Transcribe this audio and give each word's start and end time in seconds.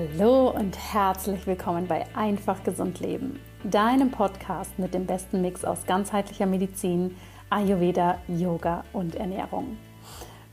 Hallo 0.00 0.48
und 0.48 0.78
herzlich 0.94 1.46
willkommen 1.46 1.86
bei 1.86 2.06
Einfach 2.14 2.64
Gesund 2.64 3.00
Leben, 3.00 3.38
deinem 3.64 4.10
Podcast 4.10 4.78
mit 4.78 4.94
dem 4.94 5.04
besten 5.04 5.42
Mix 5.42 5.62
aus 5.62 5.84
ganzheitlicher 5.84 6.46
Medizin, 6.46 7.16
Ayurveda, 7.50 8.18
Yoga 8.26 8.84
und 8.94 9.14
Ernährung. 9.14 9.76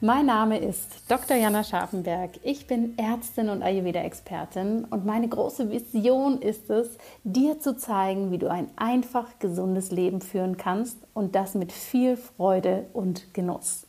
Mein 0.01 0.25
Name 0.25 0.57
ist 0.57 1.09
Dr. 1.09 1.37
Jana 1.37 1.63
Scharfenberg. 1.63 2.31
Ich 2.43 2.67
bin 2.67 2.97
Ärztin 2.97 3.47
und 3.47 3.63
Ayurveda-Expertin 3.63 4.83
und 4.83 5.05
meine 5.05 5.29
große 5.29 5.69
Vision 5.71 6.41
ist 6.41 6.69
es, 6.69 6.97
dir 7.23 7.57
zu 7.61 7.77
zeigen, 7.77 8.31
wie 8.31 8.39
du 8.39 8.51
ein 8.51 8.69
einfach 8.75 9.39
gesundes 9.39 9.91
Leben 9.91 10.19
führen 10.19 10.57
kannst 10.57 10.97
und 11.13 11.35
das 11.35 11.55
mit 11.55 11.71
viel 11.71 12.17
Freude 12.17 12.87
und 12.91 13.33
Genuss. 13.33 13.87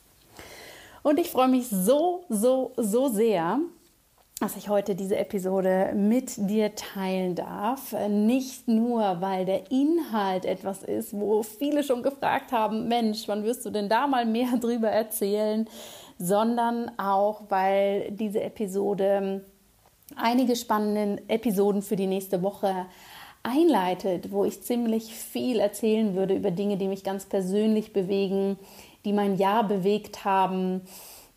Und 1.03 1.19
ich 1.19 1.31
freue 1.31 1.49
mich 1.49 1.69
so, 1.69 2.25
so, 2.29 2.73
so 2.77 3.09
sehr, 3.09 3.59
dass 4.41 4.57
ich 4.57 4.69
heute 4.69 4.95
diese 4.95 5.17
Episode 5.17 5.93
mit 5.97 6.35
dir 6.37 6.75
teilen 6.77 7.35
darf. 7.35 7.93
Nicht 8.09 8.69
nur, 8.69 9.21
weil 9.21 9.45
der 9.45 9.71
Inhalt 9.71 10.45
etwas 10.45 10.85
ist, 10.85 11.13
wo 11.13 11.43
viele 11.43 11.83
schon 11.83 12.05
gefragt 12.05 12.53
haben, 12.53 12.87
Mensch, 12.87 13.27
wann 13.27 13.43
wirst 13.43 13.67
du 13.67 13.71
denn 13.71 13.89
da 13.89 14.07
mal 14.07 14.27
mehr 14.27 14.57
drüber 14.61 14.89
erzählen, 14.89 15.69
sondern 16.19 16.91
auch, 16.99 17.43
weil 17.49 18.13
diese 18.13 18.41
Episode 18.41 19.45
einige 20.15 20.55
spannende 20.55 21.23
Episoden 21.29 21.83
für 21.83 21.97
die 21.97 22.07
nächste 22.07 22.41
Woche 22.43 22.87
einleitet, 23.43 24.31
wo 24.31 24.45
ich 24.45 24.63
ziemlich 24.63 25.15
viel 25.15 25.59
erzählen 25.59 26.15
würde 26.15 26.35
über 26.35 26.51
Dinge, 26.53 26.77
die 26.77 26.89
mich 26.89 27.03
ganz 27.03 27.27
persönlich 27.27 27.93
bewegen, 27.93 28.57
die 29.05 29.13
mein 29.13 29.37
Jahr 29.37 29.67
bewegt 29.67 30.25
haben 30.25 30.83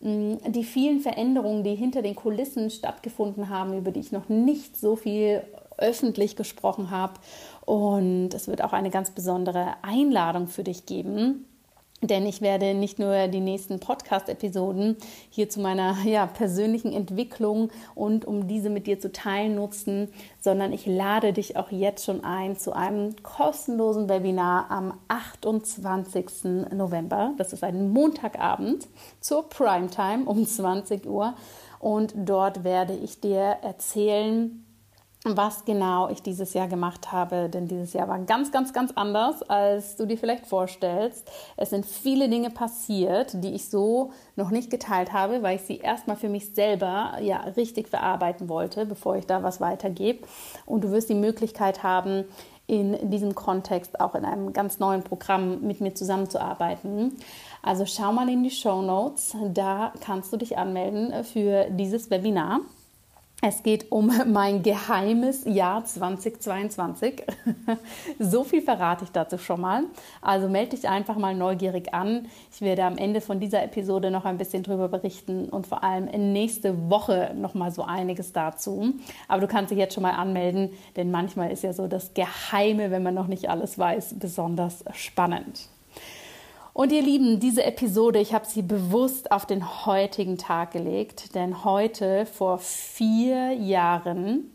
die 0.01 0.63
vielen 0.63 0.99
Veränderungen, 0.99 1.63
die 1.63 1.75
hinter 1.75 2.01
den 2.01 2.15
Kulissen 2.15 2.69
stattgefunden 2.69 3.49
haben, 3.49 3.77
über 3.77 3.91
die 3.91 3.99
ich 3.99 4.11
noch 4.11 4.29
nicht 4.29 4.75
so 4.75 4.95
viel 4.95 5.43
öffentlich 5.77 6.35
gesprochen 6.35 6.89
habe. 6.89 7.13
Und 7.65 8.33
es 8.33 8.47
wird 8.47 8.63
auch 8.63 8.73
eine 8.73 8.89
ganz 8.89 9.11
besondere 9.11 9.75
Einladung 9.83 10.47
für 10.47 10.63
dich 10.63 10.85
geben, 10.85 11.45
denn 12.01 12.25
ich 12.25 12.41
werde 12.41 12.73
nicht 12.73 12.97
nur 12.99 13.27
die 13.27 13.39
nächsten 13.39 13.79
Podcast-Episoden 13.79 14.97
hier 15.29 15.49
zu 15.49 15.59
meiner 15.59 15.95
ja, 16.03 16.25
persönlichen 16.25 16.93
Entwicklung 16.93 17.69
und 17.93 18.25
um 18.25 18.47
diese 18.47 18.69
mit 18.69 18.87
dir 18.87 18.99
zu 18.99 19.11
teilen 19.11 19.55
nutzen, 19.55 20.09
sondern 20.39 20.73
ich 20.73 20.85
lade 20.85 21.31
dich 21.33 21.57
auch 21.57 21.71
jetzt 21.71 22.05
schon 22.05 22.23
ein 22.23 22.57
zu 22.57 22.73
einem 22.73 23.15
kostenlosen 23.21 24.09
Webinar 24.09 24.71
am 24.71 24.99
28. 25.07 26.71
November. 26.73 27.33
Das 27.37 27.53
ist 27.53 27.63
ein 27.63 27.91
Montagabend 27.91 28.87
zur 29.19 29.47
Primetime 29.47 30.25
um 30.25 30.45
20 30.45 31.05
Uhr. 31.05 31.35
Und 31.79 32.13
dort 32.15 32.63
werde 32.63 32.93
ich 32.95 33.19
dir 33.19 33.57
erzählen, 33.61 34.63
was 35.23 35.65
genau 35.65 36.09
ich 36.09 36.23
dieses 36.23 36.53
Jahr 36.55 36.67
gemacht 36.67 37.11
habe, 37.11 37.47
denn 37.47 37.67
dieses 37.67 37.93
Jahr 37.93 38.07
war 38.07 38.17
ganz, 38.19 38.51
ganz, 38.51 38.73
ganz 38.73 38.91
anders, 38.95 39.43
als 39.43 39.95
du 39.95 40.07
dir 40.07 40.17
vielleicht 40.17 40.47
vorstellst. 40.47 41.29
Es 41.57 41.69
sind 41.69 41.85
viele 41.85 42.27
Dinge 42.27 42.49
passiert, 42.49 43.43
die 43.43 43.53
ich 43.53 43.69
so 43.69 44.11
noch 44.35 44.49
nicht 44.49 44.71
geteilt 44.71 45.13
habe, 45.13 45.43
weil 45.43 45.57
ich 45.57 45.61
sie 45.61 45.77
erstmal 45.77 46.15
für 46.15 46.29
mich 46.29 46.55
selber 46.55 47.19
ja 47.21 47.41
richtig 47.55 47.87
verarbeiten 47.89 48.49
wollte, 48.49 48.87
bevor 48.87 49.15
ich 49.15 49.27
da 49.27 49.43
was 49.43 49.61
weitergebe. 49.61 50.27
Und 50.65 50.83
du 50.83 50.91
wirst 50.91 51.09
die 51.09 51.15
Möglichkeit 51.15 51.83
haben, 51.83 52.25
in 52.65 53.11
diesem 53.11 53.35
Kontext 53.35 53.99
auch 53.99 54.15
in 54.15 54.23
einem 54.23 54.53
ganz 54.53 54.79
neuen 54.79 55.03
Programm 55.03 55.61
mit 55.61 55.81
mir 55.81 55.93
zusammenzuarbeiten. 55.93 57.17
Also 57.61 57.85
schau 57.85 58.13
mal 58.13 58.29
in 58.29 58.43
die 58.43 58.49
Show 58.49 58.81
Notes, 58.81 59.35
da 59.53 59.91
kannst 59.99 60.31
du 60.31 60.37
dich 60.37 60.57
anmelden 60.57 61.23
für 61.25 61.65
dieses 61.69 62.09
Webinar. 62.09 62.61
Es 63.43 63.63
geht 63.63 63.91
um 63.91 64.11
mein 64.27 64.61
geheimes 64.61 65.45
Jahr 65.45 65.83
2022. 65.83 67.23
so 68.19 68.43
viel 68.43 68.61
verrate 68.61 69.03
ich 69.03 69.11
dazu 69.11 69.39
schon 69.39 69.61
mal. 69.61 69.85
Also 70.21 70.47
melde 70.47 70.75
dich 70.75 70.87
einfach 70.87 71.17
mal 71.17 71.33
neugierig 71.33 71.91
an. 71.91 72.27
Ich 72.53 72.61
werde 72.61 72.83
am 72.83 72.97
Ende 72.97 73.19
von 73.19 73.39
dieser 73.39 73.63
Episode 73.63 74.11
noch 74.11 74.25
ein 74.25 74.37
bisschen 74.37 74.61
drüber 74.61 74.89
berichten 74.89 75.49
und 75.49 75.65
vor 75.65 75.83
allem 75.83 76.05
nächste 76.33 76.91
Woche 76.91 77.33
noch 77.35 77.55
mal 77.55 77.71
so 77.71 77.81
einiges 77.81 78.31
dazu. 78.31 78.93
Aber 79.27 79.41
du 79.41 79.47
kannst 79.47 79.71
dich 79.71 79.79
jetzt 79.79 79.95
schon 79.95 80.03
mal 80.03 80.11
anmelden, 80.11 80.69
denn 80.95 81.09
manchmal 81.09 81.51
ist 81.51 81.63
ja 81.63 81.73
so 81.73 81.87
das 81.87 82.13
Geheime, 82.13 82.91
wenn 82.91 83.01
man 83.01 83.15
noch 83.15 83.27
nicht 83.27 83.49
alles 83.49 83.79
weiß, 83.79 84.19
besonders 84.19 84.85
spannend. 84.93 85.67
Und 86.73 86.93
ihr 86.93 87.01
Lieben, 87.01 87.41
diese 87.41 87.65
Episode, 87.65 88.19
ich 88.19 88.33
habe 88.33 88.45
sie 88.45 88.61
bewusst 88.61 89.31
auf 89.31 89.45
den 89.45 89.85
heutigen 89.85 90.37
Tag 90.37 90.71
gelegt, 90.71 91.35
denn 91.35 91.65
heute 91.65 92.25
vor 92.25 92.59
vier 92.59 93.51
Jahren, 93.51 94.51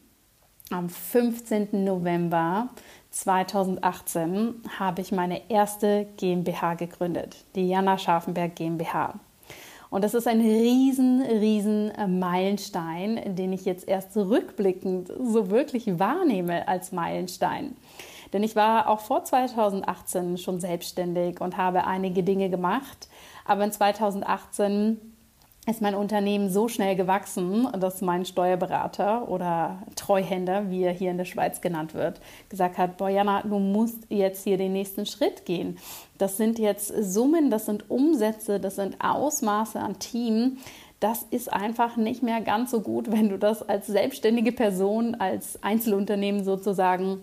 am 0.70 0.88
15. 0.88 1.84
November 1.84 2.70
2018, 3.10 4.62
habe 4.78 5.02
ich 5.02 5.12
meine 5.12 5.50
erste 5.50 6.06
GmbH 6.16 6.74
gegründet, 6.74 7.36
die 7.54 7.68
Jana 7.68 7.98
Scharfenberg 7.98 8.56
GmbH. 8.56 9.20
Und 9.90 10.02
das 10.02 10.14
ist 10.14 10.26
ein 10.26 10.40
riesen, 10.40 11.20
riesen 11.20 11.92
Meilenstein, 12.18 13.36
den 13.36 13.52
ich 13.52 13.66
jetzt 13.66 13.86
erst 13.86 14.14
zurückblickend 14.14 15.12
so 15.22 15.50
wirklich 15.50 15.98
wahrnehme 15.98 16.66
als 16.66 16.92
Meilenstein. 16.92 17.76
Denn 18.32 18.42
ich 18.42 18.56
war 18.56 18.88
auch 18.88 19.00
vor 19.00 19.24
2018 19.24 20.38
schon 20.38 20.60
selbstständig 20.60 21.40
und 21.40 21.56
habe 21.56 21.86
einige 21.86 22.22
Dinge 22.22 22.50
gemacht. 22.50 23.08
Aber 23.44 23.64
in 23.64 23.72
2018 23.72 25.00
ist 25.68 25.82
mein 25.82 25.96
Unternehmen 25.96 26.48
so 26.48 26.68
schnell 26.68 26.94
gewachsen, 26.94 27.68
dass 27.78 28.00
mein 28.00 28.24
Steuerberater 28.24 29.28
oder 29.28 29.82
Treuhänder, 29.96 30.70
wie 30.70 30.84
er 30.84 30.92
hier 30.92 31.10
in 31.10 31.18
der 31.18 31.24
Schweiz 31.24 31.60
genannt 31.60 31.92
wird, 31.92 32.20
gesagt 32.48 32.78
hat, 32.78 32.96
Bojana, 32.96 33.42
du 33.42 33.58
musst 33.58 34.06
jetzt 34.08 34.44
hier 34.44 34.58
den 34.58 34.72
nächsten 34.72 35.06
Schritt 35.06 35.44
gehen. 35.44 35.78
Das 36.18 36.36
sind 36.36 36.60
jetzt 36.60 36.92
Summen, 37.00 37.50
das 37.50 37.66
sind 37.66 37.90
Umsätze, 37.90 38.60
das 38.60 38.76
sind 38.76 39.00
Ausmaße 39.00 39.80
an 39.80 39.98
Team. 39.98 40.58
Das 41.00 41.24
ist 41.30 41.52
einfach 41.52 41.96
nicht 41.96 42.22
mehr 42.22 42.40
ganz 42.40 42.70
so 42.70 42.80
gut, 42.80 43.10
wenn 43.10 43.28
du 43.28 43.36
das 43.36 43.68
als 43.68 43.88
selbstständige 43.88 44.52
Person, 44.52 45.16
als 45.16 45.62
Einzelunternehmen 45.62 46.44
sozusagen 46.44 47.22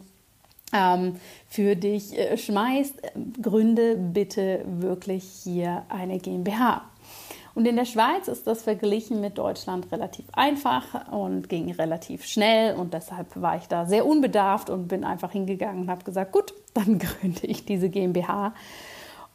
für 1.48 1.76
dich 1.76 2.18
äh, 2.18 2.38
schmeißt, 2.38 2.96
gründe 3.42 3.96
bitte 3.96 4.66
wirklich 4.66 5.24
hier 5.44 5.84
eine 5.90 6.20
GmbH. 6.20 6.84
Und 7.56 7.68
in 7.68 7.76
der 7.76 7.86
Schweiz 7.86 8.28
ist 8.28 8.48
das 8.48 8.64
verglichen 8.64 9.22
mit 9.22 9.38
Deutschland 9.38 9.92
relativ 9.92 10.26
einfach 10.34 11.12
und 11.12 11.50
ging 11.50 11.72
relativ 11.72 12.26
schnell. 12.26 12.76
Und 12.76 12.94
deshalb 12.94 13.40
war 13.40 13.58
ich 13.58 13.68
da 13.68 13.86
sehr 13.86 14.06
unbedarft 14.06 14.72
und 14.72 14.88
bin 14.88 15.04
einfach 15.04 15.32
hingegangen 15.32 15.84
und 15.84 15.90
habe 15.90 16.04
gesagt, 16.04 16.32
gut, 16.32 16.54
dann 16.74 16.98
gründe 16.98 17.46
ich 17.46 17.66
diese 17.66 17.90
GmbH. 17.90 18.54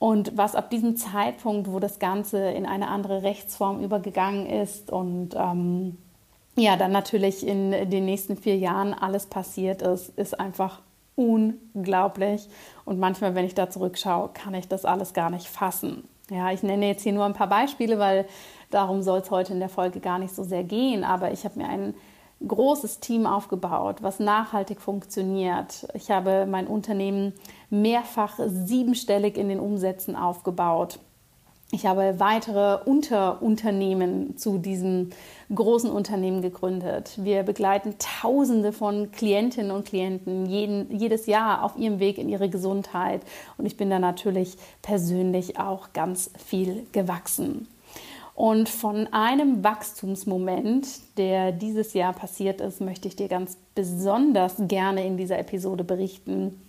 Und 0.01 0.37
was 0.37 0.55
ab 0.55 0.71
diesem 0.71 0.97
Zeitpunkt, 0.97 1.71
wo 1.73 1.81
das 1.81 1.99
Ganze 1.99 2.51
in 2.51 2.67
eine 2.67 2.89
andere 2.89 3.23
Rechtsform 3.23 3.83
übergegangen 3.83 4.47
ist 4.47 4.91
und 4.91 5.35
ähm, 5.35 5.97
ja, 6.57 6.77
dann 6.77 6.93
natürlich 6.93 7.47
in 7.47 7.71
den 7.71 8.05
nächsten 8.05 8.37
vier 8.37 8.57
Jahren 8.57 8.95
alles 8.95 9.27
passiert 9.27 9.83
ist, 9.83 10.09
ist 10.17 10.39
einfach 10.39 10.81
unglaublich. 11.19 12.49
Und 12.85 12.99
manchmal, 13.01 13.35
wenn 13.35 13.45
ich 13.45 13.55
da 13.55 13.69
zurückschaue, 13.69 14.31
kann 14.33 14.55
ich 14.55 14.69
das 14.69 14.85
alles 14.85 15.13
gar 15.13 15.31
nicht 15.31 15.49
fassen. 15.49 16.09
Ja, 16.31 16.53
ich 16.53 16.63
nenne 16.63 16.87
jetzt 16.87 17.03
hier 17.03 17.13
nur 17.13 17.25
ein 17.25 17.35
paar 17.35 17.49
Beispiele, 17.49 17.99
weil 17.99 18.27
darum 18.71 19.03
soll 19.03 19.19
es 19.19 19.31
heute 19.31 19.53
in 19.53 19.61
der 19.61 19.69
Folge 19.69 19.99
gar 19.99 20.19
nicht 20.19 20.35
so 20.35 20.45
sehr 20.45 20.63
gehen. 20.63 21.03
Aber 21.03 21.33
ich 21.33 21.45
habe 21.45 21.59
mir 21.59 21.69
ein 21.69 21.95
großes 22.47 23.01
Team 23.01 23.27
aufgebaut, 23.27 23.97
was 24.01 24.21
nachhaltig 24.21 24.81
funktioniert. 24.81 25.89
Ich 25.95 26.11
habe 26.11 26.47
mein 26.47 26.69
Unternehmen 26.69 27.33
mehrfach 27.69 28.39
siebenstellig 28.47 29.37
in 29.37 29.49
den 29.49 29.59
Umsätzen 29.59 30.15
aufgebaut. 30.15 31.01
Ich 31.71 31.85
habe 31.85 32.19
weitere 32.19 32.83
Unterunternehmen 32.83 34.39
zu 34.39 34.57
diesem 34.57 35.11
großen 35.55 35.91
Unternehmen 35.91 36.41
gegründet. 36.41 37.19
Wir 37.23 37.43
begleiten 37.43 37.97
Tausende 37.99 38.73
von 38.73 39.13
Klientinnen 39.13 39.71
und 39.71 39.85
Klienten 39.85 40.47
jeden, 40.47 40.99
jedes 40.99 41.27
Jahr 41.27 41.63
auf 41.63 41.77
ihrem 41.77 41.99
Weg 41.99 42.17
in 42.17 42.31
ihre 42.31 42.49
Gesundheit. 42.49 43.21
Und 43.59 43.67
ich 43.67 43.77
bin 43.77 43.91
da 43.91 43.99
natürlich 43.99 44.57
persönlich 44.81 45.59
auch 45.59 45.93
ganz 45.93 46.31
viel 46.43 46.87
gewachsen. 46.93 47.69
Und 48.35 48.71
von 48.71 49.07
einem 49.13 49.63
Wachstumsmoment, 49.63 51.19
der 51.19 51.53
dieses 51.53 51.93
Jahr 51.93 52.15
passiert 52.15 52.63
ist, 52.63 52.81
möchte 52.81 53.09
ich 53.09 53.17
dir 53.17 53.29
ganz 53.29 53.59
besonders 53.75 54.55
gerne 54.59 55.05
in 55.05 55.19
dieser 55.19 55.39
Episode 55.39 55.85
berichten 55.85 56.63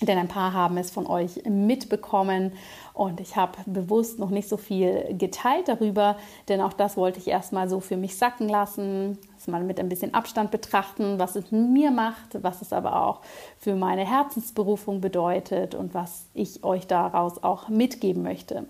denn 0.00 0.18
ein 0.18 0.28
paar 0.28 0.52
haben 0.52 0.76
es 0.78 0.90
von 0.90 1.06
euch 1.06 1.42
mitbekommen. 1.44 2.52
Und 2.92 3.20
ich 3.20 3.36
habe 3.36 3.58
bewusst 3.66 4.18
noch 4.18 4.30
nicht 4.30 4.48
so 4.48 4.56
viel 4.56 5.14
geteilt 5.16 5.68
darüber, 5.68 6.16
denn 6.48 6.60
auch 6.60 6.72
das 6.72 6.96
wollte 6.96 7.18
ich 7.18 7.28
erstmal 7.28 7.68
so 7.68 7.80
für 7.80 7.96
mich 7.96 8.16
sacken 8.16 8.48
lassen, 8.48 9.18
das 9.40 9.48
mal 9.48 9.64
mit 9.64 9.80
ein 9.80 9.88
bisschen 9.88 10.12
Abstand 10.12 10.50
betrachten, 10.50 11.18
was 11.18 11.34
es 11.34 11.50
mir 11.50 11.90
macht, 11.90 12.42
was 12.42 12.60
es 12.60 12.74
aber 12.74 13.06
auch 13.06 13.20
für 13.58 13.74
meine 13.74 14.06
Herzensberufung 14.06 15.00
bedeutet 15.00 15.74
und 15.74 15.94
was 15.94 16.26
ich 16.34 16.62
euch 16.62 16.86
daraus 16.86 17.42
auch 17.42 17.70
mitgeben 17.70 18.22
möchte. 18.22 18.66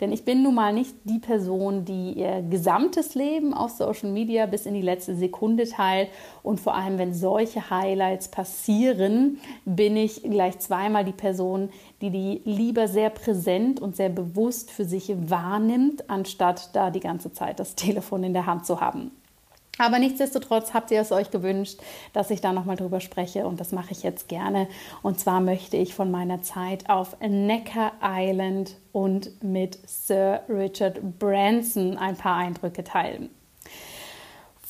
Denn 0.00 0.12
ich 0.12 0.24
bin 0.24 0.44
nun 0.44 0.54
mal 0.54 0.72
nicht 0.72 0.94
die 1.02 1.18
Person, 1.18 1.84
die 1.84 2.12
ihr 2.12 2.40
gesamtes 2.42 3.16
Leben 3.16 3.52
auf 3.52 3.72
Social 3.72 4.12
Media 4.12 4.46
bis 4.46 4.64
in 4.64 4.74
die 4.74 4.82
letzte 4.82 5.16
Sekunde 5.16 5.68
teilt 5.68 6.08
und 6.44 6.60
vor 6.60 6.76
allem, 6.76 6.98
wenn 6.98 7.14
solche 7.14 7.70
Highlights 7.70 8.28
passieren, 8.28 9.40
bin 9.64 9.96
ich 9.96 10.22
gleich 10.22 10.60
zweimal 10.60 11.04
die 11.04 11.10
Person, 11.10 11.70
die 12.00 12.10
die 12.10 12.42
lieber 12.44 12.86
sehr 12.86 13.10
präsent 13.10 13.80
und 13.80 13.96
sehr 13.96 14.08
bewusst 14.08 14.70
für 14.70 14.84
sich 14.84 15.12
wahrnimmt, 15.16 16.08
anstatt 16.08 16.70
da 16.76 16.90
die 16.90 17.00
ganze 17.00 17.32
Zeit 17.32 17.58
das 17.58 17.74
Telefon 17.74 18.22
in 18.22 18.34
der 18.34 18.46
Hand 18.46 18.66
zu 18.66 18.80
haben. 18.80 19.10
Aber 19.78 19.98
nichtsdestotrotz 19.98 20.74
habt 20.74 20.90
ihr 20.90 21.00
es 21.00 21.12
euch 21.12 21.30
gewünscht, 21.30 21.80
dass 22.12 22.30
ich 22.30 22.40
da 22.40 22.52
nochmal 22.52 22.76
drüber 22.76 23.00
spreche 23.00 23.46
und 23.46 23.58
das 23.58 23.72
mache 23.72 23.92
ich 23.92 24.02
jetzt 24.02 24.28
gerne. 24.28 24.68
Und 25.02 25.18
zwar 25.18 25.40
möchte 25.40 25.76
ich 25.76 25.94
von 25.94 26.10
meiner 26.10 26.42
Zeit 26.42 26.90
auf 26.90 27.16
Necker 27.20 27.92
Island 28.02 28.76
und 28.92 29.42
mit 29.42 29.78
Sir 29.86 30.42
Richard 30.48 31.18
Branson 31.18 31.96
ein 31.96 32.16
paar 32.16 32.36
Eindrücke 32.36 32.84
teilen. 32.84 33.30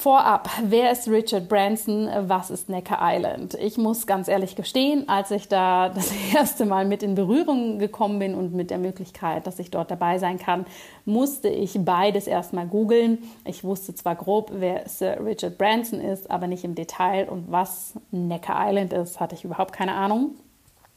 Vorab, 0.03 0.51
wer 0.65 0.91
ist 0.91 1.07
Richard 1.07 1.49
Branson? 1.49 2.09
Was 2.27 2.51
ist 2.51 2.69
Necker 2.69 2.99
Island? 3.01 3.55
Ich 3.55 3.79
muss 3.79 4.05
ganz 4.05 4.27
ehrlich 4.27 4.57
gestehen, 4.57 5.09
als 5.09 5.31
ich 5.31 5.47
da 5.47 5.89
das 5.95 6.11
erste 6.35 6.67
Mal 6.67 6.87
mit 6.87 7.05
in 7.05 7.15
Berührung 7.15 7.79
gekommen 7.79 8.19
bin 8.19 8.35
und 8.35 8.53
mit 8.53 8.73
der 8.73 8.79
Möglichkeit, 8.79 9.47
dass 9.47 9.61
ich 9.61 9.71
dort 9.71 9.93
dabei 9.93 10.19
sein 10.19 10.41
kann, 10.41 10.67
musste 11.05 11.49
ich 11.49 11.79
beides 11.85 12.27
erstmal 12.27 12.67
googeln. 12.67 13.19
Ich 13.45 13.63
wusste 13.63 13.95
zwar 13.95 14.17
grob, 14.17 14.51
wer 14.53 14.89
Sir 14.89 15.25
Richard 15.25 15.57
Branson 15.57 16.01
ist, 16.01 16.33
aber 16.33 16.49
nicht 16.49 16.65
im 16.65 16.75
Detail 16.75 17.29
und 17.29 17.53
was 17.53 17.95
Necker 18.11 18.57
Island 18.59 18.93
ist, 18.93 19.21
hatte 19.21 19.37
ich 19.37 19.45
überhaupt 19.45 19.73
keine 19.73 19.95
Ahnung. 19.95 20.35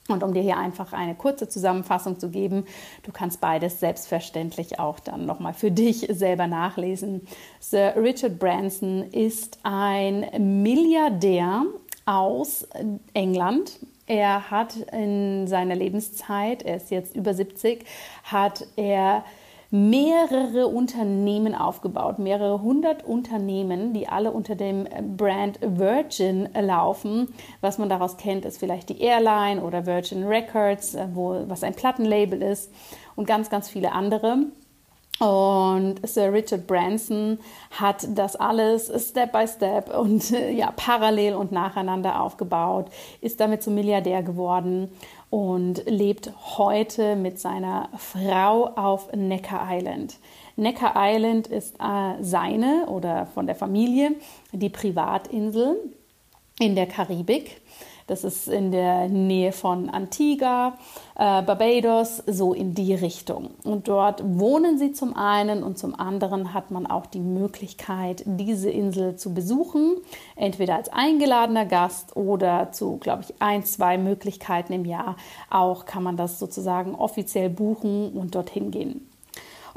Und 0.07 0.21
um 0.21 0.33
dir 0.33 0.43
hier 0.43 0.57
einfach 0.57 0.93
eine 0.93 1.15
kurze 1.15 1.49
Zusammenfassung 1.49 2.19
zu 2.19 2.29
geben, 2.29 2.65
du 3.03 3.11
kannst 3.11 3.41
beides 3.41 3.79
selbstverständlich 3.79 4.79
auch 4.79 4.99
dann 4.99 5.25
nochmal 5.25 5.53
für 5.53 5.71
dich 5.71 6.07
selber 6.11 6.45
nachlesen. 6.45 7.27
Sir 7.59 7.95
Richard 7.95 8.37
Branson 8.37 9.03
ist 9.11 9.57
ein 9.63 10.61
Milliardär 10.61 11.63
aus 12.05 12.67
England. 13.13 13.79
Er 14.05 14.51
hat 14.51 14.75
in 14.75 15.47
seiner 15.47 15.75
Lebenszeit, 15.75 16.61
er 16.61 16.77
ist 16.77 16.91
jetzt 16.91 17.15
über 17.15 17.33
70, 17.33 17.83
hat 18.23 18.67
er 18.75 19.25
mehrere 19.75 20.68
Unternehmen 20.68 21.54
aufgebaut, 21.54 22.18
mehrere 22.18 22.62
hundert 22.62 23.04
Unternehmen, 23.04 23.92
die 23.92 24.07
alle 24.07 24.31
unter 24.31 24.56
dem 24.56 24.88
Brand 25.18 25.60
Virgin 25.62 26.48
laufen. 26.57 27.33
Was 27.60 27.77
man 27.77 27.89
daraus 27.89 28.16
kennt, 28.16 28.45
ist 28.45 28.57
vielleicht 28.57 28.88
die 28.88 29.01
Airline 29.01 29.62
oder 29.62 29.86
Virgin 29.86 30.24
Records, 30.24 30.98
wo, 31.13 31.44
was 31.48 31.63
ein 31.63 31.74
Plattenlabel 31.74 32.42
ist 32.42 32.72
und 33.18 33.27
ganz, 33.27 33.50
ganz 33.50 33.68
viele 33.68 33.92
andere. 33.92 34.45
Und 35.19 35.95
Sir 36.03 36.33
Richard 36.33 36.67
Branson 36.67 37.39
hat 37.71 38.06
das 38.15 38.35
alles 38.35 38.91
Step 39.09 39.31
by 39.31 39.47
Step 39.47 39.95
und 39.97 40.29
ja, 40.29 40.71
parallel 40.75 41.35
und 41.35 41.53
nacheinander 41.53 42.21
aufgebaut, 42.21 42.88
ist 43.21 43.39
damit 43.39 43.63
zum 43.63 43.75
Milliardär 43.75 44.23
geworden 44.23 44.89
und 45.29 45.83
lebt 45.85 46.31
heute 46.57 47.15
mit 47.15 47.39
seiner 47.39 47.89
Frau 47.97 48.67
auf 48.75 49.12
Necker 49.13 49.65
Island. 49.69 50.17
Necker 50.57 50.94
Island 50.95 51.47
ist 51.47 51.75
äh, 51.75 52.21
seine 52.21 52.85
oder 52.88 53.27
von 53.27 53.45
der 53.45 53.56
Familie 53.56 54.15
die 54.51 54.69
Privatinsel 54.69 55.77
in 56.59 56.75
der 56.75 56.88
Karibik. 56.88 57.62
Das 58.07 58.23
ist 58.23 58.47
in 58.47 58.71
der 58.71 59.09
Nähe 59.09 59.51
von 59.51 59.89
Antigua, 59.89 60.77
äh, 61.15 61.41
Barbados, 61.41 62.21
so 62.27 62.53
in 62.53 62.75
die 62.75 62.93
Richtung. 62.93 63.51
Und 63.63 63.87
dort 63.87 64.21
wohnen 64.23 64.77
sie 64.77 64.91
zum 64.91 65.15
einen 65.15 65.63
und 65.63 65.79
zum 65.79 65.95
anderen 65.99 66.53
hat 66.53 66.69
man 66.69 66.85
auch 66.85 67.07
die 67.07 67.19
Möglichkeit, 67.19 68.23
diese 68.27 68.69
Insel 68.69 69.15
zu 69.15 69.33
besuchen, 69.33 69.95
entweder 70.35 70.75
als 70.75 70.89
eingeladener 70.89 71.65
Gast 71.65 72.15
oder 72.15 72.71
zu, 72.71 72.97
glaube 72.97 73.23
ich, 73.23 73.41
ein, 73.41 73.63
zwei 73.65 73.97
Möglichkeiten 73.97 74.73
im 74.73 74.85
Jahr. 74.85 75.15
Auch 75.49 75.85
kann 75.85 76.03
man 76.03 76.15
das 76.15 76.38
sozusagen 76.38 76.93
offiziell 76.93 77.50
buchen 77.50 78.13
und 78.13 78.35
dorthin 78.35 78.69
gehen. 78.69 79.09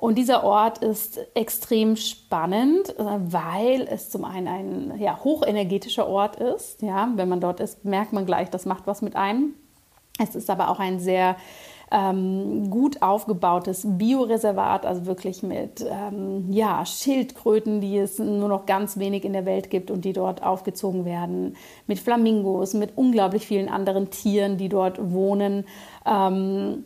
Und 0.00 0.16
dieser 0.16 0.44
Ort 0.44 0.78
ist 0.78 1.18
extrem 1.34 1.96
spannend, 1.96 2.96
äh, 3.00 3.02
weil 3.02 3.82
es 3.90 4.10
zum 4.10 4.24
einen 4.24 4.46
ein 4.92 5.00
ja, 5.00 5.18
hochenergetischer 5.24 6.06
Ort 6.06 6.36
ist. 6.36 6.82
Ja, 6.82 7.10
wenn 7.16 7.28
man 7.28 7.40
dort 7.40 7.58
ist, 7.58 7.84
merkt 7.84 8.12
man 8.12 8.24
gleich, 8.24 8.48
das 8.48 8.64
macht 8.64 8.86
was 8.86 9.02
mit 9.02 9.16
einem. 9.16 9.54
Es 10.20 10.36
ist 10.36 10.50
aber 10.50 10.70
auch 10.70 10.78
ein 10.78 11.00
sehr 11.00 11.34
ähm, 11.90 12.70
gut 12.70 13.02
aufgebautes 13.02 13.82
Bioreservat, 13.84 14.86
also 14.86 15.06
wirklich 15.06 15.42
mit 15.42 15.84
ähm, 15.84 16.52
ja, 16.52 16.86
Schildkröten, 16.86 17.80
die 17.80 17.98
es 17.98 18.20
nur 18.20 18.48
noch 18.48 18.66
ganz 18.66 18.98
wenig 18.98 19.24
in 19.24 19.32
der 19.32 19.46
Welt 19.46 19.68
gibt 19.68 19.90
und 19.90 20.04
die 20.04 20.12
dort 20.12 20.44
aufgezogen 20.44 21.06
werden, 21.06 21.56
mit 21.88 21.98
Flamingos, 21.98 22.72
mit 22.72 22.96
unglaublich 22.96 23.48
vielen 23.48 23.68
anderen 23.68 24.10
Tieren, 24.10 24.58
die 24.58 24.68
dort 24.68 25.12
wohnen. 25.12 25.64
Ähm, 26.06 26.84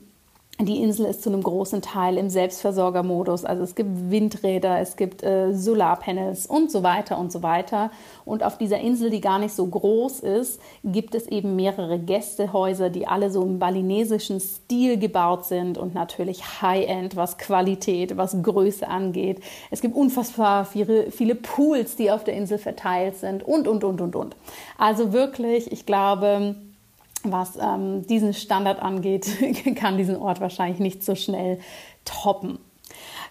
die 0.67 0.83
Insel 0.83 1.07
ist 1.07 1.23
zu 1.23 1.31
einem 1.31 1.43
großen 1.43 1.83
Teil 1.83 2.19
im 2.19 2.31
Selbstversorgermodus. 2.31 3.45
Also 3.45 3.63
es 3.63 3.75
gibt 3.75 4.11
Windräder, 4.11 4.81
es 4.81 4.97
gibt 4.97 5.23
äh, 5.23 5.53
Solarpanels 5.53 6.47
und 6.47 6.71
so 6.71 6.83
weiter 6.83 7.19
und 7.19 7.33
so 7.33 7.43
weiter. 7.43 7.91
Und 8.25 8.43
auf 8.43 8.59
dieser 8.59 8.79
Insel, 8.81 9.11
die 9.11 9.21
gar 9.21 9.39
nicht 9.39 9.55
so 9.55 9.67
groß 9.67 10.21
ist, 10.21 10.61
gibt 10.85 11.15
es 11.15 11.27
eben 11.27 11.57
mehrere 11.57 11.99
Gästehäuser, 11.99 12.91
die 12.91 13.07
alle 13.07 13.31
so 13.31 13.43
im 13.43 13.59
balinesischen 13.59 14.41
Stil 14.41 14.99
gebaut 14.99 15.45
sind 15.45 15.79
und 15.79 15.95
natürlich 15.95 16.63
High-End, 16.63 17.17
was 17.17 17.39
Qualität, 17.39 18.17
was 18.17 18.43
Größe 18.43 18.89
angeht. 18.89 19.41
Es 19.71 19.81
gibt 19.81 19.95
unfassbar 19.95 20.65
viele, 20.65 21.11
viele 21.11 21.35
Pools, 21.35 21.97
die 21.97 22.11
auf 22.11 22.25
der 22.25 22.35
Insel 22.35 22.59
verteilt 22.59 23.17
sind 23.17 23.43
und, 23.43 23.69
und, 23.69 23.85
und, 23.85 24.01
und, 24.01 24.17
und. 24.17 24.37
Also 24.79 25.13
wirklich, 25.13 25.73
ich 25.73 25.87
glaube, 25.87 26.57
was 27.25 27.57
ähm, 27.61 28.07
diesen 28.07 28.35
Standard 28.35 28.81
angeht, 28.81 29.27
kann 29.77 29.97
diesen 29.97 30.17
Ort 30.17 30.41
wahrscheinlich 30.41 30.81
nicht 30.81 31.05
so 31.05 31.15
schnell 31.15 31.59
toppen. 32.05 32.59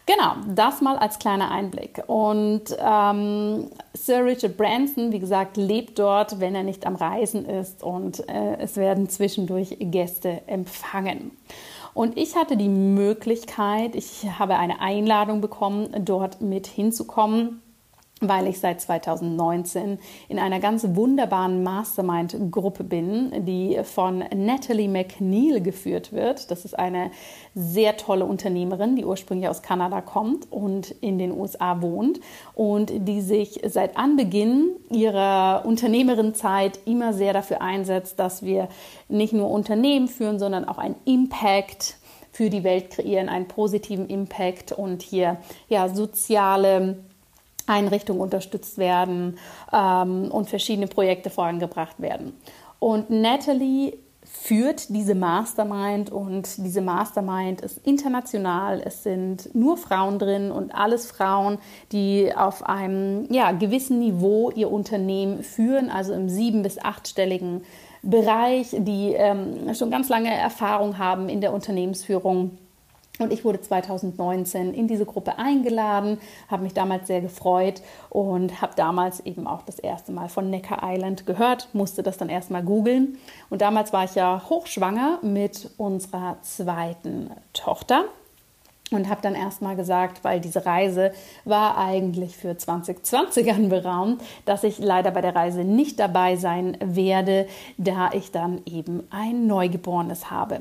Genau, 0.08 0.36
das 0.48 0.82
mal 0.82 0.98
als 0.98 1.20
kleiner 1.20 1.52
Einblick. 1.52 2.04
Und 2.08 2.64
ähm, 2.80 3.68
Sir 3.94 4.26
Richard 4.26 4.58
Branson, 4.58 5.12
wie 5.12 5.20
gesagt, 5.20 5.58
lebt 5.58 6.00
dort, 6.00 6.40
wenn 6.40 6.56
er 6.56 6.64
nicht 6.64 6.88
am 6.88 6.96
Reisen 6.96 7.46
ist 7.46 7.84
und 7.84 8.28
äh, 8.28 8.58
es 8.58 8.78
werden 8.78 9.10
zwischendurch 9.10 9.78
Gäste 9.80 10.42
empfangen. 10.48 11.32
Und 11.94 12.18
ich 12.18 12.36
hatte 12.36 12.58
die 12.58 12.70
Möglichkeit, 12.70 13.96
ich 13.96 14.26
habe 14.40 14.58
eine 14.58 14.80
Einladung 14.80 15.40
bekommen, 15.42 15.90
dort 16.04 16.42
mit 16.42 16.66
hinzukommen 16.66 17.62
weil 18.22 18.46
ich 18.48 18.60
seit 18.60 18.80
2019 18.80 19.98
in 20.30 20.38
einer 20.40 20.60
ganz 20.60 20.86
wunderbaren 20.96 21.64
Mastermind-Gruppe 21.64 22.84
bin, 22.84 23.46
die 23.46 23.80
von 23.84 24.24
Natalie 24.36 24.88
McNeil 24.88 25.60
geführt 25.60 26.14
wird. 26.14 26.52
Das 26.52 26.64
ist 26.64 26.78
eine 26.78 27.10
sehr 27.56 27.98
tolle 27.98 28.26
Unternehmerin, 28.26 28.96
die 28.96 29.06
ursprünglich 29.06 29.50
aus 29.50 29.64
Kanada 29.64 30.02
kommt 30.02 30.52
und 30.52 30.92
in 31.02 31.18
den 31.18 31.32
USA 31.32 31.82
wohnt 31.82 32.20
und 32.54 32.92
die 33.08 33.22
sich 33.22 33.60
seit 33.68 33.98
Anbeginn 33.98 34.70
ihrer 34.92 35.64
Unternehmerinnenzeit 35.66 36.80
immer 36.86 37.14
sehr 37.14 37.34
dafür 37.34 37.62
einsetzt, 37.62 38.20
dass 38.20 38.44
wir 38.44 38.70
nicht 39.10 39.34
nur 39.34 39.50
Unternehmen 39.50 40.08
führen, 40.08 40.38
sondern 40.38 40.66
auch 40.66 40.78
einen 40.78 40.96
Impact 41.06 41.98
für 42.32 42.52
die 42.52 42.64
Welt 42.64 42.92
kreieren, 42.92 43.30
einen 43.30 43.48
positiven 43.48 44.08
Impact 44.08 44.72
und 44.72 45.02
hier 45.02 45.38
ja 45.68 45.90
soziale 45.90 47.00
Einrichtungen 47.72 48.22
unterstützt 48.22 48.78
werden 48.78 49.38
ähm, 49.74 50.30
und 50.32 50.50
verschiedene 50.50 50.88
Projekte 50.88 51.30
vorangebracht 51.30 52.02
werden. 52.02 52.34
Und 52.80 53.10
Natalie 53.10 53.94
führt 54.24 54.90
diese 54.90 55.16
Mastermind 55.16 56.12
und 56.12 56.48
diese 56.58 56.82
Mastermind 56.82 57.62
ist 57.62 57.86
international. 57.86 58.82
Es 58.84 59.04
sind 59.04 59.54
nur 59.54 59.78
Frauen 59.78 60.20
drin 60.20 60.52
und 60.52 60.74
alles 60.74 61.12
Frauen, 61.12 61.58
die 61.92 62.32
auf 62.36 62.64
einem 62.64 63.32
ja, 63.32 63.52
gewissen 63.52 64.00
Niveau 64.00 64.52
ihr 64.52 64.72
Unternehmen 64.72 65.44
führen, 65.44 65.90
also 65.90 66.14
im 66.14 66.30
sieben- 66.30 66.64
bis 66.64 66.80
achtstelligen 66.80 67.64
Bereich, 68.04 68.70
die 68.72 69.14
ähm, 69.16 69.74
schon 69.76 69.92
ganz 69.92 70.10
lange 70.10 70.34
Erfahrung 70.34 70.98
haben 70.98 71.30
in 71.30 71.42
der 71.42 71.54
Unternehmensführung 71.54 72.58
und 73.20 73.32
ich 73.32 73.46
wurde 73.46 73.62
2019 73.62 74.74
in 74.74 74.88
diese 74.88 75.06
Gruppe 75.06 75.38
eingeladen, 75.38 76.20
habe 76.48 76.64
mich 76.64 76.74
damals 76.74 77.08
sehr 77.08 77.22
gefreut 77.22 77.82
und 78.10 78.62
habe 78.62 78.74
damals 78.76 79.20
eben 79.22 79.48
auch 79.48 79.62
das 79.64 79.80
erste 79.80 80.12
Mal 80.12 80.30
von 80.30 80.50
Necker 80.50 80.80
Island 80.82 81.26
gehört, 81.26 81.70
musste 81.74 82.04
das 82.04 82.18
dann 82.18 82.30
erstmal 82.30 82.64
googeln. 82.64 83.18
Und 83.50 83.62
damals 83.62 83.94
war 83.94 84.06
ich 84.06 84.16
ja 84.16 84.42
hochschwanger 84.50 85.20
mit 85.22 85.70
unserer 85.78 86.38
zweiten 86.42 87.32
Tochter 87.54 88.06
und 88.92 89.10
habe 89.10 89.22
dann 89.22 89.36
erstmal 89.36 89.76
gesagt, 89.76 90.24
weil 90.24 90.40
diese 90.40 90.66
Reise 90.66 91.14
war 91.46 91.78
eigentlich 91.78 92.38
für 92.38 92.58
2020 92.58 93.52
anberaumt, 93.52 94.22
dass 94.46 94.64
ich 94.64 94.80
leider 94.80 95.12
bei 95.12 95.22
der 95.22 95.36
Reise 95.36 95.64
nicht 95.64 96.00
dabei 96.00 96.36
sein 96.36 96.78
werde, 96.84 97.48
da 97.78 98.12
ich 98.14 98.32
dann 98.32 98.62
eben 98.66 99.04
ein 99.10 99.48
Neugeborenes 99.48 100.30
habe. 100.30 100.60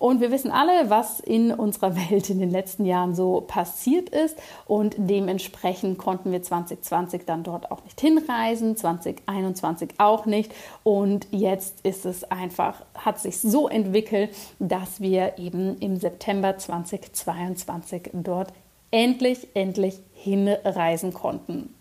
Und 0.00 0.22
wir 0.22 0.30
wissen 0.30 0.50
alle, 0.50 0.88
was 0.88 1.20
in 1.20 1.52
unserer 1.52 1.94
Welt 1.94 2.30
in 2.30 2.38
den 2.38 2.50
letzten 2.50 2.86
Jahren 2.86 3.14
so 3.14 3.42
passiert 3.42 4.08
ist. 4.08 4.38
Und 4.66 4.94
dementsprechend 4.96 5.98
konnten 5.98 6.32
wir 6.32 6.42
2020 6.42 7.26
dann 7.26 7.42
dort 7.42 7.70
auch 7.70 7.84
nicht 7.84 8.00
hinreisen, 8.00 8.78
2021 8.78 9.90
auch 9.98 10.24
nicht. 10.24 10.52
Und 10.84 11.28
jetzt 11.32 11.82
ist 11.82 12.06
es 12.06 12.24
einfach, 12.24 12.82
hat 12.94 13.20
sich 13.20 13.40
so 13.40 13.68
entwickelt, 13.68 14.34
dass 14.58 15.02
wir 15.02 15.38
eben 15.38 15.76
im 15.80 15.96
September 15.96 16.56
2022 16.56 18.10
dort 18.14 18.54
endlich, 18.90 19.48
endlich 19.52 20.00
hinreisen 20.14 21.12
konnten. 21.12 21.74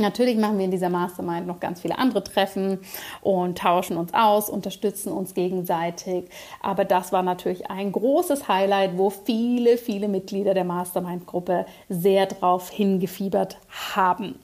Natürlich 0.00 0.38
machen 0.38 0.58
wir 0.58 0.64
in 0.64 0.70
dieser 0.70 0.88
Mastermind 0.88 1.46
noch 1.46 1.60
ganz 1.60 1.82
viele 1.82 1.98
andere 1.98 2.24
Treffen 2.24 2.78
und 3.20 3.58
tauschen 3.58 3.96
uns 3.96 4.14
aus, 4.14 4.48
unterstützen 4.48 5.12
uns 5.12 5.34
gegenseitig. 5.34 6.24
Aber 6.62 6.84
das 6.84 7.12
war 7.12 7.22
natürlich 7.22 7.70
ein 7.70 7.92
großes 7.92 8.48
Highlight, 8.48 8.96
wo 8.96 9.10
viele, 9.10 9.76
viele 9.76 10.08
Mitglieder 10.08 10.54
der 10.54 10.64
Mastermind-Gruppe 10.64 11.66
sehr 11.88 12.26
drauf 12.26 12.70
hingefiebert 12.70 13.58
haben. 13.94 14.36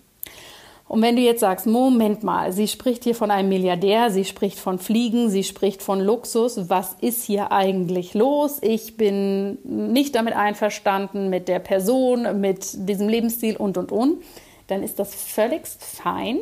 Und 0.89 1.03
wenn 1.03 1.17
du 1.17 1.23
jetzt 1.23 1.41
sagst, 1.41 1.67
Moment 1.67 2.23
mal, 2.23 2.53
sie 2.53 2.69
spricht 2.69 3.03
hier 3.03 3.17
von 3.17 3.33
einem 3.33 3.49
Milliardär, 3.49 4.11
sie 4.11 4.25
spricht 4.25 4.59
von 4.59 4.79
Fliegen, 4.79 5.31
sie 5.31 5.43
spricht 5.43 5.83
von 5.83 6.01
Luxus, 6.01 6.69
was 6.71 6.95
ist 7.01 7.25
hier 7.25 7.51
eigentlich 7.51 8.15
los? 8.15 8.59
Ich 8.63 8.97
bin 8.97 9.59
nicht 9.65 10.15
damit 10.15 10.37
einverstanden 10.37 11.29
mit 11.29 11.49
der 11.49 11.59
Person, 11.59 12.41
mit 12.41 12.89
diesem 12.89 13.09
Lebensstil 13.09 13.57
und, 13.57 13.79
und, 13.79 13.91
und 13.91 14.23
dann 14.67 14.83
ist 14.83 14.99
das 14.99 15.15
völlig 15.15 15.67
fein. 15.67 16.39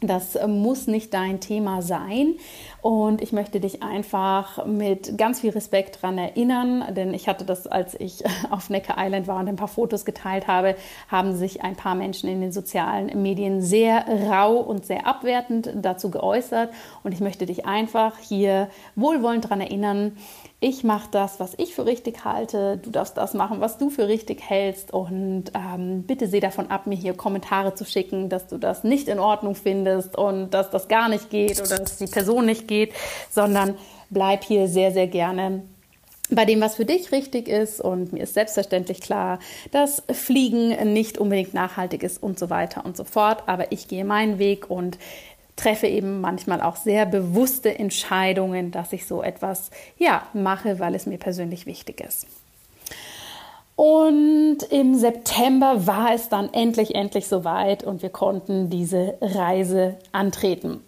Das 0.00 0.36
muss 0.46 0.86
nicht 0.86 1.14
dein 1.14 1.40
Thema 1.40 1.80
sein. 1.80 2.34
Und 2.82 3.22
ich 3.22 3.32
möchte 3.32 3.60
dich 3.60 3.82
einfach 3.82 4.66
mit 4.66 5.16
ganz 5.16 5.40
viel 5.40 5.50
Respekt 5.50 6.02
daran 6.02 6.18
erinnern, 6.18 6.84
denn 6.94 7.14
ich 7.14 7.28
hatte 7.28 7.44
das, 7.44 7.66
als 7.66 7.98
ich 7.98 8.22
auf 8.50 8.70
Necker 8.70 8.96
Island 8.98 9.26
war 9.26 9.38
und 9.38 9.48
ein 9.48 9.56
paar 9.56 9.68
Fotos 9.68 10.04
geteilt 10.04 10.46
habe, 10.46 10.76
haben 11.08 11.34
sich 11.34 11.62
ein 11.62 11.76
paar 11.76 11.94
Menschen 11.94 12.28
in 12.28 12.40
den 12.40 12.52
sozialen 12.52 13.22
Medien 13.22 13.62
sehr 13.62 14.04
rau 14.28 14.56
und 14.56 14.84
sehr 14.84 15.06
abwertend 15.06 15.70
dazu 15.74 16.10
geäußert. 16.10 16.70
Und 17.02 17.12
ich 17.12 17.20
möchte 17.20 17.46
dich 17.46 17.64
einfach 17.64 18.18
hier 18.18 18.68
wohlwollend 18.96 19.44
daran 19.44 19.60
erinnern, 19.60 20.16
ich 20.64 20.82
mache 20.82 21.08
das, 21.10 21.40
was 21.40 21.52
ich 21.58 21.74
für 21.74 21.84
richtig 21.84 22.24
halte, 22.24 22.78
du 22.78 22.88
darfst 22.88 23.18
das 23.18 23.34
machen, 23.34 23.60
was 23.60 23.76
du 23.76 23.90
für 23.90 24.08
richtig 24.08 24.40
hältst 24.48 24.94
und 24.94 25.52
ähm, 25.54 26.04
bitte 26.04 26.26
seh 26.26 26.40
davon 26.40 26.70
ab, 26.70 26.86
mir 26.86 26.94
hier 26.96 27.12
Kommentare 27.12 27.74
zu 27.74 27.84
schicken, 27.84 28.30
dass 28.30 28.46
du 28.46 28.56
das 28.56 28.82
nicht 28.82 29.08
in 29.08 29.18
Ordnung 29.18 29.56
findest 29.56 30.16
und 30.16 30.52
dass 30.52 30.70
das 30.70 30.88
gar 30.88 31.10
nicht 31.10 31.28
geht 31.28 31.60
oder 31.60 31.80
dass 31.80 31.98
die 31.98 32.06
Person 32.06 32.46
nicht 32.46 32.66
geht, 32.66 32.94
sondern 33.30 33.74
bleib 34.08 34.42
hier 34.42 34.66
sehr, 34.66 34.90
sehr 34.90 35.06
gerne 35.06 35.64
bei 36.30 36.46
dem, 36.46 36.62
was 36.62 36.76
für 36.76 36.86
dich 36.86 37.12
richtig 37.12 37.46
ist. 37.46 37.82
Und 37.82 38.14
mir 38.14 38.22
ist 38.22 38.32
selbstverständlich 38.32 39.02
klar, 39.02 39.40
dass 39.70 40.02
Fliegen 40.10 40.94
nicht 40.94 41.18
unbedingt 41.18 41.52
nachhaltig 41.52 42.02
ist 42.02 42.22
und 42.22 42.38
so 42.38 42.48
weiter 42.48 42.86
und 42.86 42.96
so 42.96 43.04
fort. 43.04 43.42
Aber 43.44 43.70
ich 43.70 43.86
gehe 43.86 44.06
meinen 44.06 44.38
Weg 44.38 44.70
und 44.70 44.96
treffe 45.56 45.86
eben 45.86 46.20
manchmal 46.20 46.60
auch 46.60 46.76
sehr 46.76 47.06
bewusste 47.06 47.78
Entscheidungen, 47.78 48.70
dass 48.70 48.92
ich 48.92 49.06
so 49.06 49.22
etwas 49.22 49.70
ja 49.98 50.26
mache, 50.32 50.78
weil 50.78 50.94
es 50.94 51.06
mir 51.06 51.18
persönlich 51.18 51.66
wichtig 51.66 52.00
ist. 52.00 52.26
Und 53.76 54.58
im 54.70 54.94
September 54.94 55.86
war 55.86 56.14
es 56.14 56.28
dann 56.28 56.52
endlich, 56.52 56.94
endlich 56.94 57.26
soweit 57.26 57.82
und 57.82 58.02
wir 58.02 58.10
konnten 58.10 58.70
diese 58.70 59.14
Reise 59.20 59.96
antreten. 60.12 60.80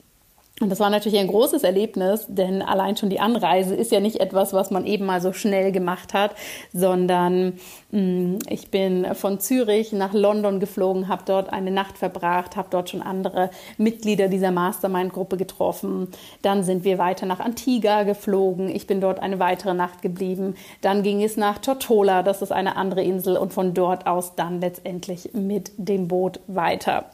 Und 0.61 0.70
das 0.70 0.80
war 0.80 0.88
natürlich 0.88 1.18
ein 1.18 1.26
großes 1.26 1.64
Erlebnis, 1.64 2.25
denn 2.28 2.62
allein 2.62 2.96
schon 2.96 3.11
die 3.11 3.20
Anreise 3.20 3.75
ist 3.75 3.92
ja 3.92 4.00
nicht 4.00 4.20
etwas, 4.20 4.54
was 4.54 4.70
man 4.70 4.87
eben 4.87 5.04
mal 5.04 5.20
so 5.20 5.35
schnell 5.35 5.70
gemacht 5.70 6.14
hat, 6.14 6.35
sondern 6.73 7.58
ich 8.48 8.70
bin 8.70 9.14
von 9.14 9.40
Zürich 9.40 9.92
nach 9.92 10.12
London 10.12 10.60
geflogen, 10.60 11.08
habe 11.08 11.22
dort 11.24 11.52
eine 11.52 11.70
Nacht 11.70 11.96
verbracht, 11.96 12.54
habe 12.54 12.68
dort 12.70 12.90
schon 12.90 13.00
andere 13.00 13.50
Mitglieder 13.78 14.28
dieser 14.28 14.50
Mastermind-Gruppe 14.50 15.36
getroffen. 15.38 16.08
Dann 16.42 16.62
sind 16.62 16.84
wir 16.84 16.98
weiter 16.98 17.24
nach 17.24 17.40
Antigua 17.40 18.02
geflogen. 18.02 18.68
Ich 18.68 18.86
bin 18.86 19.00
dort 19.00 19.20
eine 19.20 19.38
weitere 19.38 19.72
Nacht 19.72 20.02
geblieben. 20.02 20.56
Dann 20.82 21.02
ging 21.02 21.22
es 21.22 21.38
nach 21.38 21.58
Tortola, 21.58 22.22
das 22.22 22.42
ist 22.42 22.52
eine 22.52 22.76
andere 22.76 23.02
Insel, 23.02 23.38
und 23.38 23.54
von 23.54 23.72
dort 23.72 24.06
aus 24.06 24.34
dann 24.34 24.60
letztendlich 24.60 25.30
mit 25.32 25.72
dem 25.76 26.08
Boot 26.08 26.40
weiter. 26.48 27.06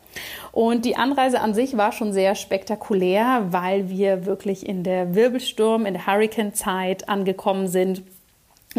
Und 0.51 0.85
die 0.85 0.97
Anreise 0.97 1.41
an 1.41 1.55
sich 1.55 1.77
war 1.77 1.93
schon 1.93 2.13
sehr 2.13 2.35
spektakulär, 2.35 3.47
weil 3.51 3.89
wir 3.89 4.27
wirklich 4.27 4.69
in 4.69 4.83
der 4.83 5.15
Wirbelsturm, 5.15 5.87
in 5.87 5.95
der 5.95 6.07
Hurricane-Zeit 6.07 7.09
angekommen 7.09 7.69
sind 7.69 8.03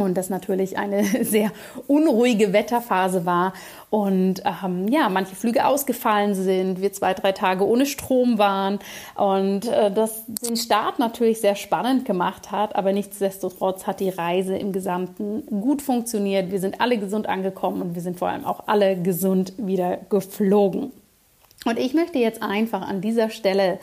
und 0.02 0.16
das 0.16 0.30
natürlich 0.30 0.78
eine 0.78 1.04
sehr 1.24 1.52
unruhige 1.88 2.54
Wetterphase 2.54 3.26
war 3.26 3.54
und 3.90 4.42
ähm, 4.46 4.88
ja, 4.88 5.08
manche 5.10 5.36
Flüge 5.36 5.66
ausgefallen 5.68 6.34
sind, 6.34 6.82
wir 6.82 6.94
zwei, 6.94 7.14
drei 7.14 7.32
Tage 7.32 7.68
ohne 7.68 7.86
Strom 7.86 8.38
waren 8.38 8.80
und 9.16 9.68
äh, 9.68 9.92
das 9.92 10.24
den 10.26 10.58
Start 10.58 11.00
natürlich 11.00 11.42
sehr 11.42 11.56
spannend 11.56 12.06
gemacht 12.06 12.52
hat, 12.52 12.76
aber 12.76 12.92
nichtsdestotrotz 12.92 13.86
hat 13.86 14.00
die 14.00 14.10
Reise 14.10 14.58
im 14.58 14.72
Gesamten 14.72 15.46
gut 15.62 15.82
funktioniert. 15.82 16.52
Wir 16.52 16.60
sind 16.60 16.82
alle 16.82 16.98
gesund 16.98 17.28
angekommen 17.28 17.82
und 17.82 17.96
wir 17.96 18.02
sind 18.02 18.18
vor 18.18 18.30
allem 18.30 18.46
auch 18.46 18.68
alle 18.68 19.00
gesund 19.02 19.54
wieder 19.58 20.00
geflogen. 20.10 20.92
Und 21.66 21.80
ich 21.80 21.94
möchte 21.94 22.20
jetzt 22.20 22.42
einfach 22.42 22.82
an 22.82 23.00
dieser 23.02 23.30
Stelle 23.30 23.80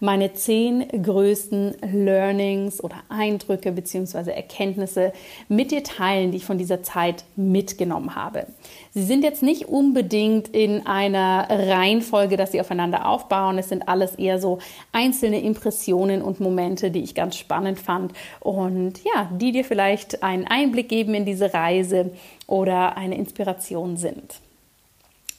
meine 0.00 0.32
zehn 0.34 0.86
größten 0.88 1.76
Learnings 1.92 2.82
oder 2.82 2.96
Eindrücke 3.08 3.72
bzw. 3.72 4.30
Erkenntnisse 4.30 5.12
mit 5.48 5.70
dir 5.70 5.82
teilen, 5.82 6.30
die 6.30 6.38
ich 6.38 6.44
von 6.44 6.58
dieser 6.58 6.82
Zeit 6.82 7.24
mitgenommen 7.36 8.14
habe. 8.14 8.46
Sie 8.92 9.02
sind 9.02 9.24
jetzt 9.24 9.42
nicht 9.42 9.66
unbedingt 9.68 10.48
in 10.48 10.86
einer 10.86 11.48
Reihenfolge, 11.50 12.36
dass 12.36 12.52
sie 12.52 12.60
aufeinander 12.60 13.08
aufbauen. 13.08 13.58
Es 13.58 13.68
sind 13.68 13.88
alles 13.88 14.14
eher 14.14 14.38
so 14.38 14.58
einzelne 14.92 15.40
Impressionen 15.40 16.22
und 16.22 16.40
Momente, 16.40 16.90
die 16.90 17.02
ich 17.02 17.14
ganz 17.14 17.36
spannend 17.36 17.78
fand 17.78 18.12
und 18.40 19.02
ja, 19.04 19.30
die 19.32 19.52
dir 19.52 19.64
vielleicht 19.64 20.22
einen 20.22 20.46
Einblick 20.46 20.88
geben 20.88 21.14
in 21.14 21.24
diese 21.24 21.52
Reise 21.52 22.10
oder 22.46 22.96
eine 22.96 23.16
Inspiration 23.16 23.96
sind. 23.96 24.40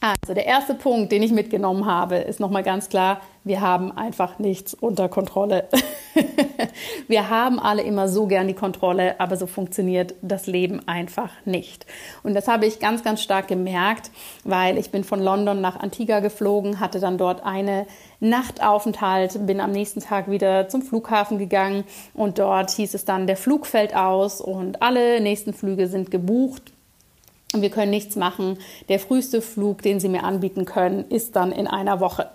Also 0.02 0.34
der 0.34 0.46
erste 0.46 0.76
Punkt, 0.76 1.12
den 1.12 1.24
ich 1.24 1.32
mitgenommen 1.32 1.86
habe, 1.86 2.18
ist 2.18 2.40
nochmal 2.40 2.64
ganz 2.64 2.90
klar, 2.90 3.22
wir 3.44 3.62
haben 3.62 3.92
einfach 3.92 4.40
nichts 4.40 4.74
unter 4.74 5.08
Kontrolle. 5.08 5.68
Wir 7.08 7.30
haben 7.30 7.60
alle 7.60 7.84
immer 7.84 8.08
so 8.08 8.26
gern 8.26 8.48
die 8.48 8.54
Kontrolle, 8.54 9.20
aber 9.20 9.38
so 9.38 9.48
funktioniert 9.48 10.16
das 10.22 10.48
Leben 10.48 10.88
einfach 10.88 11.30
nicht. 11.46 11.86
Und 12.24 12.34
das 12.34 12.48
habe 12.48 12.66
ich 12.66 12.80
ganz, 12.80 13.04
ganz 13.04 13.22
stark 13.22 13.48
gemerkt, 13.48 14.12
weil 14.44 14.78
ich 14.78 14.90
bin 14.92 15.04
von 15.04 15.22
London 15.22 15.62
nach 15.62 15.80
Antigua 15.80 16.20
geflogen, 16.20 16.80
hatte 16.80 17.00
dann 17.00 17.18
dort 17.18 17.46
eine 17.46 17.86
Nachtaufenthalt, 18.20 19.46
bin 19.46 19.60
am 19.60 19.72
nächsten 19.72 20.00
Tag 20.00 20.30
wieder 20.30 20.68
zum 20.68 20.82
Flughafen 20.82 21.38
gegangen 21.38 21.84
und 22.14 22.40
dort 22.40 22.72
hieß 22.72 22.94
es 22.94 23.06
dann, 23.06 23.28
der 23.28 23.38
Flug 23.38 23.68
fällt 23.68 23.96
aus 23.96 24.42
und 24.42 24.82
alle 24.82 25.22
nächsten 25.22 25.54
Flüge 25.54 25.88
sind 25.88 26.12
gebucht. 26.12 26.75
Und 27.56 27.62
wir 27.62 27.70
können 27.70 27.90
nichts 27.90 28.16
machen. 28.18 28.58
Der 28.90 29.00
früheste 29.00 29.42
Flug, 29.42 29.82
den 29.82 30.02
sie 30.02 30.10
mir 30.10 30.26
anbieten 30.26 30.66
können, 30.66 31.06
ist 31.10 31.36
dann 31.38 31.54
in 31.54 31.68
einer 31.68 32.02
Woche. 32.02 32.30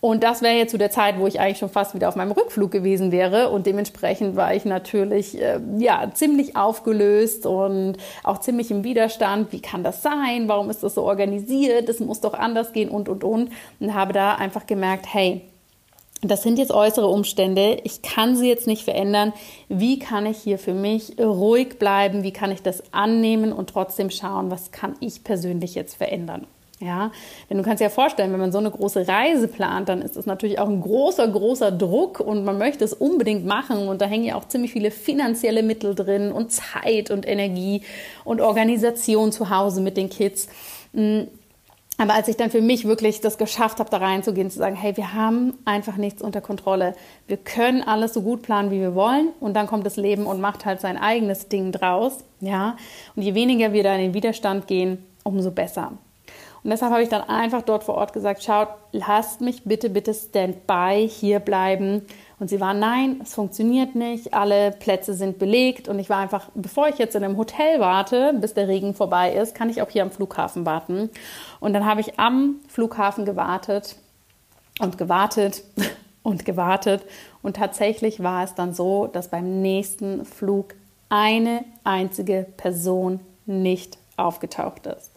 Und 0.00 0.22
das 0.22 0.40
wäre 0.40 0.54
jetzt 0.54 0.70
zu 0.70 0.78
der 0.78 0.90
Zeit, 0.90 1.18
wo 1.18 1.26
ich 1.26 1.40
eigentlich 1.40 1.58
schon 1.58 1.68
fast 1.68 1.94
wieder 1.94 2.08
auf 2.08 2.16
meinem 2.16 2.32
Rückflug 2.32 2.70
gewesen 2.70 3.12
wäre. 3.12 3.50
Und 3.50 3.66
dementsprechend 3.66 4.36
war 4.36 4.54
ich 4.54 4.64
natürlich 4.64 5.40
äh, 5.40 5.60
ja 5.78 6.10
ziemlich 6.12 6.56
aufgelöst 6.56 7.44
und 7.44 7.96
auch 8.22 8.40
ziemlich 8.40 8.70
im 8.70 8.84
Widerstand. 8.84 9.52
Wie 9.52 9.60
kann 9.60 9.82
das 9.82 10.02
sein? 10.02 10.44
Warum 10.46 10.70
ist 10.70 10.82
das 10.82 10.94
so 10.94 11.04
organisiert? 11.04 11.88
Das 11.88 12.00
muss 12.00 12.20
doch 12.20 12.34
anders 12.34 12.72
gehen 12.72 12.88
und 12.88 13.08
und 13.08 13.24
und. 13.24 13.50
Und 13.78 13.94
habe 13.94 14.12
da 14.12 14.34
einfach 14.34 14.66
gemerkt, 14.66 15.06
hey, 15.12 15.42
das 16.22 16.42
sind 16.42 16.58
jetzt 16.58 16.72
äußere 16.72 17.06
Umstände. 17.06 17.78
Ich 17.84 18.02
kann 18.02 18.36
sie 18.36 18.48
jetzt 18.48 18.66
nicht 18.66 18.84
verändern. 18.84 19.32
Wie 19.68 19.98
kann 19.98 20.26
ich 20.26 20.38
hier 20.38 20.58
für 20.58 20.74
mich 20.74 21.18
ruhig 21.18 21.78
bleiben? 21.78 22.22
Wie 22.22 22.32
kann 22.32 22.50
ich 22.50 22.62
das 22.62 22.92
annehmen 22.92 23.52
und 23.52 23.70
trotzdem 23.70 24.10
schauen, 24.10 24.50
was 24.50 24.70
kann 24.70 24.96
ich 25.00 25.24
persönlich 25.24 25.74
jetzt 25.74 25.94
verändern? 25.96 26.46
Ja, 26.82 27.12
denn 27.50 27.58
du 27.58 27.62
kannst 27.62 27.80
dir 27.80 27.84
ja 27.84 27.90
vorstellen, 27.90 28.32
wenn 28.32 28.40
man 28.40 28.52
so 28.52 28.58
eine 28.58 28.70
große 28.70 29.06
Reise 29.06 29.48
plant, 29.48 29.90
dann 29.90 30.00
ist 30.00 30.16
das 30.16 30.24
natürlich 30.24 30.58
auch 30.58 30.68
ein 30.68 30.80
großer, 30.80 31.28
großer 31.28 31.70
Druck 31.72 32.20
und 32.20 32.42
man 32.42 32.56
möchte 32.56 32.84
es 32.84 32.94
unbedingt 32.94 33.44
machen 33.44 33.86
und 33.86 34.00
da 34.00 34.06
hängen 34.06 34.24
ja 34.24 34.34
auch 34.36 34.48
ziemlich 34.48 34.72
viele 34.72 34.90
finanzielle 34.90 35.62
Mittel 35.62 35.94
drin 35.94 36.32
und 36.32 36.52
Zeit 36.52 37.10
und 37.10 37.28
Energie 37.28 37.82
und 38.24 38.40
Organisation 38.40 39.30
zu 39.30 39.50
Hause 39.50 39.82
mit 39.82 39.98
den 39.98 40.08
Kids. 40.08 40.48
Aber 42.00 42.14
als 42.14 42.28
ich 42.28 42.38
dann 42.38 42.50
für 42.50 42.62
mich 42.62 42.86
wirklich 42.86 43.20
das 43.20 43.36
geschafft 43.36 43.78
habe, 43.78 43.90
da 43.90 43.98
reinzugehen, 43.98 44.50
zu 44.50 44.56
sagen, 44.56 44.74
hey, 44.74 44.96
wir 44.96 45.12
haben 45.12 45.58
einfach 45.66 45.98
nichts 45.98 46.22
unter 46.22 46.40
Kontrolle. 46.40 46.94
Wir 47.26 47.36
können 47.36 47.82
alles 47.82 48.14
so 48.14 48.22
gut 48.22 48.40
planen, 48.40 48.70
wie 48.70 48.80
wir 48.80 48.94
wollen. 48.94 49.28
Und 49.38 49.52
dann 49.52 49.66
kommt 49.66 49.84
das 49.84 49.96
Leben 49.96 50.24
und 50.24 50.40
macht 50.40 50.64
halt 50.64 50.80
sein 50.80 50.96
eigenes 50.96 51.48
Ding 51.48 51.72
draus. 51.72 52.24
Ja. 52.40 52.78
Und 53.16 53.22
je 53.22 53.34
weniger 53.34 53.74
wir 53.74 53.82
da 53.82 53.94
in 53.94 54.00
den 54.00 54.14
Widerstand 54.14 54.66
gehen, 54.66 55.04
umso 55.24 55.50
besser. 55.50 55.92
Und 56.62 56.70
deshalb 56.70 56.90
habe 56.90 57.02
ich 57.02 57.10
dann 57.10 57.20
einfach 57.20 57.60
dort 57.60 57.84
vor 57.84 57.96
Ort 57.96 58.14
gesagt, 58.14 58.42
schaut, 58.42 58.68
lasst 58.92 59.42
mich 59.42 59.64
bitte, 59.64 59.90
bitte 59.90 60.14
Standby 60.14 61.06
hier 61.06 61.38
bleiben. 61.38 62.06
Und 62.40 62.48
sie 62.48 62.58
waren, 62.58 62.78
nein, 62.78 63.20
es 63.22 63.34
funktioniert 63.34 63.94
nicht, 63.94 64.32
alle 64.32 64.72
Plätze 64.72 65.12
sind 65.12 65.38
belegt. 65.38 65.88
Und 65.88 65.98
ich 65.98 66.08
war 66.08 66.16
einfach, 66.16 66.48
bevor 66.54 66.88
ich 66.88 66.96
jetzt 66.96 67.14
in 67.14 67.22
einem 67.22 67.36
Hotel 67.36 67.80
warte, 67.80 68.32
bis 68.40 68.54
der 68.54 68.66
Regen 68.66 68.94
vorbei 68.94 69.34
ist, 69.34 69.54
kann 69.54 69.68
ich 69.68 69.82
auch 69.82 69.90
hier 69.90 70.02
am 70.02 70.10
Flughafen 70.10 70.64
warten. 70.64 71.10
Und 71.60 71.74
dann 71.74 71.84
habe 71.84 72.00
ich 72.00 72.18
am 72.18 72.56
Flughafen 72.66 73.26
gewartet 73.26 73.94
und 74.80 74.96
gewartet 74.96 75.62
und 76.22 76.46
gewartet. 76.46 77.02
Und 77.42 77.56
tatsächlich 77.56 78.22
war 78.22 78.42
es 78.42 78.54
dann 78.54 78.72
so, 78.72 79.06
dass 79.06 79.28
beim 79.28 79.60
nächsten 79.60 80.24
Flug 80.24 80.74
eine 81.10 81.64
einzige 81.84 82.46
Person 82.56 83.20
nicht 83.44 83.98
aufgetaucht 84.16 84.86
ist. 84.86 85.10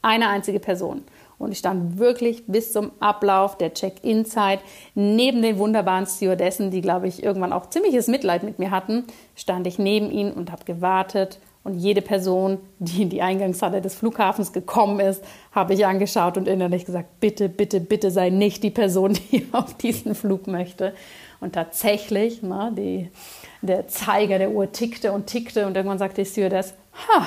Eine 0.00 0.28
einzige 0.28 0.60
Person. 0.60 1.02
Und 1.40 1.52
ich 1.52 1.58
stand 1.58 1.98
wirklich 1.98 2.44
bis 2.46 2.70
zum 2.70 2.92
Ablauf 3.00 3.56
der 3.56 3.72
Check-in-Zeit 3.72 4.60
neben 4.94 5.40
den 5.40 5.56
wunderbaren 5.56 6.04
Stewardessen, 6.04 6.70
die, 6.70 6.82
glaube 6.82 7.08
ich, 7.08 7.22
irgendwann 7.22 7.54
auch 7.54 7.70
ziemliches 7.70 8.08
Mitleid 8.08 8.42
mit 8.42 8.58
mir 8.58 8.70
hatten, 8.70 9.04
stand 9.34 9.66
ich 9.66 9.78
neben 9.78 10.10
ihnen 10.10 10.32
und 10.32 10.52
habe 10.52 10.66
gewartet. 10.66 11.38
Und 11.64 11.78
jede 11.78 12.02
Person, 12.02 12.58
die 12.78 13.02
in 13.02 13.08
die 13.08 13.22
Eingangshalle 13.22 13.80
des 13.80 13.94
Flughafens 13.94 14.52
gekommen 14.52 15.00
ist, 15.00 15.24
habe 15.52 15.72
ich 15.72 15.86
angeschaut 15.86 16.36
und 16.36 16.46
innerlich 16.46 16.84
gesagt, 16.84 17.20
bitte, 17.20 17.48
bitte, 17.48 17.80
bitte 17.80 18.10
sei 18.10 18.28
nicht 18.28 18.62
die 18.62 18.70
Person, 18.70 19.14
die 19.32 19.46
auf 19.52 19.72
diesen 19.78 20.14
Flug 20.14 20.46
möchte. 20.46 20.92
Und 21.40 21.54
tatsächlich, 21.54 22.40
na, 22.42 22.70
die, 22.70 23.10
der 23.62 23.88
Zeiger 23.88 24.38
der 24.38 24.50
Uhr 24.50 24.72
tickte 24.72 25.12
und 25.12 25.26
tickte 25.26 25.66
und 25.66 25.74
irgendwann 25.74 25.98
sagte 25.98 26.22
die 26.22 26.28
Stewardess, 26.28 26.74
ha, 26.92 27.26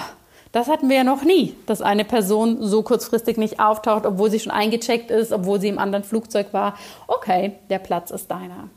das 0.53 0.67
hatten 0.69 0.87
wir 0.87 0.97
ja 0.97 1.03
noch 1.03 1.23
nie, 1.23 1.55
dass 1.65 1.81
eine 1.81 2.05
Person 2.05 2.57
so 2.61 2.83
kurzfristig 2.83 3.37
nicht 3.37 3.59
auftaucht, 3.59 4.05
obwohl 4.05 4.29
sie 4.29 4.39
schon 4.39 4.51
eingecheckt 4.51 5.09
ist, 5.09 5.33
obwohl 5.33 5.59
sie 5.59 5.67
im 5.67 5.79
anderen 5.79 6.03
Flugzeug 6.03 6.53
war. 6.53 6.75
Okay, 7.07 7.53
der 7.71 7.79
Platz 7.79 8.11
ist 8.11 8.29
deiner. 8.29 8.69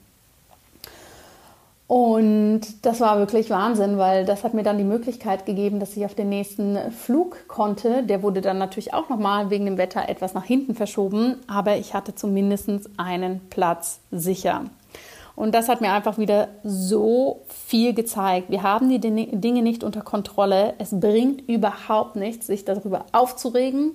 Und 1.87 2.63
das 2.83 3.01
war 3.01 3.19
wirklich 3.19 3.51
Wahnsinn, 3.51 3.99
weil 3.99 4.25
das 4.25 4.43
hat 4.43 4.55
mir 4.55 4.65
dann 4.65 4.79
die 4.79 4.85
Möglichkeit 4.85 5.45
gegeben, 5.45 5.79
dass 5.79 5.97
ich 5.97 6.05
auf 6.05 6.15
den 6.15 6.31
nächsten 6.31 6.79
Flug 6.91 7.47
konnte. 7.47 8.03
Der 8.03 8.23
wurde 8.23 8.41
dann 8.41 8.59
natürlich 8.59 8.95
auch 8.95 9.11
nochmal 9.11 9.51
wegen 9.51 9.67
dem 9.67 9.79
Wetter 9.79 10.09
etwas 10.09 10.33
nach 10.33 10.45
hinten 10.45 10.75
verschoben, 10.75 11.37
aber 11.47 11.77
ich 11.77 11.93
hatte 11.95 12.15
zumindest 12.15 12.71
einen 12.97 13.41
Platz 13.51 14.01
sicher. 14.11 14.65
Und 15.37 15.55
das 15.55 15.69
hat 15.69 15.83
mir 15.83 15.93
einfach 15.93 16.17
wieder 16.17 16.49
so 16.65 17.43
viel 17.49 17.93
gezeigt. 17.93 18.51
Wir 18.51 18.63
haben 18.63 18.89
die 18.89 18.99
Dinge 18.99 19.63
nicht 19.63 19.85
unter 19.85 20.01
Kontrolle. 20.01 20.75
Es 20.79 20.99
bringt 20.99 21.47
überhaupt 21.47 22.17
nichts, 22.17 22.47
sich 22.47 22.65
darüber 22.65 23.05
aufzuregen, 23.13 23.93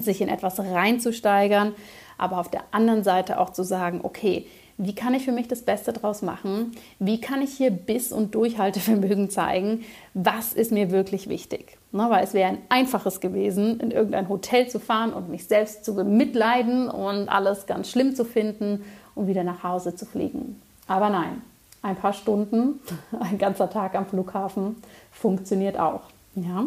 sich 0.00 0.20
in 0.20 0.28
etwas 0.28 0.60
reinzusteigern, 0.60 1.74
aber 2.16 2.38
auf 2.38 2.48
der 2.48 2.62
anderen 2.70 3.02
Seite 3.02 3.40
auch 3.40 3.50
zu 3.50 3.64
sagen, 3.64 4.00
okay, 4.04 4.46
wie 4.78 4.94
kann 4.94 5.14
ich 5.14 5.24
für 5.24 5.32
mich 5.32 5.48
das 5.48 5.62
Beste 5.62 5.92
draus 5.92 6.22
machen? 6.22 6.72
Wie 6.98 7.20
kann 7.20 7.42
ich 7.42 7.52
hier 7.52 7.70
Biss 7.70 8.10
und 8.10 8.34
Durchhaltevermögen 8.34 9.30
zeigen? 9.30 9.84
Was 10.14 10.52
ist 10.54 10.72
mir 10.72 10.90
wirklich 10.90 11.28
wichtig? 11.28 11.76
Ne, 11.90 12.06
weil 12.08 12.24
es 12.24 12.34
wäre 12.34 12.48
ein 12.48 12.58
einfaches 12.68 13.20
gewesen, 13.20 13.78
in 13.80 13.90
irgendein 13.90 14.28
Hotel 14.28 14.68
zu 14.68 14.80
fahren 14.80 15.12
und 15.12 15.28
mich 15.28 15.46
selbst 15.46 15.84
zu 15.84 15.94
bemitleiden 15.94 16.88
und 16.88 17.28
alles 17.28 17.66
ganz 17.66 17.90
schlimm 17.90 18.14
zu 18.14 18.24
finden 18.24 18.82
um 19.14 19.26
wieder 19.26 19.44
nach 19.44 19.62
Hause 19.62 19.94
zu 19.94 20.06
fliegen. 20.06 20.60
Aber 20.86 21.10
nein, 21.10 21.42
ein 21.82 21.96
paar 21.96 22.12
Stunden, 22.12 22.80
ein 23.20 23.38
ganzer 23.38 23.70
Tag 23.70 23.94
am 23.94 24.06
Flughafen 24.06 24.76
funktioniert 25.10 25.78
auch. 25.78 26.02
Ja? 26.34 26.64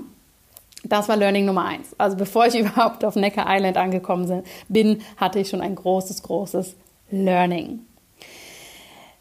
Das 0.84 1.10
war 1.10 1.16
Learning 1.16 1.46
Nummer 1.46 1.66
eins. 1.66 1.96
Also 1.98 2.16
bevor 2.18 2.46
ich 2.48 2.56
überhaupt 2.60 3.04
auf 3.04 3.16
Necker 3.16 3.46
Island 3.48 3.78
angekommen 3.78 4.44
bin, 4.68 5.02
hatte 5.18 5.40
ich 5.40 5.50
schon 5.50 5.62
ein 5.62 5.76
großes, 5.76 6.24
großes 6.24 6.76
Learning. 7.12 7.80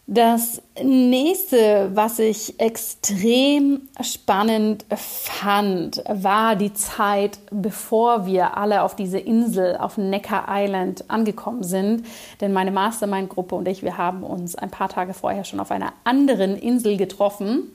Das 0.06 0.60
nächste, 0.82 1.90
was 1.94 2.18
ich 2.18 2.60
extrem 2.60 3.88
spannend 4.02 4.84
fand, 4.94 6.04
war 6.06 6.56
die 6.56 6.74
Zeit, 6.74 7.38
bevor 7.50 8.26
wir 8.26 8.58
alle 8.58 8.82
auf 8.82 8.96
diese 8.96 9.18
Insel, 9.18 9.78
auf 9.78 9.96
Necker 9.96 10.44
Island 10.46 11.04
angekommen 11.08 11.64
sind. 11.64 12.04
Denn 12.42 12.52
meine 12.52 12.70
Mastermind-Gruppe 12.70 13.54
und 13.54 13.66
ich, 13.66 13.82
wir 13.82 13.96
haben 13.96 14.24
uns 14.24 14.54
ein 14.56 14.70
paar 14.70 14.90
Tage 14.90 15.14
vorher 15.14 15.44
schon 15.44 15.58
auf 15.58 15.70
einer 15.70 15.94
anderen 16.04 16.58
Insel 16.58 16.98
getroffen, 16.98 17.72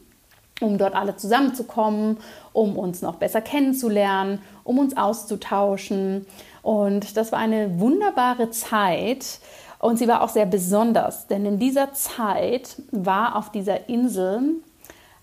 um 0.62 0.78
dort 0.78 0.94
alle 0.94 1.16
zusammenzukommen, 1.16 2.18
um 2.54 2.78
uns 2.78 3.02
noch 3.02 3.16
besser 3.16 3.42
kennenzulernen, 3.42 4.40
um 4.64 4.78
uns 4.78 4.96
auszutauschen. 4.96 6.28
Und 6.62 7.18
das 7.18 7.32
war 7.32 7.40
eine 7.40 7.80
wunderbare 7.80 8.52
Zeit 8.52 9.40
und 9.80 9.98
sie 9.98 10.08
war 10.08 10.22
auch 10.22 10.30
sehr 10.30 10.46
besonders, 10.46 11.28
denn 11.28 11.46
in 11.46 11.58
dieser 11.58 11.94
Zeit 11.94 12.82
war 12.92 13.36
auf 13.36 13.52
dieser 13.52 13.90
Insel 13.90 14.62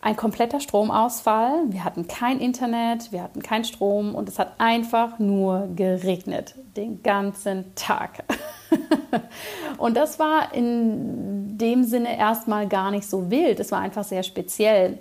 ein 0.00 0.16
kompletter 0.16 0.60
Stromausfall. 0.60 1.64
Wir 1.68 1.84
hatten 1.84 2.06
kein 2.06 2.38
Internet, 2.38 3.12
wir 3.12 3.22
hatten 3.22 3.42
keinen 3.42 3.64
Strom 3.64 4.14
und 4.14 4.28
es 4.28 4.38
hat 4.38 4.54
einfach 4.58 5.18
nur 5.18 5.68
geregnet, 5.74 6.54
den 6.76 7.02
ganzen 7.02 7.74
Tag. 7.74 8.24
und 9.78 9.96
das 9.96 10.18
war 10.18 10.54
in 10.54 11.58
dem 11.58 11.84
Sinne 11.84 12.16
erstmal 12.16 12.68
gar 12.68 12.90
nicht 12.90 13.08
so 13.08 13.30
wild, 13.30 13.60
es 13.60 13.72
war 13.72 13.80
einfach 13.80 14.04
sehr 14.04 14.22
speziell 14.22 14.98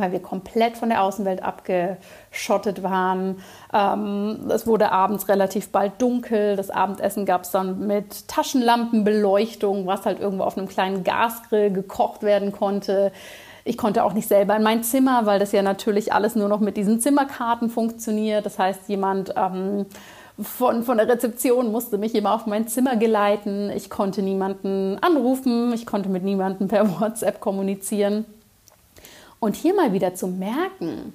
weil 0.00 0.12
wir 0.12 0.20
komplett 0.20 0.76
von 0.76 0.88
der 0.88 1.02
Außenwelt 1.02 1.42
abgeschottet 1.42 2.82
waren. 2.82 3.38
Ähm, 3.72 4.50
es 4.50 4.66
wurde 4.66 4.92
abends 4.92 5.28
relativ 5.28 5.70
bald 5.70 6.00
dunkel. 6.00 6.56
Das 6.56 6.70
Abendessen 6.70 7.26
gab 7.26 7.42
es 7.42 7.50
dann 7.50 7.86
mit 7.86 8.28
Taschenlampenbeleuchtung, 8.28 9.86
was 9.86 10.06
halt 10.06 10.20
irgendwo 10.20 10.44
auf 10.44 10.56
einem 10.56 10.68
kleinen 10.68 11.04
Gasgrill 11.04 11.70
gekocht 11.70 12.22
werden 12.22 12.52
konnte. 12.52 13.12
Ich 13.64 13.78
konnte 13.78 14.04
auch 14.04 14.12
nicht 14.12 14.28
selber 14.28 14.54
in 14.56 14.62
mein 14.62 14.82
Zimmer, 14.82 15.24
weil 15.24 15.38
das 15.38 15.52
ja 15.52 15.62
natürlich 15.62 16.12
alles 16.12 16.34
nur 16.34 16.48
noch 16.48 16.60
mit 16.60 16.76
diesen 16.76 17.00
Zimmerkarten 17.00 17.70
funktioniert. 17.70 18.44
Das 18.44 18.58
heißt, 18.58 18.88
jemand 18.88 19.32
ähm, 19.36 19.86
von, 20.40 20.82
von 20.82 20.98
der 20.98 21.08
Rezeption 21.08 21.70
musste 21.70 21.96
mich 21.96 22.14
immer 22.14 22.34
auf 22.34 22.46
mein 22.46 22.66
Zimmer 22.66 22.96
geleiten. 22.96 23.70
Ich 23.74 23.88
konnte 23.88 24.20
niemanden 24.20 24.98
anrufen, 25.00 25.72
ich 25.72 25.86
konnte 25.86 26.08
mit 26.08 26.24
niemandem 26.24 26.68
per 26.68 26.88
WhatsApp 27.00 27.40
kommunizieren. 27.40 28.26
Und 29.44 29.56
hier 29.56 29.74
mal 29.74 29.92
wieder 29.92 30.14
zu 30.14 30.26
merken, 30.26 31.12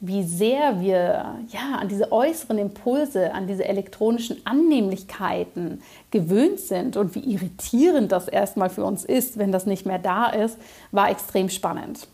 wie 0.00 0.22
sehr 0.22 0.82
wir 0.82 1.36
ja 1.48 1.78
an 1.80 1.88
diese 1.88 2.12
äußeren 2.12 2.58
Impulse, 2.58 3.32
an 3.32 3.46
diese 3.46 3.64
elektronischen 3.64 4.44
Annehmlichkeiten 4.44 5.80
gewöhnt 6.10 6.60
sind 6.60 6.98
und 6.98 7.14
wie 7.14 7.20
irritierend 7.20 8.12
das 8.12 8.28
erstmal 8.28 8.68
für 8.68 8.84
uns 8.84 9.06
ist, 9.06 9.38
wenn 9.38 9.50
das 9.50 9.64
nicht 9.64 9.86
mehr 9.86 9.98
da 9.98 10.26
ist, 10.26 10.58
war 10.92 11.08
extrem 11.08 11.48
spannend. 11.48 12.06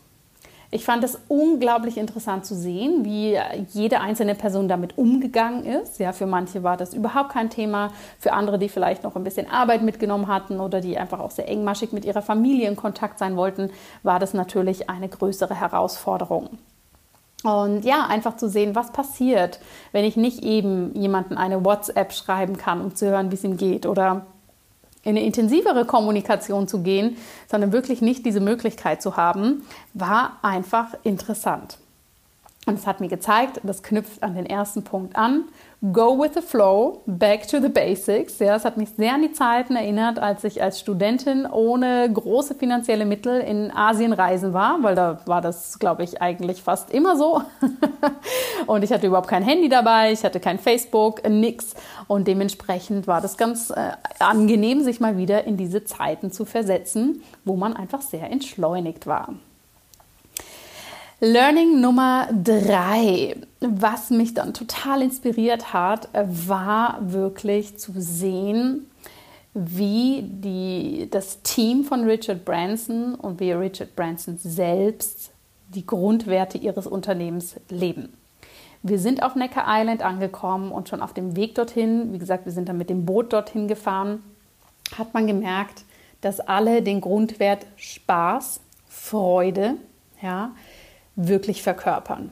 Ich 0.70 0.84
fand 0.84 1.04
es 1.04 1.18
unglaublich 1.28 1.96
interessant 1.96 2.44
zu 2.44 2.54
sehen, 2.54 3.04
wie 3.04 3.38
jede 3.72 4.00
einzelne 4.00 4.34
Person 4.34 4.68
damit 4.68 4.98
umgegangen 4.98 5.64
ist. 5.64 5.98
Ja, 5.98 6.12
für 6.12 6.26
manche 6.26 6.62
war 6.62 6.76
das 6.76 6.92
überhaupt 6.92 7.30
kein 7.30 7.50
Thema, 7.50 7.92
für 8.18 8.32
andere, 8.32 8.58
die 8.58 8.68
vielleicht 8.68 9.04
noch 9.04 9.14
ein 9.16 9.24
bisschen 9.24 9.48
Arbeit 9.50 9.82
mitgenommen 9.82 10.26
hatten 10.26 10.60
oder 10.60 10.80
die 10.80 10.98
einfach 10.98 11.20
auch 11.20 11.30
sehr 11.30 11.48
engmaschig 11.48 11.92
mit 11.92 12.04
ihrer 12.04 12.22
Familie 12.22 12.68
in 12.68 12.76
Kontakt 12.76 13.18
sein 13.18 13.36
wollten, 13.36 13.70
war 14.02 14.18
das 14.18 14.34
natürlich 14.34 14.90
eine 14.90 15.08
größere 15.08 15.54
Herausforderung. 15.54 16.58
Und 17.44 17.84
ja, 17.84 18.06
einfach 18.06 18.36
zu 18.36 18.48
sehen, 18.48 18.74
was 18.74 18.92
passiert, 18.92 19.60
wenn 19.92 20.04
ich 20.04 20.16
nicht 20.16 20.42
eben 20.42 20.94
jemanden 20.94 21.36
eine 21.36 21.64
WhatsApp 21.64 22.12
schreiben 22.12 22.56
kann, 22.56 22.80
um 22.80 22.96
zu 22.96 23.06
hören, 23.06 23.30
wie 23.30 23.36
es 23.36 23.44
ihm 23.44 23.56
geht 23.56 23.86
oder 23.86 24.26
in 25.06 25.10
eine 25.10 25.24
intensivere 25.24 25.84
Kommunikation 25.84 26.66
zu 26.66 26.82
gehen, 26.82 27.16
sondern 27.48 27.70
wirklich 27.70 28.02
nicht 28.02 28.26
diese 28.26 28.40
Möglichkeit 28.40 29.00
zu 29.00 29.16
haben, 29.16 29.62
war 29.94 30.38
einfach 30.42 30.94
interessant. 31.04 31.78
Und 32.66 32.76
es 32.76 32.88
hat 32.88 33.00
mir 33.00 33.08
gezeigt, 33.08 33.60
das 33.62 33.84
knüpft 33.84 34.24
an 34.24 34.34
den 34.34 34.46
ersten 34.46 34.82
Punkt 34.82 35.14
an, 35.14 35.44
Go 35.92 36.18
with 36.18 36.32
the 36.32 36.40
flow, 36.40 37.02
back 37.06 37.46
to 37.48 37.60
the 37.60 37.68
basics. 37.68 38.38
Ja, 38.38 38.56
es 38.56 38.64
hat 38.64 38.78
mich 38.78 38.88
sehr 38.96 39.12
an 39.12 39.20
die 39.20 39.32
Zeiten 39.32 39.76
erinnert, 39.76 40.18
als 40.18 40.42
ich 40.44 40.62
als 40.62 40.80
Studentin 40.80 41.44
ohne 41.44 42.10
große 42.10 42.54
finanzielle 42.54 43.04
Mittel 43.04 43.42
in 43.42 43.70
Asien 43.70 44.14
reisen 44.14 44.54
war, 44.54 44.82
weil 44.82 44.94
da 44.94 45.20
war 45.26 45.42
das, 45.42 45.78
glaube 45.78 46.02
ich, 46.02 46.22
eigentlich 46.22 46.62
fast 46.62 46.90
immer 46.90 47.18
so. 47.18 47.42
und 48.66 48.84
ich 48.84 48.92
hatte 48.92 49.06
überhaupt 49.06 49.28
kein 49.28 49.42
Handy 49.42 49.68
dabei, 49.68 50.12
ich 50.12 50.24
hatte 50.24 50.40
kein 50.40 50.58
Facebook, 50.58 51.28
nix. 51.28 51.74
Und 52.08 52.26
dementsprechend 52.26 53.06
war 53.06 53.20
das 53.20 53.36
ganz 53.36 53.68
äh, 53.68 53.90
angenehm, 54.18 54.80
sich 54.82 54.98
mal 54.98 55.18
wieder 55.18 55.44
in 55.44 55.58
diese 55.58 55.84
Zeiten 55.84 56.32
zu 56.32 56.46
versetzen, 56.46 57.22
wo 57.44 57.54
man 57.54 57.76
einfach 57.76 58.00
sehr 58.00 58.30
entschleunigt 58.30 59.06
war. 59.06 59.34
Learning 61.20 61.80
Nummer 61.80 62.28
drei, 62.30 63.36
was 63.60 64.10
mich 64.10 64.34
dann 64.34 64.52
total 64.52 65.00
inspiriert 65.00 65.72
hat, 65.72 66.10
war 66.12 66.98
wirklich 67.00 67.78
zu 67.78 67.92
sehen, 67.96 68.90
wie 69.54 70.22
die, 70.22 71.08
das 71.10 71.40
Team 71.40 71.84
von 71.84 72.04
Richard 72.04 72.44
Branson 72.44 73.14
und 73.14 73.40
wie 73.40 73.52
Richard 73.52 73.96
Branson 73.96 74.36
selbst 74.36 75.30
die 75.68 75.86
Grundwerte 75.86 76.58
ihres 76.58 76.86
Unternehmens 76.86 77.56
leben. 77.70 78.12
Wir 78.82 78.98
sind 78.98 79.22
auf 79.22 79.36
Necker 79.36 79.64
Island 79.66 80.02
angekommen 80.02 80.70
und 80.70 80.90
schon 80.90 81.00
auf 81.00 81.14
dem 81.14 81.34
Weg 81.34 81.54
dorthin, 81.54 82.12
wie 82.12 82.18
gesagt, 82.18 82.44
wir 82.44 82.52
sind 82.52 82.68
dann 82.68 82.76
mit 82.76 82.90
dem 82.90 83.06
Boot 83.06 83.32
dorthin 83.32 83.68
gefahren, 83.68 84.22
hat 84.98 85.14
man 85.14 85.26
gemerkt, 85.26 85.84
dass 86.20 86.40
alle 86.40 86.82
den 86.82 87.00
Grundwert 87.00 87.64
Spaß, 87.76 88.60
Freude, 88.86 89.76
ja, 90.22 90.52
wirklich 91.16 91.62
verkörpern. 91.62 92.30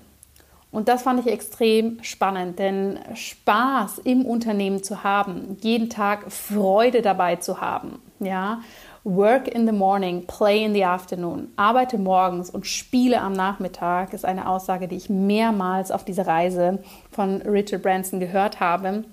Und 0.70 0.88
das 0.88 1.02
fand 1.02 1.20
ich 1.20 1.32
extrem 1.32 2.02
spannend, 2.02 2.58
denn 2.58 2.98
Spaß 3.14 3.98
im 3.98 4.26
Unternehmen 4.26 4.82
zu 4.82 5.04
haben, 5.04 5.56
jeden 5.60 5.88
Tag 5.88 6.32
Freude 6.32 7.00
dabei 7.00 7.36
zu 7.36 7.60
haben, 7.60 8.00
ja, 8.18 8.60
Work 9.06 9.48
in 9.48 9.66
the 9.66 9.72
morning, 9.72 10.26
play 10.26 10.64
in 10.64 10.72
the 10.72 10.82
afternoon. 10.82 11.52
Arbeite 11.56 11.98
morgens 11.98 12.48
und 12.48 12.66
spiele 12.66 13.20
am 13.20 13.34
Nachmittag 13.34 14.14
ist 14.14 14.24
eine 14.24 14.48
Aussage, 14.48 14.88
die 14.88 14.96
ich 14.96 15.10
mehrmals 15.10 15.90
auf 15.90 16.06
dieser 16.06 16.26
Reise 16.26 16.78
von 17.10 17.42
Richard 17.42 17.82
Branson 17.82 18.18
gehört 18.18 18.60
habe. 18.60 19.04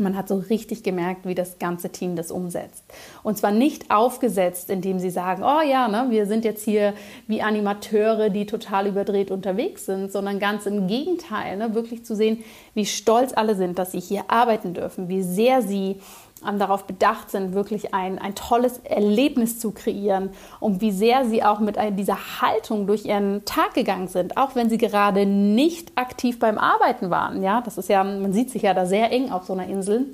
Man 0.00 0.16
hat 0.16 0.28
so 0.28 0.36
richtig 0.36 0.82
gemerkt, 0.82 1.26
wie 1.26 1.34
das 1.34 1.58
ganze 1.58 1.90
Team 1.90 2.16
das 2.16 2.30
umsetzt. 2.30 2.84
Und 3.22 3.38
zwar 3.38 3.52
nicht 3.52 3.90
aufgesetzt, 3.90 4.70
indem 4.70 4.98
sie 4.98 5.10
sagen, 5.10 5.42
oh 5.42 5.60
ja, 5.60 5.88
ne, 5.88 6.06
wir 6.10 6.26
sind 6.26 6.44
jetzt 6.44 6.64
hier 6.64 6.94
wie 7.26 7.42
Animateure, 7.42 8.30
die 8.30 8.46
total 8.46 8.86
überdreht 8.86 9.30
unterwegs 9.30 9.86
sind, 9.86 10.10
sondern 10.10 10.38
ganz 10.38 10.66
im 10.66 10.86
Gegenteil, 10.86 11.56
ne, 11.56 11.74
wirklich 11.74 12.04
zu 12.04 12.16
sehen, 12.16 12.42
wie 12.74 12.86
stolz 12.86 13.32
alle 13.34 13.54
sind, 13.54 13.78
dass 13.78 13.92
sie 13.92 14.00
hier 14.00 14.24
arbeiten 14.28 14.74
dürfen, 14.74 15.08
wie 15.08 15.22
sehr 15.22 15.62
sie 15.62 15.96
darauf 16.42 16.84
bedacht 16.84 17.30
sind, 17.30 17.54
wirklich 17.54 17.94
ein, 17.94 18.18
ein 18.18 18.34
tolles 18.34 18.78
Erlebnis 18.78 19.58
zu 19.58 19.72
kreieren 19.72 20.30
und 20.58 20.80
wie 20.80 20.90
sehr 20.90 21.24
sie 21.26 21.42
auch 21.42 21.60
mit 21.60 21.76
dieser 21.98 22.40
Haltung 22.40 22.86
durch 22.86 23.04
ihren 23.04 23.44
Tag 23.44 23.74
gegangen 23.74 24.08
sind, 24.08 24.36
auch 24.36 24.54
wenn 24.54 24.70
sie 24.70 24.78
gerade 24.78 25.26
nicht 25.26 25.92
aktiv 25.96 26.38
beim 26.38 26.58
Arbeiten 26.58 27.10
waren. 27.10 27.42
Ja, 27.42 27.60
das 27.60 27.78
ist 27.78 27.88
ja, 27.88 28.02
man 28.02 28.32
sieht 28.32 28.50
sich 28.50 28.62
ja 28.62 28.74
da 28.74 28.86
sehr 28.86 29.12
eng 29.12 29.30
auf 29.30 29.44
so 29.44 29.52
einer 29.52 29.66
Insel. 29.66 30.06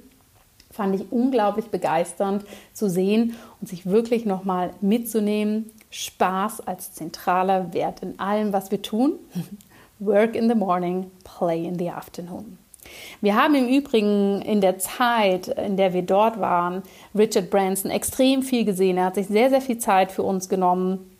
Fand 0.71 0.95
ich 0.95 1.11
unglaublich 1.11 1.67
begeisternd 1.67 2.45
zu 2.73 2.91
sehen 2.91 3.37
und 3.61 3.69
sich 3.69 3.87
wirklich 3.87 4.27
nochmal 4.27 4.71
mitzunehmen. 4.81 5.71
Spaß 5.91 6.67
als 6.67 6.93
zentraler 6.93 7.73
Wert 7.73 8.03
in 8.03 8.19
allem, 8.19 8.53
was 8.53 8.71
wir 8.71 8.83
tun. 8.83 9.13
Work 9.99 10.37
in 10.37 10.49
the 10.49 10.55
morning, 10.55 11.11
play 11.25 11.65
in 11.65 11.79
the 11.79 11.89
afternoon. 11.89 12.59
Wir 13.21 13.37
haben 13.37 13.55
im 13.55 13.69
Übrigen 13.69 14.43
in 14.43 14.61
der 14.61 14.79
Zeit, 14.79 15.49
in 15.49 15.77
der 15.77 15.93
wir 15.93 16.03
dort 16.03 16.41
waren, 16.41 16.83
Richard 17.17 17.51
Branson 17.51 17.91
extrem 17.91 18.43
viel 18.43 18.65
gesehen. 18.65 18.99
Er 18.99 19.07
hat 19.07 19.15
sich 19.15 19.27
sehr, 19.27 19.51
sehr 19.51 19.61
viel 19.61 19.79
Zeit 19.79 20.13
für 20.13 20.23
uns 20.23 20.49
genommen. 20.49 21.11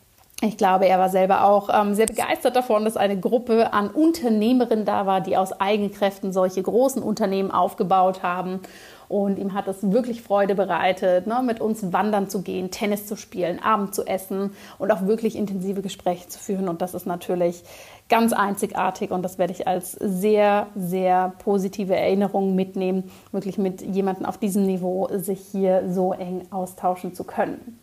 Ich 0.43 0.59
glaube, 0.59 0.87
er 0.87 0.99
war 0.99 1.09
selber 1.09 1.45
auch 1.45 1.71
ähm, 1.73 1.95
sehr 1.95 2.05
begeistert 2.05 2.57
davon, 2.57 2.85
dass 2.85 2.99
eine 2.99 3.19
Gruppe 3.19 3.73
an 3.73 3.89
Unternehmerinnen 3.89 4.85
da 4.85 5.07
war, 5.07 5.23
die 5.23 5.37
aus 5.37 5.59
Eigenkräften 5.59 6.31
solche 6.31 6.63
großen 6.63 7.03
Unternehmen 7.03 7.51
aufgebaut 7.51 8.23
haben. 8.23 8.61
Und 9.09 9.39
ihm 9.39 9.55
hat 9.55 9.67
es 9.69 9.93
wirklich 9.93 10.21
Freude 10.21 10.55
bereitet, 10.55 11.27
ne, 11.27 11.41
mit 11.43 11.61
uns 11.61 11.93
wandern 11.93 12.29
zu 12.29 12.43
gehen, 12.43 12.71
Tennis 12.71 13.07
zu 13.07 13.17
spielen, 13.17 13.63
Abend 13.63 13.95
zu 13.95 14.05
essen 14.05 14.53
und 14.79 14.91
auch 14.91 15.07
wirklich 15.07 15.37
intensive 15.37 15.81
Gespräche 15.81 16.29
zu 16.29 16.39
führen. 16.39 16.69
Und 16.69 16.83
das 16.83 16.93
ist 16.93 17.07
natürlich 17.07 17.63
ganz 18.09 18.33
einzigartig 18.33 19.11
und 19.11 19.23
das 19.23 19.39
werde 19.39 19.53
ich 19.53 19.67
als 19.67 19.93
sehr, 19.93 20.69
sehr 20.77 21.33
positive 21.39 21.97
Erinnerung 21.97 22.55
mitnehmen, 22.55 23.11
wirklich 23.33 23.59
mit 23.59 23.83
jemandem 23.83 24.27
auf 24.27 24.39
diesem 24.39 24.67
Niveau 24.67 25.09
sich 25.13 25.41
hier 25.51 25.85
so 25.93 26.13
eng 26.13 26.47
austauschen 26.51 27.15
zu 27.15 27.25
können. 27.25 27.79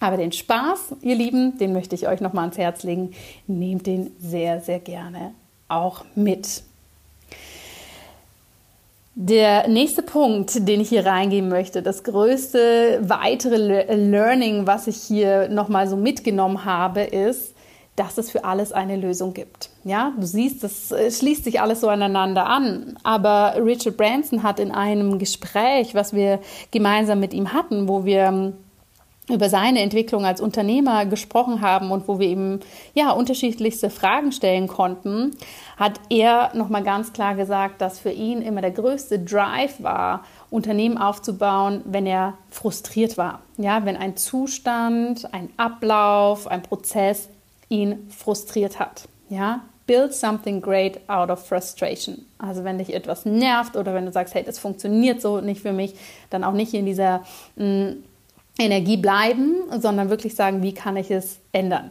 Aber 0.00 0.16
den 0.16 0.32
Spaß, 0.32 0.96
ihr 1.00 1.14
Lieben, 1.14 1.56
den 1.56 1.72
möchte 1.72 1.94
ich 1.94 2.08
euch 2.08 2.20
nochmal 2.20 2.44
ans 2.44 2.58
Herz 2.58 2.82
legen. 2.82 3.12
Nehmt 3.46 3.86
den 3.86 4.10
sehr, 4.20 4.60
sehr 4.60 4.80
gerne 4.80 5.32
auch 5.68 6.04
mit. 6.14 6.62
Der 9.16 9.68
nächste 9.68 10.02
Punkt, 10.02 10.68
den 10.68 10.80
ich 10.80 10.88
hier 10.88 11.06
reingehen 11.06 11.48
möchte, 11.48 11.82
das 11.82 12.02
größte 12.02 13.00
weitere 13.02 13.94
Learning, 13.94 14.66
was 14.66 14.88
ich 14.88 14.96
hier 14.96 15.48
nochmal 15.48 15.88
so 15.88 15.96
mitgenommen 15.96 16.64
habe, 16.64 17.02
ist, 17.02 17.53
dass 17.96 18.18
es 18.18 18.30
für 18.30 18.44
alles 18.44 18.72
eine 18.72 18.96
Lösung 18.96 19.34
gibt. 19.34 19.70
Ja, 19.84 20.12
du 20.18 20.26
siehst, 20.26 20.64
das 20.64 20.92
schließt 21.16 21.44
sich 21.44 21.60
alles 21.60 21.80
so 21.80 21.88
aneinander 21.88 22.46
an. 22.46 22.98
Aber 23.04 23.54
Richard 23.64 23.96
Branson 23.96 24.42
hat 24.42 24.58
in 24.58 24.72
einem 24.72 25.18
Gespräch, 25.18 25.94
was 25.94 26.12
wir 26.12 26.40
gemeinsam 26.70 27.20
mit 27.20 27.32
ihm 27.32 27.52
hatten, 27.52 27.88
wo 27.88 28.04
wir 28.04 28.54
über 29.30 29.48
seine 29.48 29.80
Entwicklung 29.80 30.26
als 30.26 30.40
Unternehmer 30.42 31.06
gesprochen 31.06 31.62
haben 31.62 31.90
und 31.92 32.08
wo 32.08 32.18
wir 32.18 32.28
ihm 32.28 32.60
ja 32.92 33.10
unterschiedlichste 33.10 33.88
Fragen 33.88 34.32
stellen 34.32 34.68
konnten, 34.68 35.30
hat 35.78 35.98
er 36.10 36.50
noch 36.54 36.68
mal 36.68 36.82
ganz 36.82 37.14
klar 37.14 37.34
gesagt, 37.34 37.80
dass 37.80 37.98
für 37.98 38.10
ihn 38.10 38.42
immer 38.42 38.60
der 38.60 38.72
größte 38.72 39.20
Drive 39.20 39.82
war, 39.82 40.24
Unternehmen 40.50 40.98
aufzubauen, 40.98 41.80
wenn 41.86 42.04
er 42.04 42.34
frustriert 42.50 43.16
war. 43.16 43.40
Ja, 43.56 43.86
wenn 43.86 43.96
ein 43.96 44.18
Zustand, 44.18 45.32
ein 45.32 45.48
Ablauf, 45.56 46.46
ein 46.46 46.60
Prozess 46.60 47.30
ihn 47.68 48.08
frustriert 48.10 48.78
hat. 48.78 49.08
Ja, 49.28 49.62
build 49.86 50.14
something 50.14 50.60
great 50.60 51.00
out 51.08 51.30
of 51.30 51.46
frustration. 51.46 52.24
Also 52.38 52.64
wenn 52.64 52.78
dich 52.78 52.94
etwas 52.94 53.24
nervt 53.24 53.76
oder 53.76 53.94
wenn 53.94 54.06
du 54.06 54.12
sagst, 54.12 54.34
hey, 54.34 54.42
das 54.42 54.58
funktioniert 54.58 55.20
so 55.20 55.40
nicht 55.40 55.62
für 55.62 55.72
mich, 55.72 55.94
dann 56.30 56.44
auch 56.44 56.52
nicht 56.52 56.74
in 56.74 56.86
dieser 56.86 57.24
mh, 57.56 57.66
mm, 57.66 58.04
Energie 58.58 58.96
bleiben, 58.96 59.56
sondern 59.80 60.10
wirklich 60.10 60.34
sagen, 60.36 60.62
wie 60.62 60.72
kann 60.72 60.96
ich 60.96 61.10
es 61.10 61.38
ändern? 61.52 61.90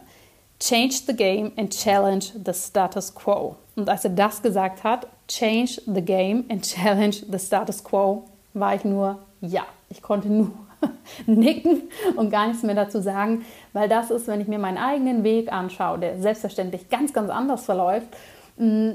Change 0.60 0.94
the 1.06 1.14
game 1.14 1.52
and 1.56 1.76
challenge 1.76 2.26
the 2.44 2.54
status 2.54 3.14
quo. 3.14 3.56
Und 3.76 3.88
als 3.88 4.04
er 4.04 4.10
das 4.10 4.40
gesagt 4.40 4.82
hat, 4.82 5.06
change 5.28 5.80
the 5.86 6.00
game 6.00 6.44
and 6.48 6.62
challenge 6.74 7.16
the 7.30 7.38
status 7.38 7.84
quo, 7.84 8.24
war 8.54 8.74
ich 8.74 8.84
nur 8.84 9.18
ja. 9.40 9.64
Ich 9.90 10.00
konnte 10.00 10.28
nur 10.28 10.50
nicken 11.26 11.82
und 12.16 12.30
gar 12.30 12.48
nichts 12.48 12.62
mehr 12.62 12.74
dazu 12.74 13.00
sagen, 13.00 13.44
weil 13.72 13.88
das 13.88 14.10
ist, 14.10 14.26
wenn 14.26 14.40
ich 14.40 14.48
mir 14.48 14.58
meinen 14.58 14.78
eigenen 14.78 15.24
Weg 15.24 15.52
anschaue, 15.52 15.98
der 15.98 16.20
selbstverständlich 16.20 16.88
ganz, 16.88 17.12
ganz 17.12 17.30
anders 17.30 17.64
verläuft, 17.64 18.08
mm, 18.56 18.92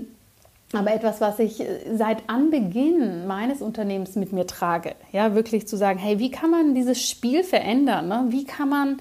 aber 0.72 0.94
etwas, 0.94 1.20
was 1.20 1.40
ich 1.40 1.62
äh, 1.62 1.96
seit 1.96 2.30
Anbeginn 2.30 3.26
meines 3.26 3.62
Unternehmens 3.62 4.16
mit 4.16 4.34
mir 4.34 4.46
trage. 4.46 4.96
Ja, 5.12 5.34
wirklich 5.34 5.68
zu 5.68 5.78
sagen, 5.78 6.00
hey, 6.00 6.20
wie 6.20 6.32
kann 6.32 6.52
man 6.52 6.76
dieses 6.76 7.08
Spiel 7.08 7.44
verändern? 7.44 8.08
Ne? 8.08 8.26
Wie 8.30 8.46
kann 8.46 8.70
man 8.70 8.98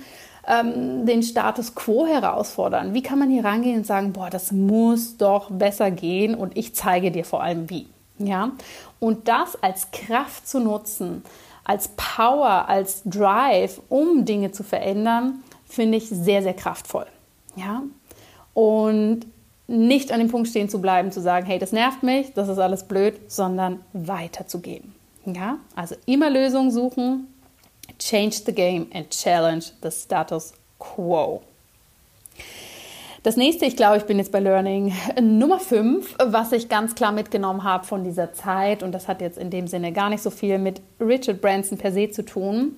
ähm, 0.47 1.05
den 1.05 1.23
Status 1.23 1.75
quo 1.75 2.07
herausfordern? 2.07 2.95
Wie 2.95 3.03
kann 3.03 3.19
man 3.19 3.29
hier 3.29 3.45
rangehen 3.45 3.79
und 3.79 3.87
sagen, 3.87 4.13
boah, 4.13 4.31
das 4.31 4.51
muss 4.51 5.19
doch 5.19 5.51
besser 5.51 5.91
gehen 5.91 6.35
und 6.35 6.57
ich 6.57 6.75
zeige 6.75 7.11
dir 7.11 7.25
vor 7.25 7.43
allem 7.43 7.69
wie. 7.69 7.87
Ja? 8.19 8.53
Und 8.99 9.29
das 9.29 9.63
als 9.63 9.91
Kraft 9.91 10.49
zu 10.49 10.61
nutzen, 10.61 11.23
als 11.69 11.91
Power, 11.97 12.69
als 12.69 13.03
Drive, 13.05 13.81
um 13.91 14.25
Dinge 14.25 14.51
zu 14.51 14.65
verändern, 14.65 15.45
finde 15.69 15.99
ich 15.99 16.09
sehr, 16.09 16.43
sehr 16.43 16.55
kraftvoll. 16.55 17.07
Ja? 17.57 17.83
Und 18.55 19.27
nicht 19.67 20.11
an 20.11 20.19
dem 20.19 20.31
Punkt 20.31 20.49
stehen 20.49 20.71
zu 20.71 20.81
bleiben, 20.81 21.13
zu 21.13 21.21
sagen, 21.21 21.45
hey, 21.45 21.59
das 21.59 21.73
nervt 21.73 22.03
mich, 22.03 22.33
das 22.33 22.49
ist 22.49 22.59
alles 22.59 22.85
blöd, 22.85 23.21
sondern 23.31 23.81
weiterzugehen. 23.93 24.95
Ja? 25.27 25.59
Also 25.77 25.95
immer 26.07 26.31
Lösungen 26.31 26.71
suchen, 26.71 27.29
change 27.99 28.37
the 28.47 28.55
game 28.55 28.87
and 28.95 29.11
challenge 29.11 29.67
the 29.83 29.91
status 29.91 30.55
quo. 30.79 31.43
Das 33.25 33.37
nächste, 33.37 33.67
ich 33.67 33.77
glaube, 33.77 33.97
ich 33.97 34.05
bin 34.05 34.19
jetzt 34.19 34.31
bei 34.31 34.39
Learning 34.39 34.95
Nummer 35.21 35.59
5, 35.59 36.17
was 36.25 36.53
ich 36.53 36.69
ganz 36.69 36.95
klar 36.95 37.11
mitgenommen 37.11 37.65
habe 37.65 37.85
von 37.85 38.05
dieser 38.05 38.33
Zeit, 38.33 38.85
und 38.85 38.93
das 38.93 39.09
hat 39.09 39.21
jetzt 39.21 39.39
in 39.39 39.51
dem 39.51 39.67
Sinne 39.67 39.93
gar 39.93 40.09
nicht 40.09 40.23
so 40.23 40.31
viel 40.31 40.59
mit 40.59 40.81
Richard 41.01 41.41
Branson 41.41 41.79
per 41.79 41.91
se 41.91 42.11
zu 42.11 42.25
tun, 42.25 42.77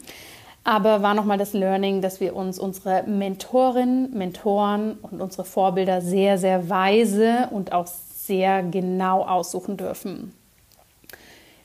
aber 0.65 1.03
war 1.03 1.13
nochmal 1.13 1.37
das 1.37 1.53
Learning, 1.53 2.01
dass 2.01 2.21
wir 2.21 2.35
uns 2.35 2.59
unsere 2.59 3.03
Mentorinnen, 3.03 4.17
Mentoren 4.17 4.97
und 5.03 5.21
unsere 5.21 5.45
Vorbilder 5.45 6.01
sehr, 6.01 6.39
sehr 6.39 6.71
weise 6.71 7.49
und 7.51 7.73
auch 7.73 7.87
sehr 7.87 8.63
genau 8.63 9.23
aussuchen 9.23 9.77
dürfen. 9.77 10.33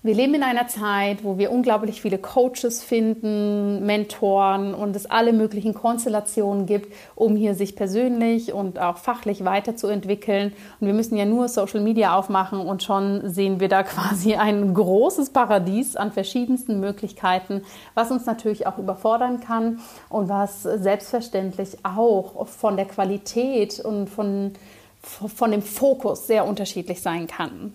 Wir 0.06 0.14
leben 0.14 0.36
in 0.36 0.44
einer 0.44 0.68
Zeit, 0.68 1.24
wo 1.24 1.40
wir 1.40 1.52
unglaublich 1.52 2.00
viele 2.00 2.20
Coaches 2.20 2.84
finden, 2.84 3.84
Mentoren 3.88 4.76
und 4.76 4.96
es 4.96 5.08
alle 5.08 5.34
möglichen 5.34 5.74
Konstellationen 5.74 6.68
gibt, 6.68 6.94
um 7.16 7.36
hier 7.36 7.56
sich 7.56 7.76
persönlich 7.76 8.54
und 8.54 8.78
auch 8.78 8.98
fachlich 8.98 9.46
weiterzuentwickeln. 9.46 10.54
Und 10.80 10.86
wir 10.86 10.94
müssen 10.94 11.18
ja 11.18 11.26
nur 11.26 11.50
Social 11.50 11.80
Media 11.80 12.16
aufmachen 12.16 12.60
und 12.60 12.84
schon 12.84 13.28
sehen 13.28 13.60
wir 13.60 13.68
da 13.68 13.82
quasi 13.84 14.36
ein 14.36 14.76
großes 14.76 15.32
Paradies 15.32 15.96
an 15.96 16.12
verschiedensten 16.12 16.80
Möglichkeiten, 16.80 17.64
was 17.96 18.12
uns 18.12 18.28
natürlich 18.28 18.68
auch 18.68 18.78
überfordern 18.78 19.40
kann 19.40 19.80
und 20.10 20.30
was 20.30 20.62
selbstverständlich 20.62 21.80
auch 21.82 22.46
von 22.46 22.78
der 22.78 22.86
Qualität 22.86 23.80
und 23.80 24.08
von, 24.08 24.54
von 25.02 25.50
dem 25.50 25.64
Fokus 25.64 26.28
sehr 26.28 26.46
unterschiedlich 26.46 27.02
sein 27.02 27.26
kann. 27.26 27.74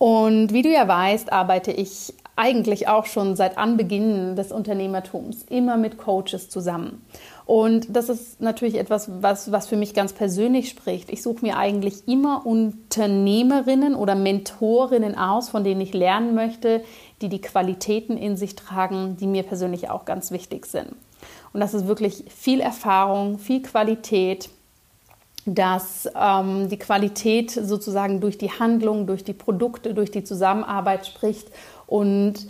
Und 0.00 0.54
wie 0.54 0.62
du 0.62 0.70
ja 0.70 0.88
weißt, 0.88 1.30
arbeite 1.30 1.72
ich 1.72 2.14
eigentlich 2.34 2.88
auch 2.88 3.04
schon 3.04 3.36
seit 3.36 3.58
Anbeginn 3.58 4.34
des 4.34 4.50
Unternehmertums 4.50 5.42
immer 5.50 5.76
mit 5.76 5.98
Coaches 5.98 6.48
zusammen. 6.48 7.04
Und 7.44 7.94
das 7.94 8.08
ist 8.08 8.40
natürlich 8.40 8.78
etwas, 8.78 9.10
was, 9.20 9.52
was 9.52 9.66
für 9.66 9.76
mich 9.76 9.92
ganz 9.92 10.14
persönlich 10.14 10.70
spricht. 10.70 11.10
Ich 11.10 11.22
suche 11.22 11.44
mir 11.44 11.58
eigentlich 11.58 12.08
immer 12.08 12.46
Unternehmerinnen 12.46 13.94
oder 13.94 14.14
Mentorinnen 14.14 15.18
aus, 15.18 15.50
von 15.50 15.64
denen 15.64 15.82
ich 15.82 15.92
lernen 15.92 16.34
möchte, 16.34 16.82
die 17.20 17.28
die 17.28 17.42
Qualitäten 17.42 18.16
in 18.16 18.38
sich 18.38 18.56
tragen, 18.56 19.18
die 19.18 19.26
mir 19.26 19.42
persönlich 19.42 19.90
auch 19.90 20.06
ganz 20.06 20.30
wichtig 20.30 20.64
sind. 20.64 20.92
Und 21.52 21.60
das 21.60 21.74
ist 21.74 21.86
wirklich 21.86 22.24
viel 22.34 22.60
Erfahrung, 22.60 23.38
viel 23.38 23.60
Qualität, 23.60 24.48
dass 25.54 26.08
ähm, 26.14 26.68
die 26.68 26.78
Qualität 26.78 27.50
sozusagen 27.50 28.20
durch 28.20 28.38
die 28.38 28.50
Handlung, 28.50 29.06
durch 29.06 29.24
die 29.24 29.32
Produkte, 29.32 29.94
durch 29.94 30.10
die 30.10 30.22
Zusammenarbeit 30.22 31.06
spricht. 31.06 31.48
Und 31.86 32.46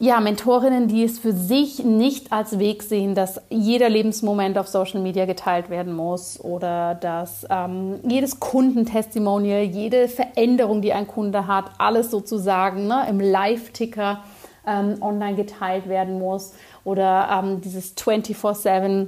ja, 0.00 0.18
Mentorinnen, 0.20 0.88
die 0.88 1.04
es 1.04 1.20
für 1.20 1.32
sich 1.32 1.84
nicht 1.84 2.32
als 2.32 2.58
Weg 2.58 2.82
sehen, 2.82 3.14
dass 3.14 3.40
jeder 3.48 3.88
Lebensmoment 3.88 4.58
auf 4.58 4.66
Social 4.66 5.00
Media 5.00 5.24
geteilt 5.24 5.70
werden 5.70 5.94
muss 5.94 6.40
oder 6.40 6.96
dass 6.96 7.46
ähm, 7.48 8.00
jedes 8.02 8.40
Kundentestimonial, 8.40 9.62
jede 9.62 10.08
Veränderung, 10.08 10.82
die 10.82 10.92
ein 10.92 11.06
Kunde 11.06 11.46
hat, 11.46 11.66
alles 11.78 12.10
sozusagen 12.10 12.88
ne, 12.88 13.06
im 13.08 13.20
Live-Ticker 13.20 14.24
ähm, 14.66 14.96
online 15.00 15.36
geteilt 15.36 15.88
werden 15.88 16.18
muss. 16.18 16.54
Oder 16.82 17.28
ähm, 17.30 17.60
dieses 17.60 17.96
24-7 17.96 19.06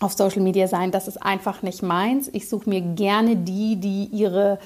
auf 0.00 0.14
Social 0.14 0.42
Media 0.42 0.66
sein, 0.66 0.90
das 0.90 1.06
ist 1.06 1.22
einfach 1.22 1.62
nicht 1.62 1.82
meins. 1.82 2.28
Ich 2.32 2.48
suche 2.48 2.68
mir 2.68 2.80
gerne 2.80 3.36
die, 3.36 3.76
die 3.76 4.06
ihre 4.06 4.58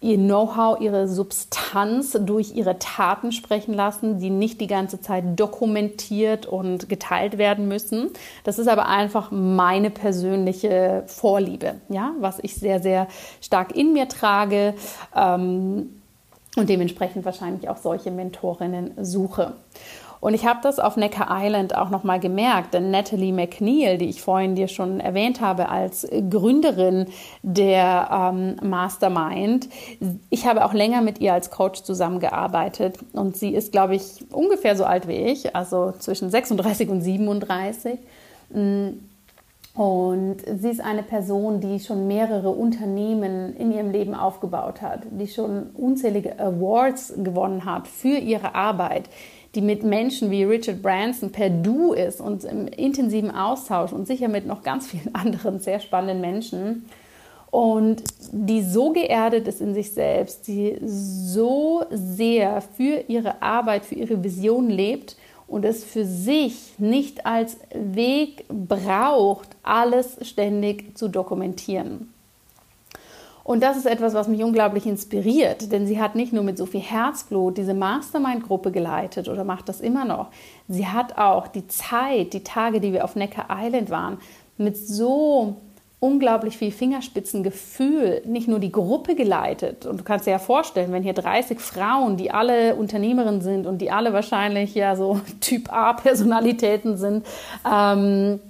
ihr 0.00 0.16
Know-how, 0.16 0.80
ihre 0.80 1.08
Substanz 1.08 2.16
durch 2.20 2.54
ihre 2.54 2.78
Taten 2.78 3.32
sprechen 3.32 3.74
lassen, 3.74 4.20
die 4.20 4.30
nicht 4.30 4.60
die 4.60 4.68
ganze 4.68 5.00
Zeit 5.00 5.24
dokumentiert 5.38 6.46
und 6.46 6.88
geteilt 6.88 7.36
werden 7.36 7.66
müssen. 7.66 8.10
Das 8.44 8.58
ist 8.58 8.68
aber 8.68 8.86
einfach 8.86 9.30
meine 9.32 9.90
persönliche 9.90 11.02
Vorliebe, 11.06 11.74
ja, 11.88 12.12
was 12.20 12.38
ich 12.42 12.54
sehr, 12.54 12.80
sehr 12.80 13.08
stark 13.40 13.74
in 13.76 13.92
mir 13.92 14.08
trage 14.08 14.74
ähm, 15.16 16.00
und 16.56 16.68
dementsprechend 16.68 17.24
wahrscheinlich 17.24 17.68
auch 17.68 17.78
solche 17.78 18.12
Mentorinnen 18.12 18.92
suche. 19.04 19.54
Und 20.20 20.34
ich 20.34 20.46
habe 20.46 20.60
das 20.62 20.78
auf 20.78 20.96
Necker 20.96 21.28
Island 21.30 21.76
auch 21.76 21.90
nochmal 21.90 22.20
gemerkt, 22.20 22.74
denn 22.74 22.90
Natalie 22.90 23.32
McNeil, 23.32 23.98
die 23.98 24.08
ich 24.08 24.22
vorhin 24.22 24.54
dir 24.54 24.68
schon 24.68 25.00
erwähnt 25.00 25.40
habe 25.40 25.68
als 25.68 26.08
Gründerin 26.30 27.06
der 27.42 28.32
ähm, 28.32 28.56
Mastermind, 28.62 29.68
ich 30.30 30.46
habe 30.46 30.64
auch 30.64 30.74
länger 30.74 31.02
mit 31.02 31.20
ihr 31.20 31.32
als 31.32 31.50
Coach 31.50 31.82
zusammengearbeitet 31.82 32.98
und 33.12 33.36
sie 33.36 33.54
ist, 33.54 33.72
glaube 33.72 33.94
ich, 33.94 34.24
ungefähr 34.32 34.76
so 34.76 34.84
alt 34.84 35.08
wie 35.08 35.16
ich, 35.16 35.54
also 35.54 35.92
zwischen 35.98 36.30
36 36.30 36.88
und 36.88 37.00
37. 37.00 37.98
Mm. 38.50 38.88
Und 39.74 40.38
sie 40.60 40.70
ist 40.70 40.80
eine 40.80 41.04
Person, 41.04 41.60
die 41.60 41.78
schon 41.78 42.08
mehrere 42.08 42.50
Unternehmen 42.50 43.54
in 43.54 43.70
ihrem 43.70 43.92
Leben 43.92 44.12
aufgebaut 44.12 44.82
hat, 44.82 45.02
die 45.08 45.28
schon 45.28 45.70
unzählige 45.70 46.36
Awards 46.40 47.14
gewonnen 47.16 47.64
hat 47.64 47.86
für 47.86 48.18
ihre 48.18 48.56
Arbeit, 48.56 49.04
die 49.58 49.64
mit 49.64 49.82
Menschen 49.82 50.30
wie 50.30 50.44
Richard 50.44 50.82
Branson 50.82 51.32
per 51.32 51.50
Du 51.50 51.92
ist 51.92 52.20
und 52.20 52.44
im 52.44 52.68
intensiven 52.68 53.32
Austausch 53.32 53.92
und 53.92 54.06
sicher 54.06 54.28
mit 54.28 54.46
noch 54.46 54.62
ganz 54.62 54.86
vielen 54.86 55.12
anderen 55.16 55.58
sehr 55.58 55.80
spannenden 55.80 56.20
Menschen 56.20 56.88
und 57.50 58.04
die 58.30 58.62
so 58.62 58.92
geerdet 58.92 59.48
ist 59.48 59.60
in 59.60 59.74
sich 59.74 59.90
selbst, 59.90 60.46
die 60.46 60.76
so 60.80 61.82
sehr 61.90 62.60
für 62.60 63.02
ihre 63.08 63.42
Arbeit, 63.42 63.84
für 63.84 63.96
ihre 63.96 64.22
Vision 64.22 64.70
lebt 64.70 65.16
und 65.48 65.64
es 65.64 65.82
für 65.82 66.04
sich 66.04 66.74
nicht 66.78 67.26
als 67.26 67.56
Weg 67.74 68.44
braucht, 68.48 69.48
alles 69.64 70.18
ständig 70.22 70.96
zu 70.96 71.08
dokumentieren. 71.08 72.14
Und 73.48 73.62
das 73.62 73.78
ist 73.78 73.86
etwas, 73.86 74.12
was 74.12 74.28
mich 74.28 74.42
unglaublich 74.42 74.84
inspiriert, 74.84 75.72
denn 75.72 75.86
sie 75.86 75.98
hat 75.98 76.14
nicht 76.14 76.34
nur 76.34 76.44
mit 76.44 76.58
so 76.58 76.66
viel 76.66 76.82
Herzblut 76.82 77.56
diese 77.56 77.72
Mastermind-Gruppe 77.72 78.70
geleitet 78.70 79.26
oder 79.26 79.42
macht 79.42 79.70
das 79.70 79.80
immer 79.80 80.04
noch. 80.04 80.26
Sie 80.68 80.86
hat 80.86 81.16
auch 81.16 81.48
die 81.48 81.66
Zeit, 81.66 82.34
die 82.34 82.44
Tage, 82.44 82.78
die 82.78 82.92
wir 82.92 83.04
auf 83.04 83.16
Necker 83.16 83.46
Island 83.50 83.88
waren, 83.88 84.18
mit 84.58 84.76
so 84.76 85.56
unglaublich 85.98 86.58
viel 86.58 86.70
Fingerspitzengefühl 86.70 88.20
nicht 88.26 88.48
nur 88.48 88.58
die 88.58 88.70
Gruppe 88.70 89.14
geleitet. 89.14 89.86
Und 89.86 90.00
du 90.00 90.04
kannst 90.04 90.26
dir 90.26 90.32
ja 90.32 90.38
vorstellen, 90.38 90.92
wenn 90.92 91.02
hier 91.02 91.14
30 91.14 91.58
Frauen, 91.58 92.18
die 92.18 92.30
alle 92.30 92.74
Unternehmerinnen 92.74 93.40
sind 93.40 93.66
und 93.66 93.78
die 93.78 93.90
alle 93.90 94.12
wahrscheinlich 94.12 94.74
ja 94.74 94.94
so 94.94 95.22
Typ 95.40 95.72
A 95.72 95.94
Personalitäten 95.94 96.98
sind, 96.98 97.24
ähm, 97.66 98.40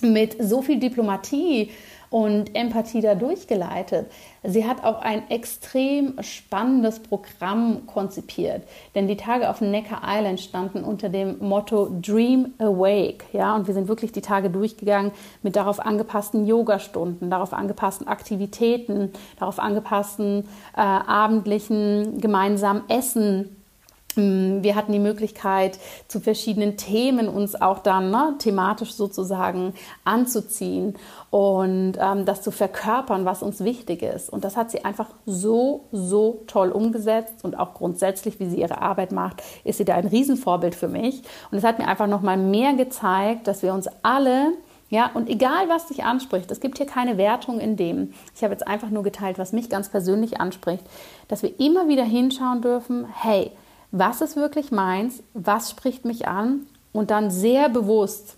mit 0.00 0.42
so 0.42 0.62
viel 0.62 0.80
Diplomatie 0.80 1.68
und 2.10 2.54
Empathie 2.54 3.00
da 3.00 3.14
durchgeleitet. 3.14 4.10
Sie 4.42 4.66
hat 4.66 4.84
auch 4.84 5.00
ein 5.00 5.30
extrem 5.30 6.22
spannendes 6.22 7.00
Programm 7.00 7.86
konzipiert, 7.86 8.62
denn 8.94 9.08
die 9.08 9.16
Tage 9.16 9.50
auf 9.50 9.60
Necker 9.60 10.00
Island 10.06 10.40
standen 10.40 10.84
unter 10.84 11.08
dem 11.08 11.38
Motto 11.40 11.90
Dream 12.00 12.54
Awake, 12.58 13.24
ja, 13.32 13.54
und 13.54 13.66
wir 13.66 13.74
sind 13.74 13.88
wirklich 13.88 14.12
die 14.12 14.22
Tage 14.22 14.50
durchgegangen 14.50 15.12
mit 15.42 15.56
darauf 15.56 15.80
angepassten 15.80 16.46
Yogastunden, 16.46 17.30
darauf 17.30 17.52
angepassten 17.52 18.06
Aktivitäten, 18.06 19.12
darauf 19.38 19.58
angepassten 19.58 20.44
äh, 20.76 20.80
abendlichen 20.80 22.20
gemeinsamen 22.20 22.88
Essen 22.88 23.57
wir 24.18 24.74
hatten 24.74 24.92
die 24.92 24.98
Möglichkeit, 24.98 25.78
zu 26.08 26.20
verschiedenen 26.20 26.76
Themen 26.76 27.28
uns 27.28 27.60
auch 27.60 27.78
dann 27.78 28.10
ne, 28.10 28.34
thematisch 28.38 28.92
sozusagen 28.92 29.74
anzuziehen 30.04 30.96
und 31.30 31.94
ähm, 31.98 32.24
das 32.24 32.42
zu 32.42 32.50
verkörpern, 32.50 33.24
was 33.24 33.42
uns 33.42 33.62
wichtig 33.62 34.02
ist. 34.02 34.28
Und 34.28 34.44
das 34.44 34.56
hat 34.56 34.70
sie 34.70 34.84
einfach 34.84 35.08
so, 35.24 35.84
so 35.92 36.42
toll 36.46 36.70
umgesetzt 36.70 37.44
und 37.44 37.58
auch 37.58 37.74
grundsätzlich, 37.74 38.40
wie 38.40 38.48
sie 38.48 38.60
ihre 38.60 38.80
Arbeit 38.80 39.12
macht, 39.12 39.42
ist 39.64 39.78
sie 39.78 39.84
da 39.84 39.94
ein 39.94 40.06
Riesenvorbild 40.06 40.74
für 40.74 40.88
mich. 40.88 41.22
Und 41.50 41.58
es 41.58 41.64
hat 41.64 41.78
mir 41.78 41.86
einfach 41.86 42.06
nochmal 42.08 42.36
mehr 42.36 42.74
gezeigt, 42.74 43.46
dass 43.46 43.62
wir 43.62 43.72
uns 43.72 43.88
alle 44.02 44.52
ja, 44.90 45.10
und 45.12 45.28
egal 45.28 45.68
was 45.68 45.86
dich 45.86 46.04
anspricht, 46.04 46.50
es 46.50 46.60
gibt 46.60 46.78
hier 46.78 46.86
keine 46.86 47.18
Wertung 47.18 47.60
in 47.60 47.76
dem. 47.76 48.14
Ich 48.34 48.42
habe 48.42 48.54
jetzt 48.54 48.66
einfach 48.66 48.88
nur 48.88 49.02
geteilt, 49.02 49.38
was 49.38 49.52
mich 49.52 49.68
ganz 49.68 49.90
persönlich 49.90 50.40
anspricht, 50.40 50.82
dass 51.28 51.42
wir 51.42 51.60
immer 51.60 51.88
wieder 51.88 52.04
hinschauen 52.04 52.62
dürfen, 52.62 53.06
hey, 53.12 53.52
was 53.90 54.20
ist 54.20 54.36
wirklich 54.36 54.70
meins, 54.70 55.22
was 55.34 55.70
spricht 55.70 56.04
mich 56.04 56.28
an 56.28 56.66
und 56.92 57.10
dann 57.10 57.30
sehr 57.30 57.68
bewusst 57.68 58.36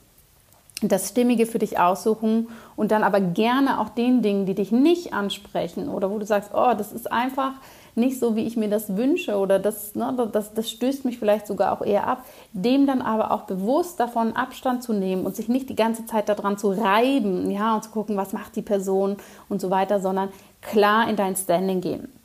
das 0.83 1.09
Stimmige 1.09 1.47
für 1.47 1.59
dich 1.59 1.79
aussuchen 1.79 2.49
und 2.77 2.91
dann 2.91 3.03
aber 3.03 3.21
gerne 3.21 3.81
auch 3.81 3.91
den 3.91 4.23
Dingen, 4.23 4.47
die 4.47 4.55
dich 4.55 4.73
nicht 4.73 5.13
ansprechen 5.13 5.89
oder 5.89 6.11
wo 6.11 6.19
du 6.19 6.25
sagst, 6.25 6.53
oh, 6.55 6.73
das 6.77 6.93
ist 6.93 7.11
einfach 7.13 7.53
nicht 7.97 8.19
so, 8.19 8.37
wie 8.37 8.47
ich 8.47 8.57
mir 8.57 8.69
das 8.69 8.97
wünsche 8.97 9.37
oder 9.37 9.59
das, 9.59 9.95
ne, 9.95 10.31
das, 10.33 10.55
das 10.55 10.71
stößt 10.71 11.05
mich 11.05 11.19
vielleicht 11.19 11.47
sogar 11.47 11.73
auch 11.73 11.85
eher 11.85 12.07
ab, 12.07 12.25
dem 12.53 12.87
dann 12.87 13.03
aber 13.03 13.33
auch 13.33 13.43
bewusst 13.43 14.01
davon 14.01 14.37
Abstand 14.37 14.83
zu 14.83 14.93
nehmen 14.93 15.27
und 15.27 15.37
sich 15.37 15.49
nicht 15.49 15.69
die 15.69 15.77
ganze 15.77 16.07
Zeit 16.07 16.29
daran 16.29 16.57
zu 16.57 16.71
reiben, 16.71 17.51
ja, 17.51 17.75
und 17.75 17.85
zu 17.85 17.91
gucken, 17.91 18.17
was 18.17 18.33
macht 18.33 18.57
die 18.57 18.63
Person 18.63 19.17
und 19.49 19.61
so 19.61 19.71
weiter, 19.71 20.01
sondern 20.01 20.31
klar 20.63 21.09
in 21.09 21.17
dein 21.17 21.37
Standing 21.37 21.81
gehen. 21.81 22.20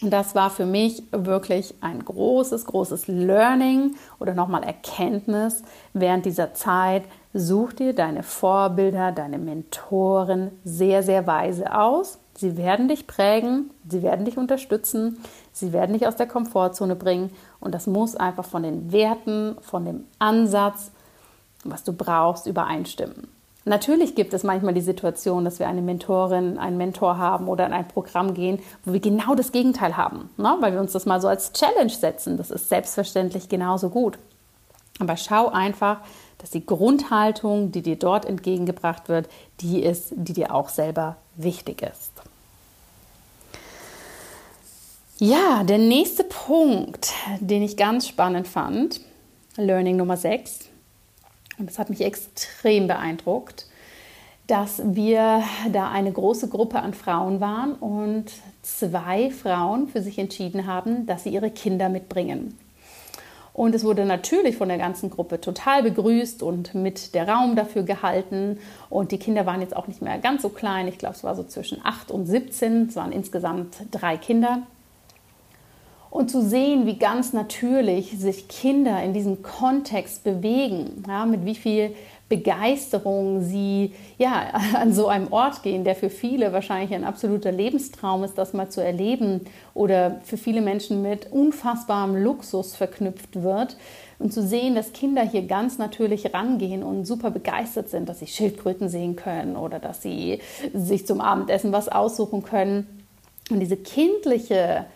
Das 0.00 0.36
war 0.36 0.50
für 0.50 0.66
mich 0.66 1.02
wirklich 1.10 1.74
ein 1.80 2.04
großes, 2.04 2.66
großes 2.66 3.08
Learning 3.08 3.96
oder 4.20 4.32
nochmal 4.32 4.62
Erkenntnis 4.62 5.62
während 5.92 6.24
dieser 6.24 6.54
Zeit. 6.54 7.02
Such 7.34 7.72
dir 7.72 7.94
deine 7.94 8.22
Vorbilder, 8.22 9.10
deine 9.10 9.38
Mentoren 9.38 10.52
sehr, 10.64 11.02
sehr 11.02 11.26
weise 11.26 11.76
aus. 11.76 12.18
Sie 12.36 12.56
werden 12.56 12.86
dich 12.86 13.08
prägen, 13.08 13.70
sie 13.88 14.02
werden 14.04 14.24
dich 14.24 14.38
unterstützen, 14.38 15.18
sie 15.52 15.72
werden 15.72 15.94
dich 15.94 16.06
aus 16.06 16.14
der 16.14 16.28
Komfortzone 16.28 16.94
bringen 16.94 17.30
und 17.58 17.74
das 17.74 17.88
muss 17.88 18.14
einfach 18.14 18.44
von 18.44 18.62
den 18.62 18.92
Werten, 18.92 19.56
von 19.62 19.84
dem 19.84 20.04
Ansatz, 20.20 20.92
was 21.64 21.82
du 21.82 21.92
brauchst, 21.92 22.46
übereinstimmen. 22.46 23.37
Natürlich 23.68 24.14
gibt 24.14 24.32
es 24.32 24.44
manchmal 24.44 24.74
die 24.74 24.80
Situation, 24.80 25.44
dass 25.44 25.58
wir 25.58 25.68
eine 25.68 25.82
Mentorin, 25.82 26.58
einen 26.58 26.78
Mentor 26.78 27.18
haben 27.18 27.48
oder 27.48 27.66
in 27.66 27.72
ein 27.72 27.86
Programm 27.86 28.34
gehen, 28.34 28.60
wo 28.84 28.92
wir 28.92 29.00
genau 29.00 29.34
das 29.34 29.52
Gegenteil 29.52 29.96
haben, 29.96 30.30
ne? 30.36 30.56
weil 30.60 30.72
wir 30.72 30.80
uns 30.80 30.92
das 30.92 31.06
mal 31.06 31.20
so 31.20 31.28
als 31.28 31.52
Challenge 31.52 31.90
setzen. 31.90 32.36
Das 32.36 32.50
ist 32.50 32.68
selbstverständlich 32.68 33.48
genauso 33.48 33.90
gut. 33.90 34.18
Aber 34.98 35.16
schau 35.16 35.48
einfach, 35.48 35.98
dass 36.38 36.50
die 36.50 36.64
Grundhaltung, 36.64 37.70
die 37.72 37.82
dir 37.82 37.96
dort 37.96 38.24
entgegengebracht 38.24 39.08
wird, 39.08 39.28
die 39.60 39.82
ist, 39.82 40.12
die 40.16 40.32
dir 40.32 40.54
auch 40.54 40.68
selber 40.68 41.16
wichtig 41.36 41.82
ist. 41.82 42.12
Ja, 45.18 45.64
der 45.64 45.78
nächste 45.78 46.24
Punkt, 46.24 47.12
den 47.40 47.62
ich 47.62 47.76
ganz 47.76 48.06
spannend 48.06 48.46
fand, 48.46 49.00
Learning 49.56 49.96
Nummer 49.96 50.16
6, 50.16 50.67
und 51.58 51.68
das 51.68 51.78
hat 51.78 51.90
mich 51.90 52.00
extrem 52.02 52.86
beeindruckt, 52.86 53.66
dass 54.46 54.80
wir 54.84 55.42
da 55.72 55.90
eine 55.90 56.10
große 56.10 56.48
Gruppe 56.48 56.80
an 56.80 56.94
Frauen 56.94 57.40
waren 57.40 57.74
und 57.74 58.26
zwei 58.62 59.30
Frauen 59.30 59.88
für 59.88 60.00
sich 60.00 60.18
entschieden 60.18 60.66
haben, 60.66 61.06
dass 61.06 61.24
sie 61.24 61.30
ihre 61.30 61.50
Kinder 61.50 61.88
mitbringen. 61.88 62.58
Und 63.52 63.74
es 63.74 63.82
wurde 63.82 64.04
natürlich 64.04 64.56
von 64.56 64.68
der 64.68 64.78
ganzen 64.78 65.10
Gruppe 65.10 65.40
total 65.40 65.82
begrüßt 65.82 66.44
und 66.44 66.76
mit 66.76 67.12
der 67.16 67.28
Raum 67.28 67.56
dafür 67.56 67.82
gehalten. 67.82 68.60
Und 68.88 69.10
die 69.10 69.18
Kinder 69.18 69.46
waren 69.46 69.60
jetzt 69.60 69.74
auch 69.74 69.88
nicht 69.88 70.00
mehr 70.00 70.16
ganz 70.18 70.42
so 70.42 70.48
klein. 70.48 70.86
Ich 70.86 70.96
glaube, 70.96 71.16
es 71.16 71.24
war 71.24 71.34
so 71.34 71.42
zwischen 71.42 71.84
8 71.84 72.12
und 72.12 72.26
17. 72.26 72.86
Es 72.88 72.94
waren 72.94 73.10
insgesamt 73.10 73.74
drei 73.90 74.16
Kinder. 74.16 74.62
Und 76.10 76.30
zu 76.30 76.42
sehen, 76.42 76.86
wie 76.86 76.96
ganz 76.96 77.32
natürlich 77.32 78.18
sich 78.18 78.48
Kinder 78.48 79.02
in 79.02 79.12
diesem 79.12 79.42
Kontext 79.42 80.24
bewegen, 80.24 81.02
ja, 81.06 81.26
mit 81.26 81.44
wie 81.44 81.54
viel 81.54 81.94
Begeisterung 82.28 83.42
sie 83.42 83.94
ja, 84.18 84.52
an 84.74 84.92
so 84.92 85.08
einem 85.08 85.32
Ort 85.32 85.62
gehen, 85.62 85.84
der 85.84 85.94
für 85.94 86.10
viele 86.10 86.52
wahrscheinlich 86.52 86.94
ein 86.94 87.04
absoluter 87.04 87.52
Lebenstraum 87.52 88.24
ist, 88.24 88.36
das 88.36 88.52
mal 88.52 88.68
zu 88.68 88.82
erleben 88.82 89.42
oder 89.74 90.20
für 90.24 90.36
viele 90.36 90.60
Menschen 90.60 91.02
mit 91.02 91.30
unfassbarem 91.30 92.16
Luxus 92.16 92.74
verknüpft 92.74 93.42
wird. 93.42 93.76
Und 94.18 94.32
zu 94.32 94.42
sehen, 94.42 94.74
dass 94.74 94.92
Kinder 94.92 95.22
hier 95.22 95.42
ganz 95.42 95.78
natürlich 95.78 96.34
rangehen 96.34 96.82
und 96.82 97.04
super 97.04 97.30
begeistert 97.30 97.88
sind, 97.88 98.08
dass 98.08 98.18
sie 98.18 98.26
Schildkröten 98.26 98.88
sehen 98.88 99.14
können 99.14 99.56
oder 99.56 99.78
dass 99.78 100.02
sie 100.02 100.40
sich 100.74 101.06
zum 101.06 101.20
Abendessen 101.20 101.70
was 101.70 101.88
aussuchen 101.88 102.42
können. 102.42 103.04
Und 103.50 103.60
diese 103.60 103.76
kindliche 103.76 104.86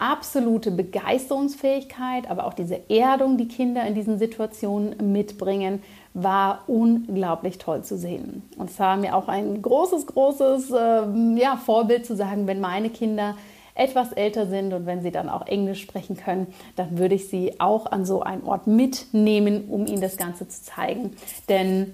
absolute 0.00 0.70
Begeisterungsfähigkeit, 0.70 2.28
aber 2.28 2.46
auch 2.46 2.54
diese 2.54 2.80
Erdung, 2.88 3.36
die 3.36 3.48
Kinder 3.48 3.86
in 3.86 3.94
diesen 3.94 4.18
Situationen 4.18 5.12
mitbringen, 5.12 5.82
war 6.14 6.64
unglaublich 6.66 7.58
toll 7.58 7.82
zu 7.84 7.96
sehen. 7.96 8.42
Und 8.56 8.70
es 8.70 8.78
war 8.80 8.96
mir 8.96 9.14
auch 9.14 9.28
ein 9.28 9.62
großes, 9.62 10.06
großes 10.06 10.70
äh, 10.70 11.38
ja, 11.38 11.56
Vorbild 11.56 12.06
zu 12.06 12.16
sagen, 12.16 12.46
wenn 12.46 12.60
meine 12.60 12.90
Kinder 12.90 13.36
etwas 13.74 14.12
älter 14.12 14.46
sind 14.46 14.72
und 14.72 14.86
wenn 14.86 15.02
sie 15.02 15.10
dann 15.10 15.28
auch 15.28 15.46
Englisch 15.46 15.80
sprechen 15.80 16.16
können, 16.16 16.48
dann 16.76 16.98
würde 16.98 17.14
ich 17.14 17.28
sie 17.28 17.60
auch 17.60 17.86
an 17.86 18.04
so 18.04 18.22
einen 18.22 18.42
Ort 18.44 18.66
mitnehmen, 18.66 19.68
um 19.68 19.86
ihnen 19.86 20.00
das 20.00 20.16
Ganze 20.16 20.48
zu 20.48 20.62
zeigen. 20.64 21.14
Denn 21.48 21.92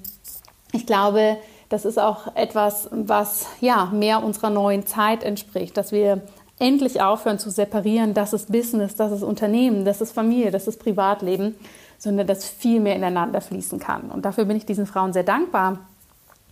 ich 0.72 0.86
glaube, 0.86 1.36
das 1.68 1.84
ist 1.84 1.98
auch 1.98 2.34
etwas, 2.34 2.88
was 2.92 3.46
ja 3.60 3.86
mehr 3.86 4.22
unserer 4.24 4.50
neuen 4.50 4.86
Zeit 4.86 5.22
entspricht, 5.22 5.76
dass 5.76 5.92
wir 5.92 6.22
endlich 6.58 7.02
aufhören 7.02 7.38
zu 7.38 7.50
separieren, 7.50 8.14
das 8.14 8.32
ist 8.32 8.50
Business, 8.50 8.94
das 8.96 9.12
ist 9.12 9.22
Unternehmen, 9.22 9.84
das 9.84 10.00
ist 10.00 10.12
Familie, 10.12 10.50
das 10.50 10.66
ist 10.66 10.80
Privatleben, 10.80 11.54
sondern 11.98 12.26
dass 12.26 12.48
viel 12.48 12.80
mehr 12.80 12.96
ineinander 12.96 13.40
fließen 13.40 13.78
kann. 13.78 14.10
Und 14.10 14.24
dafür 14.24 14.44
bin 14.44 14.56
ich 14.56 14.66
diesen 14.66 14.86
Frauen 14.86 15.12
sehr 15.12 15.22
dankbar, 15.22 15.78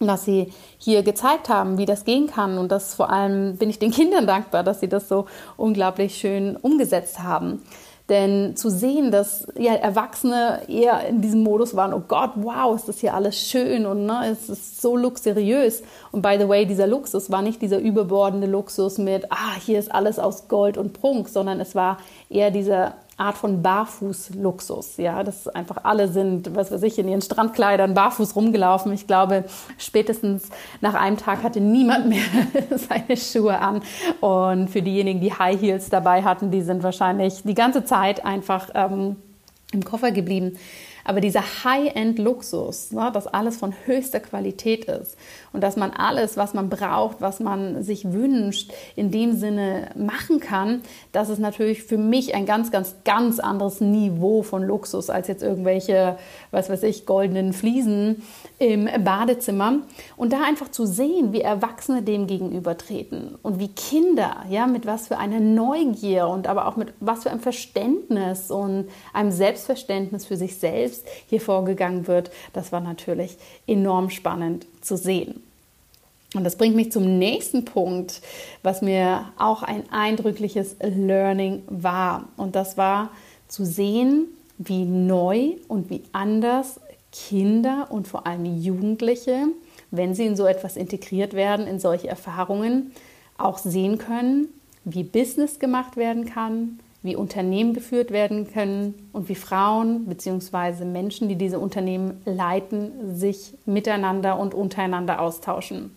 dass 0.01 0.25
sie 0.25 0.53
hier 0.79 1.03
gezeigt 1.03 1.49
haben, 1.49 1.79
wie 1.79 1.87
das 1.87 2.05
gehen 2.05 2.27
kann. 2.27 2.59
Und 2.59 2.73
das 2.73 2.95
vor 2.95 3.11
allem 3.11 3.57
bin 3.57 3.71
ich 3.71 3.79
den 3.79 3.90
Kindern 3.90 4.27
dankbar, 4.27 4.62
dass 4.62 4.81
sie 4.81 4.88
das 4.88 5.09
so 5.09 5.27
unglaublich 5.57 6.17
schön 6.17 6.57
umgesetzt 6.57 7.21
haben. 7.21 7.62
Denn 8.11 8.55
zu 8.55 8.69
sehen, 8.69 9.11
dass 9.11 9.47
ja, 9.59 9.73
Erwachsene 9.75 10.61
eher 10.69 11.07
in 11.09 11.23
diesem 11.23 11.43
Modus 11.43 11.75
waren, 11.75 11.95
oh 11.95 12.03
Gott, 12.07 12.33
wow, 12.37 12.77
ist 12.77 12.87
das 12.87 12.99
hier 12.99 13.14
alles 13.14 13.40
schön 13.49 13.87
und 13.87 14.05
ne, 14.05 14.29
es 14.31 14.51
ist 14.51 14.83
so 14.83 14.95
luxuriös. 14.95 15.83
Und 16.12 16.21
by 16.21 16.37
the 16.38 16.47
way, 16.47 16.67
dieser 16.67 16.87
Luxus 16.87 17.31
war 17.31 17.40
nicht 17.40 17.62
dieser 17.62 17.79
überbordende 17.79 18.47
Luxus 18.47 18.99
mit, 18.99 19.33
ah, 19.33 19.55
hier 19.59 19.79
ist 19.79 19.90
alles 19.90 20.19
aus 20.19 20.49
Gold 20.49 20.77
und 20.77 20.93
Prunk, 20.93 21.31
sondern 21.31 21.61
es 21.61 21.75
war 21.75 21.97
eher 22.29 22.51
dieser 22.51 22.93
Art 23.16 23.37
von 23.37 23.62
Barfußluxus. 23.62 24.96
Ja, 24.96 25.22
das 25.22 25.46
einfach 25.48 25.85
alle 25.85 26.09
sind, 26.09 26.55
was 26.55 26.72
weiß 26.72 26.83
ich, 26.83 26.98
in 26.98 27.09
ihren 27.09 27.22
Strandkleidern 27.22 27.94
barfuß 27.94 28.35
rumgelaufen. 28.35 28.92
Ich 28.92 29.07
glaube, 29.07 29.44
spätestens 29.79 30.48
nach 30.81 30.94
einem 30.94 31.16
Tag 31.16 31.42
hatte 31.42 31.61
niemand 31.61 32.09
mehr 32.09 32.24
seine 32.70 33.16
Schuhe 33.16 33.59
an. 33.59 33.83
Und 34.20 34.68
für 34.68 34.83
diejenigen, 34.83 35.20
die 35.20 35.33
High 35.33 35.61
Heels 35.61 35.90
dabei 35.90 36.22
hatten, 36.22 36.50
die 36.50 36.62
sind 36.62 36.83
wahrscheinlich 36.83 37.42
die 37.44 37.55
ganze 37.55 37.85
Zeit 37.85 38.24
einfach 38.24 38.70
ähm, 38.74 39.16
im 39.72 39.85
Koffer 39.85 40.11
geblieben. 40.11 40.57
Aber 41.05 41.20
dieser 41.20 41.42
High-End-Luxus, 41.64 42.92
ne, 42.92 43.11
dass 43.12 43.27
alles 43.27 43.59
von 43.59 43.74
höchster 43.85 44.20
Qualität 44.20 44.87
ist 44.87 45.16
und 45.55 45.62
dass 45.62 45.77
man 45.77 45.93
alles, 45.93 46.37
was 46.37 46.53
man 46.53 46.69
braucht, 46.69 47.21
was 47.21 47.40
man 47.40 47.83
sich 47.83 48.12
wünscht, 48.12 48.71
in 48.95 49.11
dem 49.11 49.35
Sinne 49.35 49.88
machen 49.97 50.40
kann, 50.40 50.83
das 51.12 51.31
ist 51.31 51.38
natürlich 51.38 51.83
für 51.83 51.97
mich 51.97 52.35
ein 52.35 52.45
ganz, 52.45 52.71
ganz, 52.71 52.97
ganz 53.05 53.38
anderes 53.38 53.81
Niveau 53.81 54.43
von 54.43 54.62
Luxus 54.62 55.09
als 55.09 55.29
jetzt 55.29 55.43
irgendwelche, 55.43 56.19
was 56.51 56.69
weiß 56.69 56.83
ich, 56.83 57.07
goldenen 57.07 57.55
Fliesen 57.55 58.23
im 58.59 58.88
Badezimmer. 59.03 59.79
Und 60.17 60.35
da 60.35 60.43
einfach 60.47 60.71
zu 60.71 60.85
sehen, 60.85 61.33
wie 61.33 61.40
Erwachsene 61.40 62.03
dem 62.03 62.27
gegenübertreten 62.27 63.38
und 63.43 63.59
wie 63.59 63.69
Kinder, 63.69 64.45
ja, 64.51 64.67
mit 64.67 64.85
was 64.85 65.09
für 65.09 65.17
einer 65.17 65.40
Neugier 65.40 66.29
und 66.29 66.47
aber 66.47 66.69
auch 66.69 66.77
mit 66.77 66.93
was 67.01 67.23
für 67.23 67.31
einem 67.31 67.40
Verständnis 67.40 68.51
und 68.51 68.88
einem 69.14 69.31
Selbstverständnis 69.31 70.27
für 70.27 70.37
sich 70.37 70.59
selbst 70.59 70.75
selbst 70.75 71.07
hier 71.27 71.40
vorgegangen 71.40 72.07
wird, 72.07 72.31
das 72.53 72.73
war 72.73 72.81
natürlich 72.81 73.37
enorm 73.67 74.11
spannend 74.11 74.67
zu 74.85 74.97
sehen. 74.97 75.42
Und 76.35 76.44
das 76.44 76.57
bringt 76.57 76.75
mich 76.75 76.90
zum 76.90 77.18
nächsten 77.18 77.64
Punkt, 77.64 78.20
was 78.62 78.83
mir 78.83 79.33
auch 79.38 79.62
ein 79.62 79.85
eindrückliches 79.90 80.77
Learning 80.81 81.62
war. 81.68 82.29
Und 82.37 82.57
das 82.57 82.77
war 82.77 83.11
zu 83.47 83.64
sehen, 83.64 84.27
wie 84.59 84.85
neu 84.85 85.53
und 85.68 85.90
wie 85.90 86.03
anders 86.12 86.81
Kinder 87.12 87.88
und 87.90 88.09
vor 88.09 88.27
allem 88.27 88.44
Jugendliche, 88.61 89.47
wenn 89.92 90.14
sie 90.14 90.27
in 90.27 90.37
so 90.37 90.47
etwas 90.47 90.77
integriert 90.77 91.35
werden, 91.35 91.68
in 91.68 91.79
solche 91.79 92.09
Erfahrungen, 92.09 92.92
auch 93.38 93.59
sehen 93.59 93.99
können, 93.99 94.49
wie 94.85 95.05
Business 95.05 95.61
gemacht 95.61 95.97
werden 95.97 96.25
kann, 96.25 96.81
wie 97.05 97.14
Unternehmen 97.17 97.75
geführt 97.75 98.11
werden 98.11 98.51
können 98.51 99.11
und 99.12 99.29
wie 99.29 99.35
Frauen 99.35 100.07
bzw. 100.07 100.87
Menschen, 100.87 101.29
die 101.29 101.37
diese 101.37 101.59
Unternehmen 101.59 102.23
leiten, 102.25 103.14
sich 103.14 103.53
miteinander 103.67 104.38
und 104.38 104.55
untereinander 104.55 105.21
austauschen. 105.21 105.95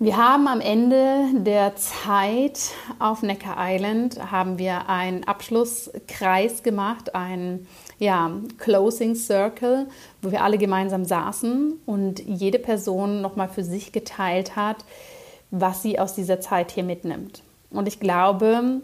Wir 0.00 0.16
haben 0.16 0.48
am 0.48 0.60
Ende 0.60 1.26
der 1.34 1.76
Zeit 1.76 2.72
auf 2.98 3.22
Necker 3.22 3.54
Island 3.56 4.32
haben 4.32 4.58
wir 4.58 4.88
einen 4.88 5.22
Abschlusskreis 5.22 6.64
gemacht, 6.64 7.14
einen 7.14 7.68
ja, 8.00 8.32
Closing 8.58 9.14
Circle, 9.14 9.86
wo 10.20 10.32
wir 10.32 10.42
alle 10.42 10.58
gemeinsam 10.58 11.04
saßen 11.04 11.74
und 11.86 12.18
jede 12.18 12.58
Person 12.58 13.20
nochmal 13.20 13.48
für 13.48 13.62
sich 13.62 13.92
geteilt 13.92 14.56
hat, 14.56 14.84
was 15.52 15.82
sie 15.82 16.00
aus 16.00 16.16
dieser 16.16 16.40
Zeit 16.40 16.72
hier 16.72 16.82
mitnimmt. 16.82 17.44
Und 17.70 17.86
ich 17.86 18.00
glaube, 18.00 18.80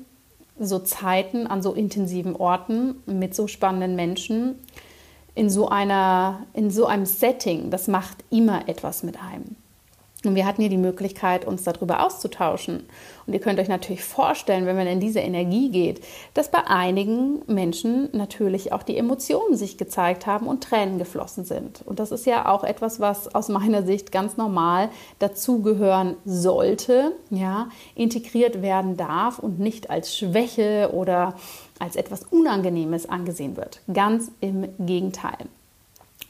so 0.59 0.79
Zeiten 0.81 1.47
an 1.47 1.63
so 1.63 1.73
intensiven 1.73 2.37
Orten 2.37 2.97
mit 3.07 3.35
so 3.35 3.47
spannenden 3.47 3.97
Menschen 3.97 4.57
in 5.35 5.51
so, 5.51 5.69
einer, 5.69 6.47
in 6.53 6.71
so 6.71 6.87
einem 6.87 7.07
Setting, 7.07 7.71
das 7.71 7.87
macht 7.87 8.25
immer 8.31 8.69
etwas 8.69 9.03
mit 9.05 9.17
einem. 9.23 9.57
Und 10.25 10.35
wir 10.35 10.45
hatten 10.45 10.63
hier 10.63 10.71
die 10.71 10.77
Möglichkeit, 10.77 11.45
uns 11.45 11.63
darüber 11.63 12.05
auszutauschen. 12.05 12.87
Und 13.29 13.35
ihr 13.35 13.41
könnt 13.41 13.61
euch 13.61 13.69
natürlich 13.69 14.03
vorstellen, 14.03 14.65
wenn 14.65 14.75
man 14.75 14.87
in 14.87 15.01
diese 15.01 15.21
Energie 15.21 15.71
geht, 15.71 16.01
dass 16.33 16.51
bei 16.51 16.67
einigen 16.67 17.43
Menschen 17.47 18.09
natürlich 18.13 18.73
auch 18.73 18.83
die 18.83 18.97
Emotionen 18.97 19.55
sich 19.55 19.77
gezeigt 19.77 20.27
haben 20.27 20.47
und 20.47 20.65
Tränen 20.65 20.97
geflossen 20.97 21.45
sind. 21.45 21.83
Und 21.85 22.01
das 22.01 22.11
ist 22.11 22.25
ja 22.25 22.49
auch 22.49 22.65
etwas, 22.65 23.01
was 23.01 23.35
aus 23.35 23.51
meiner 23.51 23.83
Sicht 23.83 24.13
ganz 24.13 24.39
normal 24.39 24.89
dazugehören 25.19 26.17
sollte, 26.25 27.13
ja, 27.29 27.69
integriert 27.95 28.63
werden 28.63 28.97
darf 28.97 29.39
und 29.39 29.61
nicht 29.61 29.91
als 29.91 30.17
Schwäche 30.17 30.91
oder 30.95 31.35
als 31.79 31.97
etwas 31.97 32.23
Unangenehmes 32.31 33.07
angesehen 33.07 33.59
wird. 33.59 33.83
Ganz 33.93 34.33
im 34.41 34.69
Gegenteil. 34.79 35.49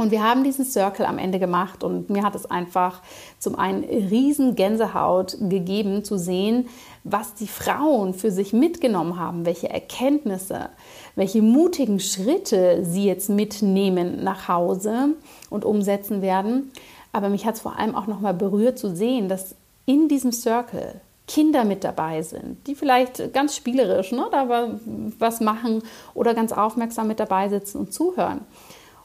Und 0.00 0.12
wir 0.12 0.22
haben 0.22 0.44
diesen 0.44 0.64
Circle 0.64 1.04
am 1.06 1.18
Ende 1.18 1.40
gemacht 1.40 1.82
und 1.82 2.08
mir 2.08 2.22
hat 2.22 2.36
es 2.36 2.48
einfach 2.48 3.02
zum 3.40 3.58
einen 3.58 3.82
riesen 3.82 4.54
Gänsehaut 4.54 5.36
gegeben 5.40 6.04
zu 6.04 6.16
sehen, 6.16 6.68
was 7.02 7.34
die 7.34 7.48
Frauen 7.48 8.14
für 8.14 8.30
sich 8.30 8.52
mitgenommen 8.52 9.18
haben, 9.18 9.44
welche 9.44 9.68
Erkenntnisse, 9.68 10.68
welche 11.16 11.42
mutigen 11.42 11.98
Schritte 11.98 12.84
sie 12.84 13.06
jetzt 13.06 13.28
mitnehmen 13.28 14.22
nach 14.22 14.46
Hause 14.46 15.16
und 15.50 15.64
umsetzen 15.64 16.22
werden. 16.22 16.70
Aber 17.12 17.28
mich 17.28 17.44
hat 17.44 17.56
es 17.56 17.62
vor 17.62 17.76
allem 17.76 17.96
auch 17.96 18.06
nochmal 18.06 18.34
berührt 18.34 18.78
zu 18.78 18.94
sehen, 18.94 19.28
dass 19.28 19.56
in 19.84 20.08
diesem 20.08 20.30
Circle 20.30 21.00
Kinder 21.26 21.64
mit 21.64 21.82
dabei 21.82 22.22
sind, 22.22 22.64
die 22.68 22.76
vielleicht 22.76 23.34
ganz 23.34 23.56
spielerisch 23.56 24.12
ne, 24.12 24.28
da 24.30 24.78
was 25.18 25.40
machen 25.40 25.82
oder 26.14 26.34
ganz 26.34 26.52
aufmerksam 26.52 27.08
mit 27.08 27.18
dabei 27.18 27.48
sitzen 27.48 27.78
und 27.78 27.92
zuhören 27.92 28.42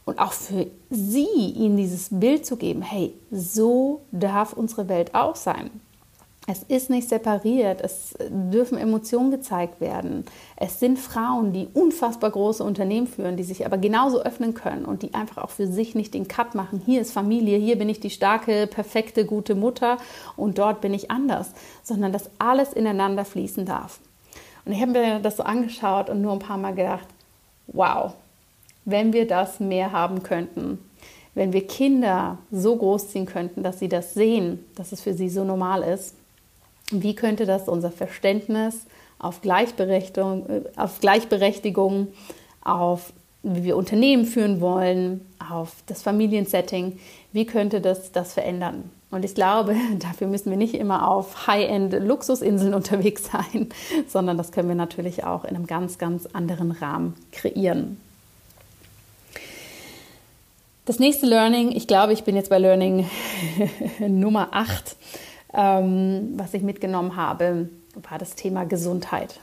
und 0.06 0.20
auch 0.20 0.34
für 0.34 0.68
sie 0.90 1.52
ihnen 1.56 1.78
dieses 1.78 2.10
Bild 2.12 2.46
zu 2.46 2.58
geben, 2.58 2.82
hey, 2.82 3.14
so 3.32 4.02
darf 4.12 4.54
unsere 4.54 4.90
Welt 4.90 5.16
auch 5.16 5.36
sein. 5.36 5.70
Es 6.46 6.62
ist 6.64 6.90
nicht 6.90 7.08
separiert, 7.08 7.80
es 7.80 8.16
dürfen 8.30 8.78
Emotionen 8.78 9.32
gezeigt 9.32 9.80
werden. 9.80 10.26
Es 10.58 10.78
sind 10.78 11.00
Frauen, 11.00 11.54
die 11.54 11.70
unfassbar 11.74 12.32
große 12.32 12.62
Unternehmen 12.62 13.08
führen, 13.08 13.38
die 13.38 13.44
sich 13.44 13.66
aber 13.66 13.78
genauso 13.78 14.22
öffnen 14.22 14.54
können 14.54 14.84
und 14.84 15.04
die 15.04 15.14
einfach 15.14 15.42
auch 15.42 15.52
für 15.52 15.68
sich 15.68 15.96
nicht 15.96 16.14
den 16.14 16.28
Cut 16.28 16.54
machen. 16.54 16.82
Hier 16.86 17.00
ist 17.00 17.14
Familie, 17.14 17.58
hier 17.58 17.78
bin 17.78 17.88
ich 17.88 18.02
die 18.02 18.10
starke, 18.10 18.68
perfekte, 18.68 19.26
gute 19.26 19.56
Mutter 19.56 19.98
und 20.36 20.58
dort 20.58 20.82
bin 20.82 20.94
ich 20.94 21.10
anders, 21.10 21.52
sondern 21.82 22.12
dass 22.12 22.30
alles 22.40 22.74
ineinander 22.74 23.24
fließen 23.24 23.66
darf. 23.66 24.02
Und 24.66 24.74
ich 24.74 24.82
habe 24.82 24.92
mir 24.92 25.20
das 25.20 25.38
so 25.38 25.44
angeschaut 25.44 26.10
und 26.10 26.22
nur 26.22 26.34
ein 26.34 26.40
paar 26.40 26.58
Mal 26.58 26.76
gedacht, 26.76 27.08
wow, 27.68 28.12
wenn 28.86 29.14
wir 29.14 29.28
das 29.28 29.60
mehr 29.60 29.92
haben 29.92 30.24
könnten. 30.24 30.80
Wenn 31.36 31.54
wir 31.54 31.66
Kinder 31.66 32.38
so 32.52 32.76
großziehen 32.76 33.26
könnten, 33.26 33.64
dass 33.64 33.80
sie 33.80 33.90
das 33.90 34.14
sehen, 34.14 34.66
dass 34.76 34.92
es 34.92 35.02
für 35.02 35.14
sie 35.14 35.30
so 35.30 35.44
normal 35.44 35.82
ist, 35.82 36.16
wie 36.92 37.16
könnte 37.16 37.46
das 37.46 37.68
unser 37.68 37.92
Verständnis 37.92 38.86
auf 39.18 39.42
Gleichberechtigung, 39.42 40.50
äh, 40.50 40.62
auf, 40.76 41.00
Gleichberechtigung, 41.00 42.10
auf 42.64 43.14
wie 43.42 43.64
wir 43.64 43.78
Unternehmen 43.78 44.26
führen 44.26 44.62
wollen, 44.62 45.26
auf 45.52 45.76
das 45.88 46.02
Familiensetting, 46.02 47.00
wie 47.34 47.46
könnte 47.46 47.82
das 47.82 48.12
das 48.12 48.34
verändern? 48.34 48.90
Und 49.12 49.26
ich 49.26 49.36
glaube, 49.36 49.76
dafür 50.00 50.28
müssen 50.28 50.50
wir 50.50 50.58
nicht 50.58 50.76
immer 50.76 51.08
auf 51.10 51.48
High-End-Luxusinseln 51.48 52.74
unterwegs 52.74 53.30
sein, 53.32 53.70
sondern 54.08 54.38
das 54.38 54.52
können 54.52 54.70
wir 54.70 54.76
natürlich 54.76 55.24
auch 55.24 55.44
in 55.44 55.56
einem 55.56 55.68
ganz, 55.68 55.98
ganz 55.98 56.28
anderen 56.28 56.72
Rahmen 56.72 57.16
kreieren. 57.32 57.98
Das 60.86 61.00
nächste 61.00 61.26
Learning, 61.26 61.72
ich 61.72 61.88
glaube, 61.88 62.12
ich 62.12 62.26
bin 62.26 62.36
jetzt 62.36 62.50
bei 62.50 62.58
Learning 62.58 63.10
Nummer 64.00 64.50
8, 64.52 64.98
ähm, 65.54 66.34
was 66.36 66.54
ich 66.54 66.62
mitgenommen 66.62 67.16
habe, 67.16 67.70
war 68.10 68.18
das 68.18 68.36
Thema 68.36 68.66
Gesundheit. 68.66 69.40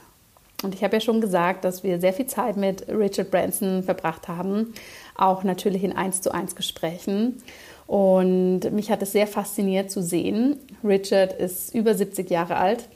Und 0.61 0.75
ich 0.75 0.83
habe 0.83 0.97
ja 0.97 0.99
schon 0.99 1.19
gesagt, 1.19 1.65
dass 1.65 1.83
wir 1.83 1.99
sehr 1.99 2.13
viel 2.13 2.27
Zeit 2.27 2.57
mit 2.57 2.87
Richard 2.87 3.31
Branson 3.31 3.81
verbracht 3.81 4.27
haben, 4.27 4.75
auch 5.15 5.43
natürlich 5.43 5.83
in 5.83 5.93
1 5.93 6.21
zu 6.21 6.31
1 6.31 6.55
Gesprächen. 6.55 7.41
Und 7.87 8.71
mich 8.71 8.91
hat 8.91 9.01
es 9.01 9.11
sehr 9.11 9.25
fasziniert 9.25 9.89
zu 9.89 10.03
sehen. 10.03 10.59
Richard 10.83 11.33
ist 11.33 11.73
über 11.73 11.95
70 11.95 12.29
Jahre 12.29 12.57
alt 12.57 12.87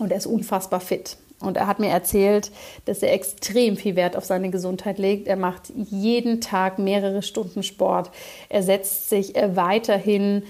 und 0.00 0.10
er 0.10 0.18
ist 0.18 0.26
unfassbar 0.26 0.80
fit. 0.80 1.16
Und 1.42 1.56
er 1.56 1.66
hat 1.66 1.78
mir 1.78 1.90
erzählt, 1.90 2.50
dass 2.84 3.02
er 3.02 3.12
extrem 3.12 3.76
viel 3.76 3.96
Wert 3.96 4.16
auf 4.16 4.24
seine 4.24 4.50
Gesundheit 4.50 4.98
legt. 4.98 5.28
Er 5.28 5.36
macht 5.36 5.72
jeden 5.74 6.40
Tag 6.40 6.78
mehrere 6.78 7.22
Stunden 7.22 7.62
Sport. 7.62 8.10
Er 8.48 8.62
setzt 8.62 9.08
sich 9.08 9.34
weiterhin 9.34 10.44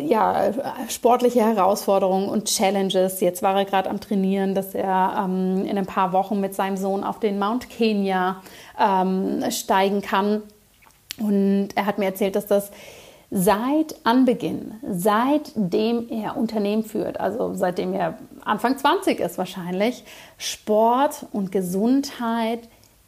ja, 0.00 0.52
sportliche 0.88 1.40
Herausforderungen 1.40 2.28
und 2.28 2.46
Challenges. 2.46 3.20
Jetzt 3.20 3.42
war 3.42 3.56
er 3.56 3.64
gerade 3.64 3.90
am 3.90 4.00
Trainieren, 4.00 4.54
dass 4.54 4.74
er 4.74 5.24
ähm, 5.24 5.64
in 5.66 5.76
ein 5.76 5.86
paar 5.86 6.12
Wochen 6.12 6.40
mit 6.40 6.54
seinem 6.54 6.76
Sohn 6.76 7.04
auf 7.04 7.20
den 7.20 7.38
Mount 7.38 7.68
Kenya 7.68 8.42
ähm, 8.80 9.44
steigen 9.50 10.00
kann. 10.00 10.42
Und 11.18 11.68
er 11.74 11.86
hat 11.86 11.98
mir 11.98 12.06
erzählt, 12.06 12.34
dass 12.34 12.46
das 12.46 12.70
seit 13.36 13.96
Anbeginn, 14.04 14.74
seitdem 14.88 16.08
er 16.08 16.36
Unternehmen 16.36 16.84
führt, 16.84 17.18
also 17.18 17.52
seitdem 17.54 17.92
er 17.92 18.16
Anfang 18.44 18.78
20 18.78 19.18
ist 19.18 19.38
wahrscheinlich, 19.38 20.04
Sport 20.38 21.26
und 21.32 21.50
Gesundheit 21.50 22.60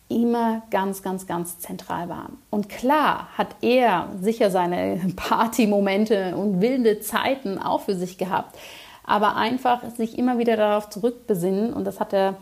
immer 0.09 0.63
ganz, 0.73 1.05
ganz, 1.05 1.29
ganz 1.29 1.61
zentral 1.61 2.09
waren. 2.09 2.39
Und 2.51 2.69
klar 2.69 3.29
hat 3.39 3.55
er 3.61 4.09
sicher 4.21 4.51
seine 4.51 5.01
Partymomente 5.17 6.35
und 6.35 6.61
wilde 6.61 6.99
Zeiten 6.99 7.63
auch 7.63 7.83
für 7.83 7.95
sich 7.95 8.19
gehabt, 8.19 8.59
aber 9.05 9.37
einfach 9.37 9.83
sich 9.97 10.19
immer 10.19 10.39
wieder 10.39 10.57
darauf 10.57 10.91
zurückbesinnen 10.91 11.73
und 11.73 11.85
das 11.85 12.01
hat 12.01 12.13
er 12.13 12.35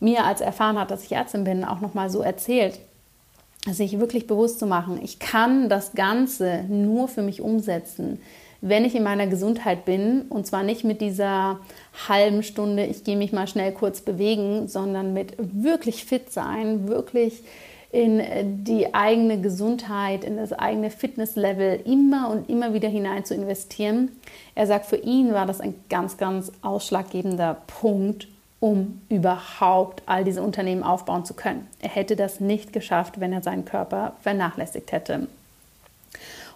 mir, 0.00 0.24
als 0.24 0.40
er 0.40 0.48
erfahren 0.48 0.80
hat, 0.80 0.90
dass 0.90 1.04
ich 1.04 1.12
Ärztin 1.12 1.44
bin, 1.44 1.64
auch 1.64 1.80
nochmal 1.80 2.10
so 2.10 2.22
erzählt 2.22 2.80
sich 3.66 3.98
wirklich 3.98 4.26
bewusst 4.26 4.58
zu 4.58 4.66
machen, 4.66 5.00
ich 5.02 5.18
kann 5.18 5.68
das 5.68 5.92
Ganze 5.92 6.64
nur 6.68 7.08
für 7.08 7.22
mich 7.22 7.40
umsetzen, 7.40 8.20
wenn 8.62 8.84
ich 8.84 8.94
in 8.94 9.02
meiner 9.02 9.26
Gesundheit 9.26 9.84
bin 9.84 10.22
und 10.28 10.46
zwar 10.46 10.62
nicht 10.62 10.84
mit 10.84 11.00
dieser 11.00 11.60
halben 12.08 12.42
Stunde, 12.42 12.84
ich 12.84 13.04
gehe 13.04 13.16
mich 13.16 13.32
mal 13.32 13.46
schnell 13.46 13.72
kurz 13.72 14.00
bewegen, 14.00 14.68
sondern 14.68 15.14
mit 15.14 15.34
wirklich 15.38 16.04
fit 16.04 16.32
sein, 16.32 16.88
wirklich 16.88 17.42
in 17.92 18.22
die 18.64 18.94
eigene 18.94 19.40
Gesundheit, 19.40 20.24
in 20.24 20.36
das 20.36 20.52
eigene 20.52 20.90
Fitnesslevel 20.90 21.80
immer 21.84 22.30
und 22.30 22.48
immer 22.48 22.72
wieder 22.72 22.88
hinein 22.88 23.24
zu 23.24 23.34
investieren. 23.34 24.12
Er 24.54 24.66
sagt, 24.66 24.86
für 24.86 24.96
ihn 24.96 25.32
war 25.32 25.46
das 25.46 25.60
ein 25.60 25.74
ganz, 25.88 26.16
ganz 26.16 26.52
ausschlaggebender 26.62 27.62
Punkt, 27.66 28.28
um 28.60 29.00
überhaupt 29.08 30.02
all 30.06 30.22
diese 30.22 30.42
Unternehmen 30.42 30.82
aufbauen 30.82 31.24
zu 31.24 31.34
können. 31.34 31.66
Er 31.80 31.88
hätte 31.88 32.14
das 32.14 32.40
nicht 32.40 32.72
geschafft, 32.72 33.18
wenn 33.18 33.32
er 33.32 33.42
seinen 33.42 33.64
Körper 33.64 34.12
vernachlässigt 34.20 34.92
hätte. 34.92 35.26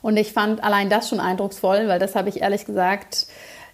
Und 0.02 0.18
ich 0.18 0.34
fand 0.34 0.62
allein 0.62 0.90
das 0.90 1.08
schon 1.08 1.18
eindrucksvoll, 1.18 1.88
weil 1.88 1.98
das 1.98 2.14
habe 2.14 2.28
ich 2.28 2.42
ehrlich 2.42 2.66
gesagt, 2.66 3.26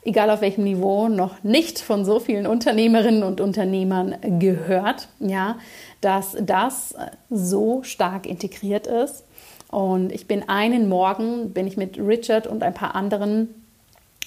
egal 0.04 0.30
auf 0.30 0.40
welchem 0.42 0.62
Niveau, 0.62 1.08
noch 1.08 1.42
nicht 1.42 1.80
von 1.80 2.04
so 2.04 2.20
vielen 2.20 2.46
Unternehmerinnen 2.46 3.24
und 3.24 3.40
Unternehmern 3.40 4.14
gehört, 4.38 5.08
ja, 5.18 5.58
dass 6.00 6.36
das 6.40 6.94
so 7.30 7.82
stark 7.82 8.26
integriert 8.26 8.86
ist. 8.86 9.24
Und 9.72 10.12
ich 10.12 10.28
bin 10.28 10.48
einen 10.48 10.88
Morgen, 10.88 11.52
bin 11.52 11.66
ich 11.66 11.76
mit 11.76 11.98
Richard 11.98 12.46
und 12.46 12.62
ein 12.62 12.74
paar 12.74 12.94
anderen 12.94 13.48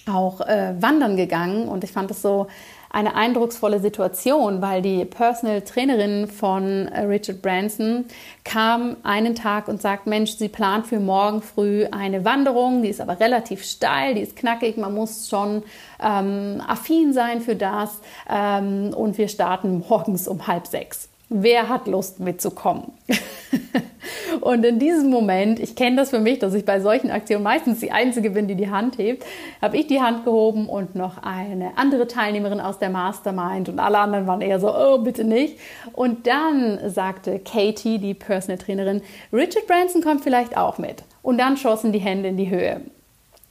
auch 0.06 0.42
äh, 0.42 0.74
wandern 0.82 1.16
gegangen 1.16 1.70
und 1.70 1.86
ich 1.86 1.92
fand 1.92 2.12
es 2.12 2.22
so 2.22 2.48
eine 2.94 3.16
eindrucksvolle 3.16 3.80
Situation, 3.80 4.62
weil 4.62 4.84
die 4.84 5.04
Personal 5.04 5.62
Trainerin 5.62 6.28
von 6.28 6.88
äh, 6.88 7.02
Richard 7.02 7.42
Branson 7.42 8.06
kam 8.44 8.98
einen 9.02 9.34
Tag 9.34 9.68
und 9.68 9.82
sagt, 9.82 10.06
Mensch, 10.06 10.34
sie 10.34 10.48
plant 10.48 10.86
für 10.86 11.00
morgen 11.00 11.42
früh 11.42 11.88
eine 11.92 12.24
Wanderung, 12.24 12.84
die 12.84 12.90
ist 12.90 13.02
aber 13.02 13.20
relativ 13.20 13.64
steil, 13.64 14.14
die 14.14 14.22
ist 14.22 14.36
knackig, 14.36 14.78
man 14.78 14.94
muss 14.94 15.28
schon 15.28 15.64
ähm, 16.00 16.62
affin 16.68 17.14
sein 17.14 17.42
für 17.42 17.56
das. 17.56 18.00
Ähm, 18.30 18.94
und 18.96 19.18
wir 19.18 19.28
starten 19.28 19.84
morgens 19.90 20.28
um 20.28 20.46
halb 20.46 20.68
sechs. 20.68 21.10
Wer 21.36 21.68
hat 21.68 21.88
Lust 21.88 22.20
mitzukommen? 22.20 22.92
und 24.42 24.64
in 24.64 24.78
diesem 24.78 25.10
Moment, 25.10 25.60
ich 25.60 25.76
kenne 25.76 25.96
das 25.96 26.12
für 26.12 26.20
mich, 26.20 26.38
dass 26.38 26.54
ich 26.54 26.64
bei 26.64 26.80
solchen 26.80 27.10
Aktionen 27.10 27.42
meistens 27.42 27.80
die 27.80 27.92
Einzige 27.92 28.30
bin, 28.30 28.48
die 28.48 28.54
die 28.54 28.70
Hand 28.70 29.00
hebt, 29.00 29.26
habe 29.60 29.76
ich 29.78 29.88
die 29.88 30.00
Hand 30.00 30.26
gehoben 30.26 30.70
und 30.70 30.94
noch 30.94 31.24
eine 31.24 31.72
andere 31.76 32.08
Teilnehmerin 32.08 32.60
aus 32.60 32.78
der 32.78 32.92
Mastermind 32.92 33.68
und 33.68 33.80
alle 33.80 33.98
anderen 33.98 34.28
waren 34.28 34.42
eher 34.42 34.60
so, 34.60 34.72
oh, 34.72 35.00
bitte 35.00 35.24
nicht. 35.24 35.58
Und 35.94 36.28
dann 36.28 36.78
sagte 36.92 37.40
Katie, 37.40 37.98
die 37.98 38.14
Personal 38.14 38.60
Trainerin, 38.60 39.02
Richard 39.34 39.66
Branson 39.66 40.04
kommt 40.04 40.22
vielleicht 40.22 40.56
auch 40.56 40.78
mit. 40.78 41.04
Und 41.24 41.40
dann 41.40 41.58
schossen 41.58 41.92
die 41.92 42.00
Hände 42.00 42.30
in 42.30 42.38
die 42.38 42.52
Höhe. 42.52 42.82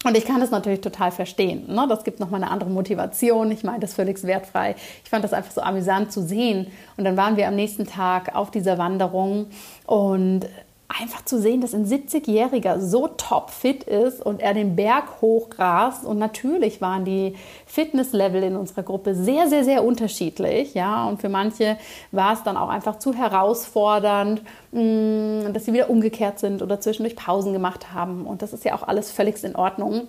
Und 0.05 0.17
ich 0.17 0.25
kann 0.25 0.41
das 0.41 0.51
natürlich 0.51 0.81
total 0.81 1.13
verstehen. 1.13 1.65
Ne? 1.69 1.87
Das 1.89 2.05
gibt 2.05 2.19
nochmal 2.19 2.43
eine 2.43 2.51
andere 2.51 2.71
Motivation. 2.71 3.51
Ich 3.51 3.63
meine, 3.63 3.81
das 3.81 3.95
völlig 3.95 4.23
wertfrei. 4.25 4.75
Ich 5.05 5.11
fand 5.11 5.25
das 5.25 5.33
einfach 5.33 5.53
so 5.53 5.61
amüsant 5.61 6.13
zu 6.13 6.23
sehen. 6.23 6.67
Und 6.97 7.05
dann 7.05 7.17
waren 7.17 7.37
wir 7.37 7.47
am 7.47 7.55
nächsten 7.55 7.87
Tag 7.87 8.35
auf 8.35 8.51
dieser 8.51 8.79
Wanderung 8.79 9.47
und 9.87 10.47
einfach 11.01 11.25
zu 11.25 11.41
sehen, 11.41 11.61
dass 11.61 11.75
ein 11.75 11.87
70-Jähriger 11.87 12.81
so 12.81 13.09
topfit 13.09 13.85
ist 13.85 14.25
und 14.25 14.41
er 14.41 14.55
den 14.55 14.77
Berg 14.77 15.21
hochgrast. 15.21 16.05
Und 16.05 16.19
natürlich 16.19 16.81
waren 16.81 17.05
die 17.05 17.35
Fitnesslevel 17.67 18.43
in 18.43 18.57
unserer 18.57 18.83
Gruppe 18.83 19.15
sehr, 19.15 19.49
sehr, 19.49 19.65
sehr 19.65 19.85
unterschiedlich. 19.85 20.75
Ja, 20.75 21.07
und 21.07 21.21
für 21.21 21.29
manche 21.29 21.79
war 22.11 22.33
es 22.35 22.43
dann 22.43 22.57
auch 22.57 22.69
einfach 22.69 22.99
zu 22.99 23.15
herausfordernd, 23.15 24.43
mm, 24.73 25.53
dass 25.53 25.65
sie 25.65 25.73
wieder 25.73 25.91
umgekehrt 25.91 26.39
sind 26.39 26.63
oder 26.63 26.81
zwischendurch 26.81 27.17
Pausen 27.17 27.53
gemacht 27.53 27.93
haben. 27.93 28.27
Und 28.27 28.43
das 28.43 28.53
ist 28.53 28.65
ja 28.65 28.75
auch 28.75 28.83
alles 28.83 29.11
völlig 29.11 29.43
in 29.45 29.57
Ordnung. 29.57 30.09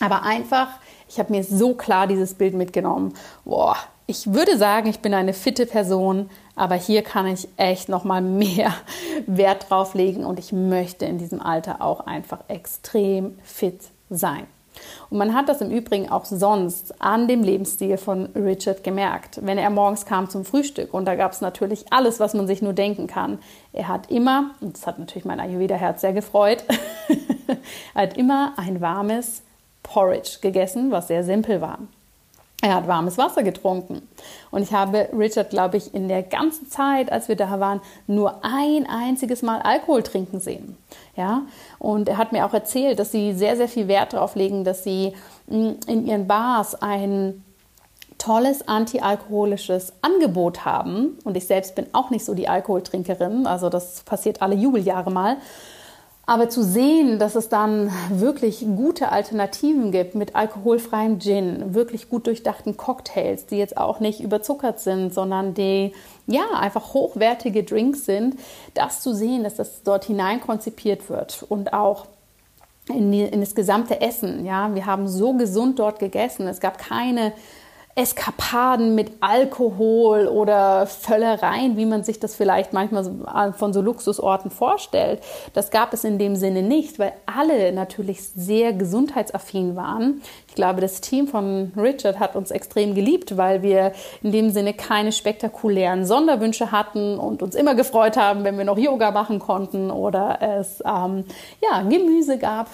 Aber 0.00 0.22
einfach, 0.22 0.68
ich 1.08 1.18
habe 1.18 1.32
mir 1.32 1.44
so 1.44 1.74
klar 1.74 2.06
dieses 2.06 2.34
Bild 2.34 2.54
mitgenommen. 2.54 3.14
Boah, 3.44 3.76
ich 4.06 4.32
würde 4.32 4.58
sagen, 4.58 4.88
ich 4.88 5.00
bin 5.00 5.14
eine 5.14 5.32
fitte 5.32 5.66
Person, 5.66 6.28
aber 6.56 6.74
hier 6.74 7.02
kann 7.02 7.26
ich 7.26 7.48
echt 7.56 7.88
noch 7.88 8.04
mal 8.04 8.20
mehr 8.20 8.72
Wert 9.26 9.70
drauf 9.70 9.94
legen 9.94 10.24
und 10.24 10.38
ich 10.38 10.52
möchte 10.52 11.06
in 11.06 11.18
diesem 11.18 11.40
Alter 11.40 11.80
auch 11.80 12.00
einfach 12.00 12.40
extrem 12.48 13.38
fit 13.42 13.80
sein. 14.10 14.46
Und 15.08 15.18
man 15.18 15.34
hat 15.34 15.48
das 15.48 15.60
im 15.60 15.70
Übrigen 15.70 16.10
auch 16.10 16.24
sonst 16.24 17.00
an 17.00 17.28
dem 17.28 17.42
Lebensstil 17.42 17.96
von 17.96 18.26
Richard 18.34 18.82
gemerkt. 18.82 19.38
Wenn 19.40 19.56
er 19.56 19.70
morgens 19.70 20.04
kam 20.04 20.28
zum 20.28 20.44
Frühstück 20.44 20.92
und 20.92 21.04
da 21.04 21.14
gab 21.14 21.32
es 21.32 21.40
natürlich 21.40 21.86
alles, 21.90 22.20
was 22.20 22.34
man 22.34 22.46
sich 22.46 22.60
nur 22.60 22.72
denken 22.72 23.06
kann. 23.06 23.38
Er 23.72 23.88
hat 23.88 24.10
immer, 24.10 24.50
und 24.60 24.76
das 24.76 24.86
hat 24.86 24.98
natürlich 24.98 25.24
mein 25.24 25.40
Ayurveda-Herz 25.40 26.00
sehr 26.00 26.12
gefreut, 26.12 26.64
er 27.94 28.02
hat 28.02 28.18
immer 28.18 28.54
ein 28.56 28.80
warmes 28.80 29.42
Porridge 29.82 30.38
gegessen, 30.40 30.90
was 30.90 31.08
sehr 31.08 31.24
simpel 31.24 31.60
war. 31.60 31.78
Er 32.64 32.76
hat 32.76 32.88
warmes 32.88 33.18
Wasser 33.18 33.42
getrunken. 33.42 34.08
Und 34.50 34.62
ich 34.62 34.72
habe 34.72 35.10
Richard, 35.12 35.50
glaube 35.50 35.76
ich, 35.76 35.92
in 35.92 36.08
der 36.08 36.22
ganzen 36.22 36.70
Zeit, 36.70 37.12
als 37.12 37.28
wir 37.28 37.36
da 37.36 37.60
waren, 37.60 37.82
nur 38.06 38.42
ein 38.42 38.86
einziges 38.88 39.42
Mal 39.42 39.60
Alkohol 39.60 40.02
trinken 40.02 40.40
sehen. 40.40 40.78
Ja, 41.14 41.42
und 41.78 42.08
er 42.08 42.16
hat 42.16 42.32
mir 42.32 42.46
auch 42.46 42.54
erzählt, 42.54 42.98
dass 42.98 43.12
sie 43.12 43.34
sehr, 43.34 43.58
sehr 43.58 43.68
viel 43.68 43.86
Wert 43.86 44.14
darauf 44.14 44.34
legen, 44.34 44.64
dass 44.64 44.82
sie 44.82 45.12
mm, 45.48 45.72
in 45.86 46.06
ihren 46.06 46.26
Bars 46.26 46.74
ein 46.74 47.44
tolles 48.16 48.66
antialkoholisches 48.66 49.92
Angebot 50.00 50.64
haben. 50.64 51.18
Und 51.22 51.36
ich 51.36 51.46
selbst 51.46 51.74
bin 51.74 51.88
auch 51.92 52.08
nicht 52.08 52.24
so 52.24 52.32
die 52.32 52.48
Alkoholtrinkerin, 52.48 53.46
also 53.46 53.68
das 53.68 54.00
passiert 54.04 54.40
alle 54.40 54.54
Jubeljahre 54.54 55.10
mal. 55.10 55.36
Aber 56.26 56.48
zu 56.48 56.62
sehen, 56.62 57.18
dass 57.18 57.34
es 57.34 57.50
dann 57.50 57.92
wirklich 58.10 58.64
gute 58.76 59.10
Alternativen 59.10 59.92
gibt 59.92 60.14
mit 60.14 60.34
alkoholfreiem 60.34 61.20
Gin, 61.20 61.74
wirklich 61.74 62.08
gut 62.08 62.26
durchdachten 62.26 62.78
Cocktails, 62.78 63.44
die 63.46 63.56
jetzt 63.56 63.76
auch 63.76 64.00
nicht 64.00 64.20
überzuckert 64.20 64.80
sind, 64.80 65.12
sondern 65.12 65.52
die 65.52 65.92
ja 66.26 66.44
einfach 66.58 66.94
hochwertige 66.94 67.62
Drinks 67.62 68.06
sind, 68.06 68.36
das 68.72 69.02
zu 69.02 69.14
sehen, 69.14 69.44
dass 69.44 69.56
das 69.56 69.82
dort 69.82 70.04
hinein 70.04 70.40
konzipiert 70.40 71.10
wird 71.10 71.44
und 71.48 71.74
auch 71.74 72.06
in, 72.88 73.12
die, 73.12 73.22
in 73.22 73.40
das 73.40 73.54
gesamte 73.54 74.00
Essen. 74.00 74.46
Ja, 74.46 74.74
wir 74.74 74.86
haben 74.86 75.08
so 75.08 75.34
gesund 75.34 75.78
dort 75.78 75.98
gegessen. 75.98 76.48
Es 76.48 76.60
gab 76.60 76.78
keine 76.78 77.32
Eskapaden 77.96 78.96
mit 78.96 79.12
Alkohol 79.20 80.26
oder 80.26 80.86
Völlereien, 80.86 81.76
wie 81.76 81.86
man 81.86 82.02
sich 82.02 82.18
das 82.18 82.34
vielleicht 82.34 82.72
manchmal 82.72 83.52
von 83.52 83.72
so 83.72 83.80
Luxusorten 83.80 84.50
vorstellt. 84.50 85.22
Das 85.52 85.70
gab 85.70 85.92
es 85.92 86.02
in 86.02 86.18
dem 86.18 86.34
Sinne 86.34 86.62
nicht, 86.62 86.98
weil 86.98 87.12
alle 87.26 87.70
natürlich 87.72 88.20
sehr 88.22 88.72
gesundheitsaffin 88.72 89.76
waren. 89.76 90.22
Ich 90.48 90.56
glaube, 90.56 90.80
das 90.80 91.00
Team 91.02 91.28
von 91.28 91.72
Richard 91.76 92.18
hat 92.18 92.34
uns 92.34 92.50
extrem 92.50 92.96
geliebt, 92.96 93.36
weil 93.36 93.62
wir 93.62 93.92
in 94.24 94.32
dem 94.32 94.50
Sinne 94.50 94.74
keine 94.74 95.12
spektakulären 95.12 96.04
Sonderwünsche 96.04 96.72
hatten 96.72 97.16
und 97.16 97.42
uns 97.42 97.54
immer 97.54 97.76
gefreut 97.76 98.16
haben, 98.16 98.42
wenn 98.42 98.58
wir 98.58 98.64
noch 98.64 98.78
Yoga 98.78 99.12
machen 99.12 99.38
konnten 99.38 99.92
oder 99.92 100.38
es 100.40 100.82
ähm, 100.84 101.24
ja, 101.62 101.82
Gemüse 101.82 102.38
gab. 102.38 102.68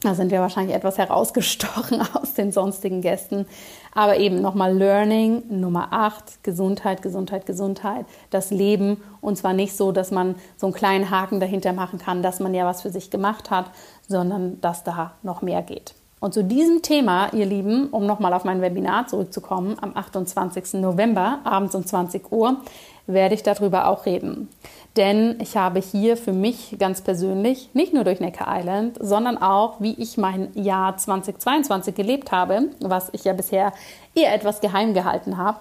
Da 0.00 0.14
sind 0.14 0.30
wir 0.30 0.40
wahrscheinlich 0.40 0.76
etwas 0.76 0.96
herausgestochen 0.96 2.00
aus 2.14 2.34
den 2.34 2.52
sonstigen 2.52 3.02
Gästen. 3.02 3.46
Aber 3.94 4.18
eben 4.18 4.40
nochmal 4.40 4.76
Learning 4.76 5.42
Nummer 5.48 5.88
8, 5.92 6.44
Gesundheit, 6.44 7.02
Gesundheit, 7.02 7.46
Gesundheit, 7.46 8.06
das 8.30 8.50
Leben. 8.50 9.02
Und 9.20 9.36
zwar 9.36 9.52
nicht 9.52 9.76
so, 9.76 9.92
dass 9.92 10.10
man 10.10 10.34
so 10.56 10.66
einen 10.66 10.74
kleinen 10.74 11.10
Haken 11.10 11.40
dahinter 11.40 11.72
machen 11.72 11.98
kann, 11.98 12.22
dass 12.22 12.40
man 12.40 12.54
ja 12.54 12.66
was 12.66 12.82
für 12.82 12.90
sich 12.90 13.10
gemacht 13.10 13.50
hat, 13.50 13.70
sondern 14.06 14.60
dass 14.60 14.84
da 14.84 15.12
noch 15.22 15.42
mehr 15.42 15.62
geht. 15.62 15.94
Und 16.20 16.34
zu 16.34 16.42
diesem 16.42 16.82
Thema, 16.82 17.32
ihr 17.32 17.46
Lieben, 17.46 17.88
um 17.88 18.04
nochmal 18.06 18.32
auf 18.32 18.44
mein 18.44 18.60
Webinar 18.60 19.06
zurückzukommen, 19.06 19.76
am 19.80 19.96
28. 19.96 20.74
November 20.74 21.38
abends 21.44 21.74
um 21.74 21.86
20 21.86 22.32
Uhr, 22.32 22.56
werde 23.08 23.34
ich 23.34 23.42
darüber 23.42 23.88
auch 23.88 24.06
reden. 24.06 24.48
Denn 24.96 25.38
ich 25.40 25.56
habe 25.56 25.80
hier 25.80 26.16
für 26.16 26.32
mich 26.32 26.76
ganz 26.78 27.00
persönlich, 27.00 27.70
nicht 27.72 27.94
nur 27.94 28.04
durch 28.04 28.20
Necker 28.20 28.46
Island, 28.48 28.96
sondern 29.00 29.38
auch, 29.38 29.80
wie 29.80 29.94
ich 29.94 30.16
mein 30.16 30.50
Jahr 30.54 30.96
2022 30.96 31.94
gelebt 31.94 32.32
habe, 32.32 32.70
was 32.80 33.08
ich 33.12 33.24
ja 33.24 33.32
bisher 33.32 33.72
eher 34.14 34.34
etwas 34.34 34.60
geheim 34.60 34.94
gehalten 34.94 35.38
habe, 35.38 35.58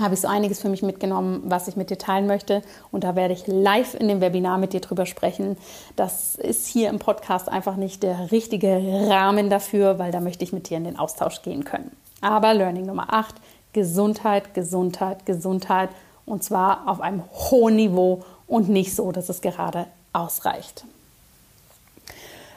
habe 0.00 0.14
ich 0.14 0.20
so 0.20 0.28
einiges 0.28 0.60
für 0.60 0.68
mich 0.68 0.82
mitgenommen, 0.82 1.42
was 1.44 1.68
ich 1.68 1.76
mit 1.76 1.90
dir 1.90 1.98
teilen 1.98 2.26
möchte. 2.26 2.62
Und 2.90 3.04
da 3.04 3.14
werde 3.14 3.34
ich 3.34 3.46
live 3.46 3.94
in 3.94 4.08
dem 4.08 4.20
Webinar 4.20 4.56
mit 4.58 4.72
dir 4.72 4.80
drüber 4.80 5.04
sprechen. 5.04 5.56
Das 5.96 6.34
ist 6.34 6.66
hier 6.66 6.88
im 6.88 6.98
Podcast 6.98 7.48
einfach 7.48 7.76
nicht 7.76 8.02
der 8.02 8.32
richtige 8.32 8.80
Rahmen 9.08 9.50
dafür, 9.50 9.98
weil 9.98 10.10
da 10.10 10.20
möchte 10.20 10.44
ich 10.44 10.52
mit 10.52 10.70
dir 10.70 10.78
in 10.78 10.84
den 10.84 10.98
Austausch 10.98 11.42
gehen 11.42 11.64
können. 11.64 11.90
Aber 12.22 12.54
Learning 12.54 12.86
Nummer 12.86 13.12
8, 13.12 13.34
Gesundheit, 13.72 14.54
Gesundheit, 14.54 15.26
Gesundheit. 15.26 15.90
Und 16.26 16.44
zwar 16.44 16.88
auf 16.88 17.00
einem 17.00 17.22
hohen 17.32 17.76
Niveau 17.76 18.22
und 18.46 18.68
nicht 18.68 18.94
so, 18.94 19.12
dass 19.12 19.28
es 19.28 19.40
gerade 19.40 19.86
ausreicht. 20.12 20.84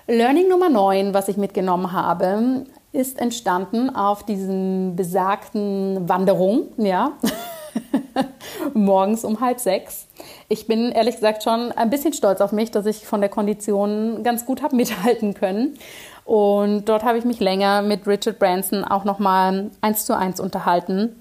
Learning 0.07 0.47
Nummer 0.49 0.69
9, 0.69 1.13
was 1.13 1.29
ich 1.29 1.37
mitgenommen 1.37 1.91
habe, 1.91 2.65
ist 2.91 3.19
entstanden 3.19 3.89
auf 3.89 4.23
diesen 4.23 4.95
besagten 4.95 6.07
Wanderungen, 6.07 6.67
ja, 6.77 7.13
morgens 8.73 9.25
um 9.25 9.41
halb 9.41 9.59
sechs. 9.59 10.07
Ich 10.47 10.67
bin 10.67 10.91
ehrlich 10.91 11.15
gesagt 11.15 11.43
schon 11.43 11.71
ein 11.71 11.89
bisschen 11.89 12.13
stolz 12.13 12.39
auf 12.41 12.51
mich, 12.51 12.71
dass 12.71 12.85
ich 12.85 13.05
von 13.05 13.19
der 13.19 13.29
Kondition 13.29 14.23
ganz 14.23 14.45
gut 14.45 14.61
habe 14.61 14.75
mithalten 14.75 15.33
können. 15.33 15.77
Und 16.23 16.85
dort 16.85 17.03
habe 17.03 17.17
ich 17.17 17.25
mich 17.25 17.39
länger 17.39 17.81
mit 17.81 18.07
Richard 18.07 18.39
Branson 18.39 18.83
auch 18.83 19.03
nochmal 19.03 19.69
eins 19.81 20.05
zu 20.05 20.17
eins 20.17 20.39
unterhalten. 20.39 21.15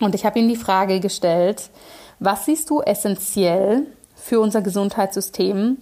Und 0.00 0.14
ich 0.14 0.24
habe 0.24 0.38
ihm 0.38 0.48
die 0.48 0.56
Frage 0.56 1.00
gestellt, 1.00 1.70
was 2.18 2.44
siehst 2.46 2.70
du 2.70 2.80
essentiell 2.80 3.86
für 4.14 4.40
unser 4.40 4.62
Gesundheitssystem? 4.62 5.78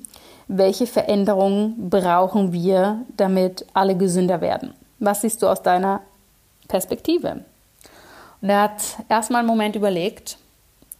Welche 0.49 0.87
Veränderungen 0.87 1.89
brauchen 1.89 2.53
wir, 2.53 3.03
damit 3.17 3.67
alle 3.75 3.97
gesünder 3.97 4.41
werden? 4.41 4.75
Was 4.99 5.23
siehst 5.23 5.43
du 5.43 5.49
aus 5.49 5.63
deiner 5.63 6.01
Perspektive? 6.69 7.45
Und 8.41 8.51
er 8.51 8.63
hat 8.63 8.83
erstmal 9.09 9.41
einen 9.41 9.49
Moment 9.49 9.77
überlegt 9.77 10.37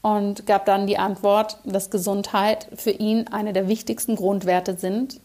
und 0.01 0.47
gab 0.47 0.65
dann 0.67 0.87
die 0.87 0.99
Antwort, 0.99 1.59
dass 1.65 1.91
Gesundheit 1.91 2.69
für 2.75 2.91
ihn 2.91 3.29
eine 3.29 3.53
der 3.53 3.69
wichtigsten 3.69 4.17
Grundwerte 4.17 4.77
sind, 4.77 5.21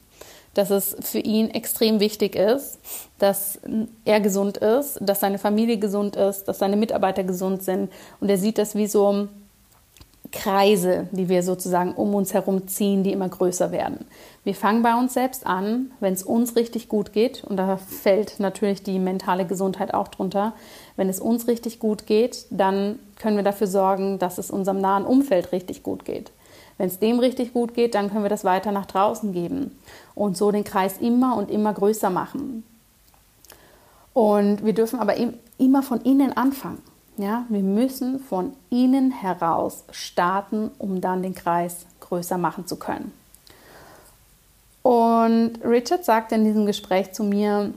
dass 0.57 0.71
es 0.71 0.95
für 1.01 1.19
ihn 1.19 1.49
extrem 1.49 1.99
wichtig 1.99 2.35
ist, 2.35 2.79
dass 3.19 3.59
er 4.05 4.19
gesund 4.19 4.57
ist, 4.57 4.97
dass 5.01 5.19
seine 5.19 5.37
Familie 5.37 5.77
gesund 5.77 6.15
ist, 6.15 6.45
dass 6.45 6.59
seine 6.59 6.77
Mitarbeiter 6.77 7.23
gesund 7.23 7.63
sind. 7.63 7.91
Und 8.19 8.29
er 8.29 8.37
sieht 8.37 8.57
das 8.57 8.75
wie 8.75 8.87
so 8.87 9.27
Kreise, 10.31 11.07
die 11.11 11.29
wir 11.29 11.43
sozusagen 11.43 11.93
um 11.93 12.13
uns 12.15 12.33
herum 12.33 12.67
ziehen, 12.67 13.03
die 13.03 13.11
immer 13.11 13.29
größer 13.29 13.71
werden. 13.71 14.05
Wir 14.43 14.55
fangen 14.55 14.83
bei 14.83 14.95
uns 14.95 15.13
selbst 15.13 15.45
an, 15.45 15.91
wenn 15.99 16.13
es 16.13 16.23
uns 16.23 16.55
richtig 16.55 16.89
gut 16.89 17.13
geht, 17.13 17.43
und 17.43 17.57
da 17.57 17.77
fällt 17.77 18.39
natürlich 18.39 18.83
die 18.83 18.99
mentale 18.99 19.45
Gesundheit 19.45 19.93
auch 19.93 20.07
drunter. 20.07 20.53
Wenn 20.95 21.09
es 21.09 21.19
uns 21.19 21.47
richtig 21.47 21.79
gut 21.79 22.07
geht, 22.07 22.45
dann 22.49 22.99
können 23.19 23.37
wir 23.37 23.43
dafür 23.43 23.67
sorgen, 23.67 24.19
dass 24.19 24.37
es 24.37 24.51
unserem 24.51 24.79
nahen 24.79 25.05
Umfeld 25.05 25.51
richtig 25.51 25.83
gut 25.83 26.03
geht. 26.03 26.31
Wenn 26.77 26.87
es 26.87 26.99
dem 26.99 27.19
richtig 27.19 27.53
gut 27.53 27.73
geht, 27.73 27.95
dann 27.95 28.09
können 28.09 28.23
wir 28.23 28.29
das 28.29 28.43
weiter 28.43 28.71
nach 28.71 28.85
draußen 28.85 29.33
geben 29.33 29.77
und 30.15 30.37
so 30.37 30.51
den 30.51 30.63
Kreis 30.63 30.97
immer 30.99 31.35
und 31.35 31.49
immer 31.49 31.73
größer 31.73 32.09
machen. 32.09 32.63
Und 34.13 34.65
wir 34.65 34.73
dürfen 34.73 34.99
aber 34.99 35.15
immer 35.57 35.83
von 35.83 36.01
innen 36.01 36.33
anfangen. 36.33 36.81
Ja, 37.17 37.45
wir 37.49 37.61
müssen 37.61 38.19
von 38.19 38.53
innen 38.69 39.11
heraus 39.11 39.83
starten, 39.91 40.69
um 40.77 41.01
dann 41.01 41.23
den 41.23 41.33
Kreis 41.33 41.85
größer 41.99 42.37
machen 42.37 42.67
zu 42.67 42.77
können. 42.77 43.11
Und 44.83 45.53
Richard 45.65 46.05
sagte 46.05 46.35
in 46.35 46.45
diesem 46.45 46.65
Gespräch 46.65 47.11
zu 47.11 47.23
mir, 47.23 47.73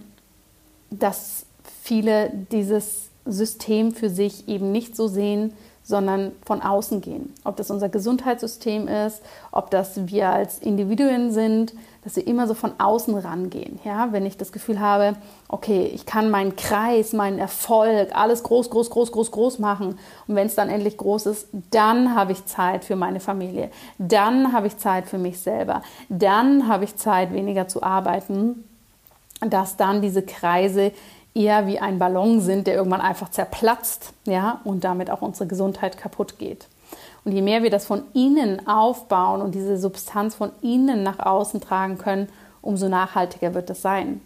dass 0.90 1.44
viele 1.82 2.30
dieses 2.52 3.08
System 3.24 3.92
für 3.92 4.10
sich 4.10 4.46
eben 4.48 4.72
nicht 4.72 4.94
so 4.94 5.08
sehen, 5.08 5.52
sondern 5.90 6.32
von 6.46 6.62
außen 6.62 7.02
gehen. 7.02 7.34
Ob 7.44 7.56
das 7.56 7.70
unser 7.70 7.90
Gesundheitssystem 7.90 8.88
ist, 8.88 9.20
ob 9.52 9.70
das 9.70 10.06
wir 10.06 10.30
als 10.30 10.58
Individuen 10.60 11.32
sind, 11.32 11.74
dass 12.02 12.16
wir 12.16 12.26
immer 12.26 12.46
so 12.46 12.54
von 12.54 12.72
außen 12.78 13.14
rangehen. 13.14 13.78
Ja, 13.84 14.12
wenn 14.12 14.24
ich 14.24 14.38
das 14.38 14.52
Gefühl 14.52 14.80
habe, 14.80 15.16
okay, 15.48 15.84
ich 15.92 16.06
kann 16.06 16.30
meinen 16.30 16.56
Kreis, 16.56 17.12
meinen 17.12 17.38
Erfolg, 17.38 18.16
alles 18.16 18.42
groß, 18.42 18.70
groß, 18.70 18.88
groß, 18.88 19.12
groß, 19.12 19.30
groß 19.32 19.58
machen. 19.58 19.98
Und 20.26 20.34
wenn 20.34 20.46
es 20.46 20.54
dann 20.54 20.70
endlich 20.70 20.96
groß 20.96 21.26
ist, 21.26 21.48
dann 21.70 22.14
habe 22.14 22.32
ich 22.32 22.46
Zeit 22.46 22.84
für 22.84 22.96
meine 22.96 23.20
Familie. 23.20 23.70
Dann 23.98 24.54
habe 24.54 24.68
ich 24.68 24.78
Zeit 24.78 25.06
für 25.06 25.18
mich 25.18 25.40
selber. 25.40 25.82
Dann 26.08 26.68
habe 26.68 26.84
ich 26.84 26.96
Zeit, 26.96 27.34
weniger 27.34 27.68
zu 27.68 27.82
arbeiten. 27.82 28.64
Dass 29.40 29.76
dann 29.76 30.02
diese 30.02 30.22
Kreise 30.22 30.92
eher 31.40 31.66
wie 31.66 31.78
ein 31.78 31.98
Ballon 31.98 32.40
sind, 32.40 32.66
der 32.66 32.74
irgendwann 32.74 33.00
einfach 33.00 33.30
zerplatzt, 33.30 34.12
ja, 34.26 34.60
und 34.64 34.84
damit 34.84 35.10
auch 35.10 35.22
unsere 35.22 35.48
Gesundheit 35.48 35.96
kaputt 35.96 36.38
geht. 36.38 36.66
Und 37.24 37.32
je 37.32 37.42
mehr 37.42 37.62
wir 37.62 37.70
das 37.70 37.86
von 37.86 38.02
innen 38.14 38.66
aufbauen 38.66 39.42
und 39.42 39.54
diese 39.54 39.78
Substanz 39.78 40.34
von 40.34 40.52
innen 40.62 41.02
nach 41.02 41.18
außen 41.18 41.60
tragen 41.60 41.98
können, 41.98 42.28
umso 42.62 42.88
nachhaltiger 42.88 43.54
wird 43.54 43.70
das 43.70 43.82
sein. 43.82 44.20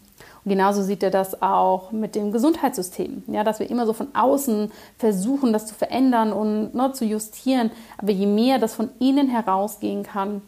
Und 0.45 0.51
genauso 0.51 0.83
sieht 0.83 1.03
er 1.03 1.11
das 1.11 1.41
auch 1.41 1.91
mit 1.91 2.15
dem 2.15 2.31
Gesundheitssystem, 2.31 3.25
ja, 3.29 3.45
dass 3.45 3.61
wir 3.61 3.71
immer 3.71 3.87
so 3.87 3.93
von 3.93 4.09
außen 4.15 4.71
versuchen, 4.99 5.53
das 5.53 5.67
zu 5.67 5.75
verändern 5.75 6.33
und 6.33 6.75
ne, 6.75 6.93
zu 6.93 7.05
justieren. 7.05 7.71
Aber 7.97 8.11
je 8.13 8.27
mehr 8.27 8.59
das 8.59 8.75
von 8.75 8.91
innen 8.99 9.29
herausgehen 9.29 10.03
kann, 10.03 10.43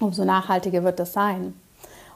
umso 0.00 0.24
nachhaltiger 0.24 0.82
wird 0.82 0.98
das 0.98 1.12
sein. 1.12 1.54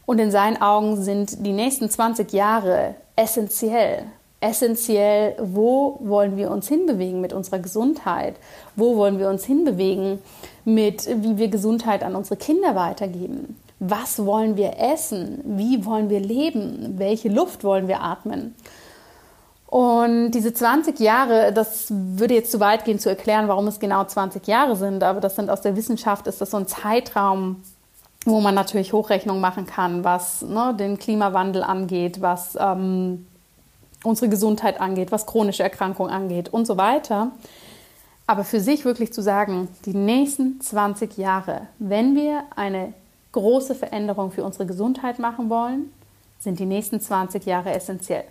Und 0.06 0.18
in 0.18 0.30
seinen 0.30 0.60
Augen 0.60 1.02
sind 1.02 1.46
die 1.46 1.52
nächsten 1.52 1.88
20 1.88 2.32
Jahre 2.32 2.94
essentiell. 3.16 4.06
Essentiell, 4.40 5.36
wo 5.40 5.98
wollen 6.00 6.36
wir 6.36 6.50
uns 6.50 6.68
hinbewegen 6.68 7.20
mit 7.20 7.32
unserer 7.32 7.60
Gesundheit? 7.60 8.36
Wo 8.76 8.96
wollen 8.96 9.18
wir 9.18 9.30
uns 9.30 9.44
hinbewegen 9.44 10.18
mit, 10.64 11.06
wie 11.06 11.38
wir 11.38 11.48
Gesundheit 11.48 12.02
an 12.02 12.14
unsere 12.14 12.36
Kinder 12.36 12.74
weitergeben? 12.74 13.58
Was 13.78 14.24
wollen 14.24 14.56
wir 14.56 14.78
essen? 14.78 15.40
Wie 15.44 15.84
wollen 15.86 16.10
wir 16.10 16.20
leben? 16.20 16.94
Welche 16.98 17.28
Luft 17.28 17.64
wollen 17.64 17.88
wir 17.88 18.02
atmen? 18.02 18.54
Und 19.66 20.30
diese 20.30 20.54
20 20.54 21.00
Jahre, 21.00 21.52
das 21.52 21.86
würde 21.90 22.34
jetzt 22.34 22.52
zu 22.52 22.60
weit 22.60 22.84
gehen 22.84 23.00
zu 23.00 23.08
erklären, 23.08 23.48
warum 23.48 23.66
es 23.66 23.80
genau 23.80 24.04
20 24.04 24.46
Jahre 24.46 24.76
sind, 24.76 25.02
aber 25.02 25.20
das 25.20 25.34
sind 25.34 25.50
aus 25.50 25.62
der 25.62 25.74
Wissenschaft, 25.74 26.28
ist 26.28 26.40
das 26.40 26.52
so 26.52 26.58
ein 26.58 26.68
Zeitraum, 26.68 27.62
wo 28.24 28.40
man 28.40 28.54
natürlich 28.54 28.92
Hochrechnung 28.92 29.40
machen 29.40 29.66
kann, 29.66 30.04
was 30.04 30.42
ne, 30.42 30.74
den 30.78 30.98
Klimawandel 30.98 31.62
angeht, 31.62 32.20
was 32.20 32.56
ähm, 32.58 33.26
unsere 34.02 34.28
Gesundheit 34.28 34.80
angeht, 34.80 35.12
was 35.12 35.26
chronische 35.26 35.62
Erkrankungen 35.62 36.12
angeht 36.12 36.48
und 36.48 36.66
so 36.66 36.76
weiter. 36.76 37.32
Aber 38.26 38.44
für 38.44 38.60
sich 38.60 38.84
wirklich 38.84 39.12
zu 39.12 39.22
sagen, 39.22 39.68
die 39.84 39.94
nächsten 39.94 40.60
20 40.60 41.18
Jahre, 41.18 41.68
wenn 41.78 42.14
wir 42.14 42.44
eine 42.56 42.94
große 43.32 43.74
Veränderung 43.74 44.30
für 44.30 44.44
unsere 44.44 44.66
Gesundheit 44.66 45.18
machen 45.18 45.50
wollen, 45.50 45.92
sind 46.40 46.58
die 46.58 46.66
nächsten 46.66 47.00
20 47.00 47.44
Jahre 47.44 47.72
essentiell. 47.72 48.24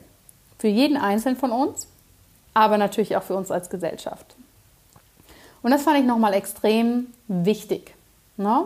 Für 0.57 0.67
jeden 0.67 0.97
Einzelnen 0.97 1.37
von 1.37 1.51
uns, 1.51 1.87
aber 2.53 2.77
natürlich 2.77 3.15
auch 3.17 3.23
für 3.23 3.35
uns 3.35 3.51
als 3.51 3.69
Gesellschaft. 3.69 4.35
Und 5.61 5.71
das 5.71 5.83
fand 5.83 5.99
ich 5.99 6.05
nochmal 6.05 6.33
extrem 6.33 7.07
wichtig. 7.27 7.93
Ne? 8.37 8.65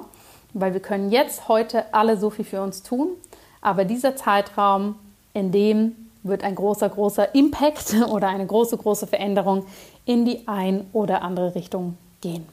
Weil 0.60 0.74
wir 0.74 0.82
können 0.82 1.12
jetzt 1.12 1.48
heute 1.48 1.94
alle 1.94 2.18
so 2.18 2.30
viel 2.30 2.46
für 2.46 2.62
uns 2.62 2.84
tun, 2.84 3.10
aber 3.62 3.86
dieser 3.86 4.16
Zeitraum, 4.16 4.96
in 5.34 5.52
dem 5.52 5.96
wird 6.24 6.44
ein 6.44 6.56
großer, 6.56 6.90
großer 6.90 7.36
Impact 7.36 7.96
oder 8.10 8.28
eine 8.28 8.46
große, 8.46 8.78
große 8.78 9.08
Veränderung 9.08 9.66
in 10.06 10.26
die 10.26 10.48
ein 10.48 10.88
oder 10.94 11.22
andere 11.22 11.56
Richtung 11.56 11.98
gehen. 12.22 12.46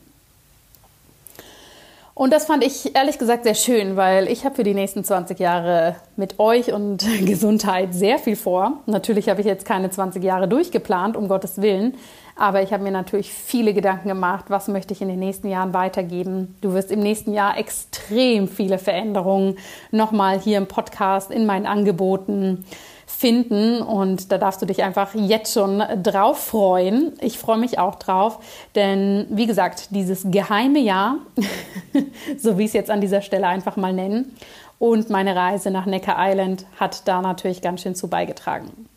Und 2.16 2.32
das 2.32 2.44
fand 2.44 2.62
ich 2.62 2.94
ehrlich 2.94 3.18
gesagt 3.18 3.42
sehr 3.42 3.56
schön, 3.56 3.96
weil 3.96 4.28
ich 4.28 4.44
habe 4.44 4.54
für 4.54 4.62
die 4.62 4.74
nächsten 4.74 5.02
20 5.02 5.36
Jahre 5.40 5.96
mit 6.14 6.38
euch 6.38 6.72
und 6.72 7.04
Gesundheit 7.26 7.92
sehr 7.92 8.20
viel 8.20 8.36
vor. 8.36 8.74
Natürlich 8.86 9.28
habe 9.28 9.40
ich 9.40 9.46
jetzt 9.46 9.66
keine 9.66 9.90
20 9.90 10.22
Jahre 10.22 10.46
durchgeplant, 10.46 11.16
um 11.16 11.26
Gottes 11.26 11.60
Willen. 11.60 11.94
Aber 12.36 12.62
ich 12.62 12.72
habe 12.72 12.82
mir 12.82 12.90
natürlich 12.90 13.32
viele 13.32 13.74
Gedanken 13.74 14.08
gemacht, 14.08 14.46
was 14.48 14.68
möchte 14.68 14.92
ich 14.92 15.00
in 15.00 15.08
den 15.08 15.20
nächsten 15.20 15.48
Jahren 15.48 15.72
weitergeben. 15.72 16.56
Du 16.60 16.72
wirst 16.74 16.90
im 16.90 17.00
nächsten 17.00 17.32
Jahr 17.32 17.56
extrem 17.58 18.48
viele 18.48 18.78
Veränderungen 18.78 19.56
nochmal 19.92 20.40
hier 20.40 20.58
im 20.58 20.66
Podcast, 20.66 21.30
in 21.30 21.46
meinen 21.46 21.66
Angeboten 21.66 22.64
finden 23.06 23.80
und 23.80 24.32
da 24.32 24.38
darfst 24.38 24.60
du 24.62 24.66
dich 24.66 24.82
einfach 24.82 25.14
jetzt 25.14 25.52
schon 25.52 25.82
drauf 26.02 26.38
freuen. 26.38 27.12
Ich 27.20 27.38
freue 27.38 27.58
mich 27.58 27.78
auch 27.78 27.94
drauf, 27.94 28.40
denn 28.74 29.26
wie 29.30 29.46
gesagt, 29.46 29.88
dieses 29.90 30.26
geheime 30.30 30.80
Jahr, 30.80 31.18
so 32.36 32.58
wie 32.58 32.62
ich 32.62 32.68
es 32.68 32.72
jetzt 32.72 32.90
an 32.90 33.00
dieser 33.00 33.22
Stelle 33.22 33.46
einfach 33.46 33.76
mal 33.76 33.92
nennen, 33.92 34.36
und 34.78 35.08
meine 35.08 35.36
Reise 35.36 35.70
nach 35.70 35.86
Necker 35.86 36.16
Island 36.18 36.66
hat 36.78 37.06
da 37.06 37.22
natürlich 37.22 37.62
ganz 37.62 37.82
schön 37.82 37.94
zu 37.94 38.08
beigetragen. 38.08 38.88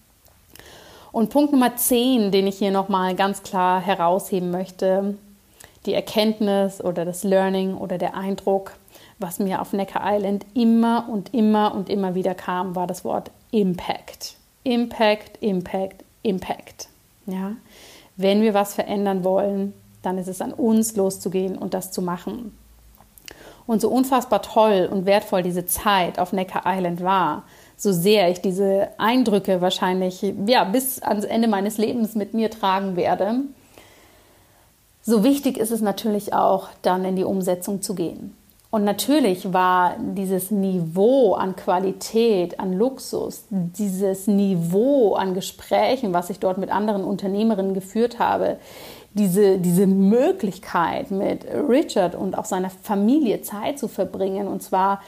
Und 1.18 1.32
Punkt 1.32 1.51
Nummer 1.51 1.76
10, 1.76 2.32
den 2.32 2.45
ich 2.45 2.59
hier 2.59 2.70
nochmal 2.70 3.15
ganz 3.15 3.41
klar 3.41 3.82
herausheben 3.82 4.51
möchte, 4.51 5.18
die 5.88 5.95
Erkenntnis 5.95 6.80
oder 6.80 7.05
das 7.05 7.24
Learning 7.24 7.76
oder 7.76 7.97
der 7.97 8.15
Eindruck, 8.15 8.74
was 9.18 9.39
mir 9.39 9.59
auf 9.59 9.74
Necker 9.74 10.01
Island 10.03 10.45
immer 10.53 11.09
und 11.11 11.34
immer 11.34 11.74
und 11.74 11.89
immer 11.89 12.13
wieder 12.13 12.36
kam, 12.36 12.76
war 12.76 12.86
das 12.86 13.03
Wort 13.03 13.32
Impact. 13.49 14.36
Impact, 14.63 15.41
Impact, 15.41 16.03
Impact. 16.22 16.88
Ja? 17.26 17.53
Wenn 18.15 18.43
wir 18.43 18.53
was 18.53 18.76
verändern 18.76 19.24
wollen, 19.24 19.74
dann 20.03 20.20
ist 20.20 20.28
es 20.28 20.39
an 20.39 20.53
uns 20.53 20.95
loszugehen 20.95 21.57
und 21.57 21.74
das 21.74 21.91
zu 21.91 22.03
machen. 22.03 22.55
Und 23.65 23.82
so 23.82 23.89
unfassbar 23.89 24.43
toll 24.43 24.88
und 24.91 25.07
wertvoll 25.07 25.41
diese 25.41 25.65
Zeit 25.65 26.20
auf 26.20 26.32
Necker 26.32 26.61
Island 26.68 27.01
war, 27.01 27.43
so 27.78 27.91
sehr 27.91 28.30
ich 28.30 28.41
diese 28.41 28.89
Eindrücke 28.97 29.61
wahrscheinlich 29.61 30.34
ja, 30.47 30.63
bis 30.63 31.01
ans 31.01 31.23
Ende 31.23 31.47
meines 31.47 31.78
Lebens 31.78 32.15
mit 32.15 32.34
mir 32.34 32.49
tragen 32.49 32.95
werde, 32.95 33.41
so 35.03 35.23
wichtig 35.23 35.57
ist 35.57 35.71
es 35.71 35.80
natürlich 35.80 36.34
auch, 36.34 36.67
dann 36.82 37.05
in 37.05 37.15
die 37.15 37.23
Umsetzung 37.23 37.82
zu 37.82 37.95
gehen. 37.95 38.36
Und 38.69 38.84
natürlich 38.84 39.53
war 39.53 39.95
dieses 39.99 40.51
Niveau 40.51 41.36
an 41.36 41.55
Qualität, 41.55 42.59
an 42.59 42.73
Luxus, 42.73 43.45
dieses 43.49 44.28
Niveau 44.28 45.13
an 45.13 45.34
Gesprächen, 45.34 46.13
was 46.13 46.30
ich 46.30 46.39
dort 46.39 46.57
mit 46.57 46.69
anderen 46.69 47.05
Unternehmerinnen 47.05 47.73
geführt 47.73 48.19
habe, 48.19 48.57
diese, 49.13 49.59
diese 49.59 49.88
Möglichkeit 49.88 51.11
mit 51.11 51.45
Richard 51.69 52.13
und 52.13 52.38
auch 52.38 52.45
seiner 52.45 52.69
Familie 52.69 53.41
Zeit 53.41 53.80
zu 53.80 53.88
verbringen 53.88 54.47
und 54.47 54.61
zwar 54.61 55.01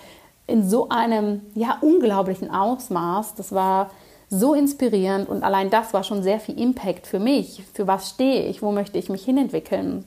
in 0.50 0.68
so 0.68 0.90
einem 0.90 1.42
ja 1.56 1.78
unglaublichen 1.82 2.52
Ausmaß. 2.52 3.36
Das 3.36 3.54
war 3.54 3.92
so 4.30 4.54
inspirierend 4.54 5.28
und 5.28 5.44
allein 5.44 5.70
das 5.70 5.94
war 5.94 6.04
schon 6.04 6.24
sehr 6.24 6.40
viel 6.40 6.60
Impact 6.60 7.08
für 7.08 7.20
mich. 7.20 7.64
Für 7.74 7.88
was 7.88 8.10
stehe 8.10 8.46
ich? 8.48 8.62
Wo 8.62 8.72
möchte 8.72 8.98
ich 8.98 9.10
mich 9.10 9.24
hinentwickeln? 9.24 10.06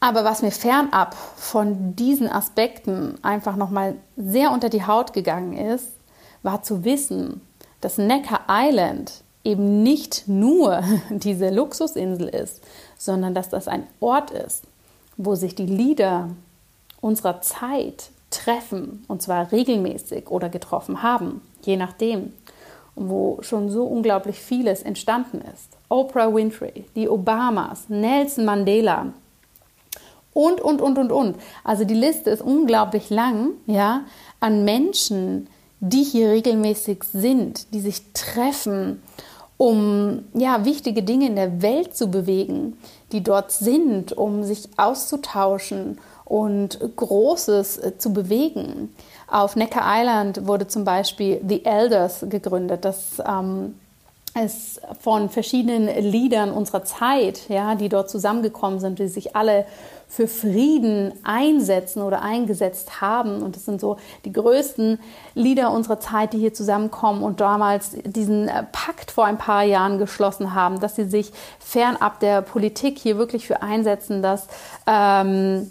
Aber 0.00 0.24
was 0.24 0.42
mir 0.42 0.50
fernab 0.50 1.14
von 1.14 1.96
diesen 1.96 2.28
Aspekten 2.28 3.14
einfach 3.22 3.56
nochmal 3.56 3.94
sehr 4.16 4.52
unter 4.52 4.68
die 4.68 4.86
Haut 4.86 5.14
gegangen 5.14 5.56
ist, 5.56 5.88
war 6.42 6.62
zu 6.62 6.84
wissen, 6.84 7.40
dass 7.80 7.96
Necker 7.96 8.40
Island 8.48 9.24
eben 9.44 9.82
nicht 9.82 10.28
nur 10.28 10.82
diese 11.10 11.48
Luxusinsel 11.48 12.28
ist, 12.28 12.62
sondern 12.98 13.34
dass 13.34 13.48
das 13.48 13.66
ein 13.66 13.86
Ort 14.00 14.30
ist, 14.30 14.64
wo 15.16 15.34
sich 15.34 15.54
die 15.54 15.66
Leader 15.66 16.28
unserer 17.00 17.40
Zeit 17.40 18.10
treffen, 18.34 19.04
und 19.08 19.22
zwar 19.22 19.52
regelmäßig 19.52 20.30
oder 20.30 20.48
getroffen 20.48 21.02
haben, 21.02 21.40
je 21.62 21.76
nachdem, 21.76 22.32
wo 22.96 23.38
schon 23.42 23.70
so 23.70 23.84
unglaublich 23.84 24.38
vieles 24.38 24.82
entstanden 24.82 25.40
ist. 25.52 25.76
Oprah 25.88 26.32
Winfrey, 26.32 26.84
die 26.94 27.08
Obamas, 27.08 27.88
Nelson 27.88 28.44
Mandela 28.44 29.12
und, 30.32 30.60
und, 30.60 30.80
und, 30.80 30.98
und, 30.98 31.12
und. 31.12 31.36
Also 31.62 31.84
die 31.84 31.94
Liste 31.94 32.30
ist 32.30 32.42
unglaublich 32.42 33.10
lang, 33.10 33.50
ja, 33.66 34.02
an 34.40 34.64
Menschen, 34.64 35.48
die 35.80 36.02
hier 36.02 36.30
regelmäßig 36.30 37.04
sind, 37.04 37.72
die 37.72 37.80
sich 37.80 38.12
treffen, 38.12 39.02
um 39.56 40.24
ja, 40.34 40.64
wichtige 40.64 41.02
Dinge 41.02 41.26
in 41.26 41.36
der 41.36 41.62
Welt 41.62 41.96
zu 41.96 42.08
bewegen, 42.08 42.76
die 43.12 43.22
dort 43.22 43.52
sind, 43.52 44.12
um 44.12 44.42
sich 44.42 44.68
auszutauschen 44.76 45.98
und 46.24 46.78
Großes 46.96 47.78
äh, 47.78 47.98
zu 47.98 48.12
bewegen. 48.12 48.94
Auf 49.28 49.56
Necker 49.56 49.82
Island 49.84 50.46
wurde 50.46 50.66
zum 50.66 50.84
Beispiel 50.84 51.40
The 51.46 51.64
Elders 51.64 52.24
gegründet. 52.28 52.84
Das 52.84 53.22
ähm, 53.26 53.74
es 54.34 54.80
von 55.00 55.30
verschiedenen 55.30 55.86
Liedern 55.86 56.50
unserer 56.50 56.84
Zeit, 56.84 57.48
ja, 57.48 57.76
die 57.76 57.88
dort 57.88 58.10
zusammengekommen 58.10 58.80
sind, 58.80 58.98
die 58.98 59.06
sich 59.06 59.36
alle 59.36 59.64
für 60.08 60.26
Frieden 60.26 61.12
einsetzen 61.22 62.02
oder 62.02 62.22
eingesetzt 62.22 63.00
haben. 63.00 63.42
Und 63.42 63.54
das 63.54 63.64
sind 63.64 63.80
so 63.80 63.96
die 64.24 64.32
größten 64.32 64.98
Lieder 65.34 65.70
unserer 65.70 66.00
Zeit, 66.00 66.32
die 66.32 66.38
hier 66.38 66.52
zusammenkommen 66.52 67.22
und 67.22 67.40
damals 67.40 67.92
diesen 68.04 68.48
äh, 68.48 68.64
Pakt 68.72 69.12
vor 69.12 69.24
ein 69.24 69.38
paar 69.38 69.62
Jahren 69.62 69.98
geschlossen 69.98 70.52
haben, 70.52 70.80
dass 70.80 70.96
sie 70.96 71.04
sich 71.04 71.32
fernab 71.60 72.18
der 72.18 72.42
Politik 72.42 72.98
hier 72.98 73.18
wirklich 73.18 73.46
für 73.46 73.62
einsetzen, 73.62 74.20
dass 74.20 74.48
ähm, 74.86 75.70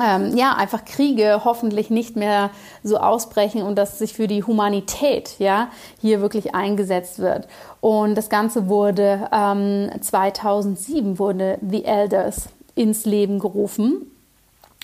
ähm, 0.00 0.36
ja, 0.36 0.54
einfach 0.54 0.84
Kriege 0.84 1.42
hoffentlich 1.44 1.90
nicht 1.90 2.16
mehr 2.16 2.50
so 2.82 2.96
ausbrechen 2.96 3.62
und 3.62 3.76
dass 3.76 3.98
sich 3.98 4.14
für 4.14 4.26
die 4.26 4.42
Humanität 4.42 5.38
ja 5.38 5.68
hier 6.00 6.22
wirklich 6.22 6.54
eingesetzt 6.54 7.18
wird. 7.18 7.46
Und 7.80 8.14
das 8.14 8.30
Ganze 8.30 8.68
wurde 8.68 9.28
ähm, 9.32 9.90
2007 10.00 11.18
wurde 11.18 11.58
The 11.68 11.84
Elders 11.84 12.48
ins 12.74 13.04
Leben 13.04 13.38
gerufen. 13.38 14.06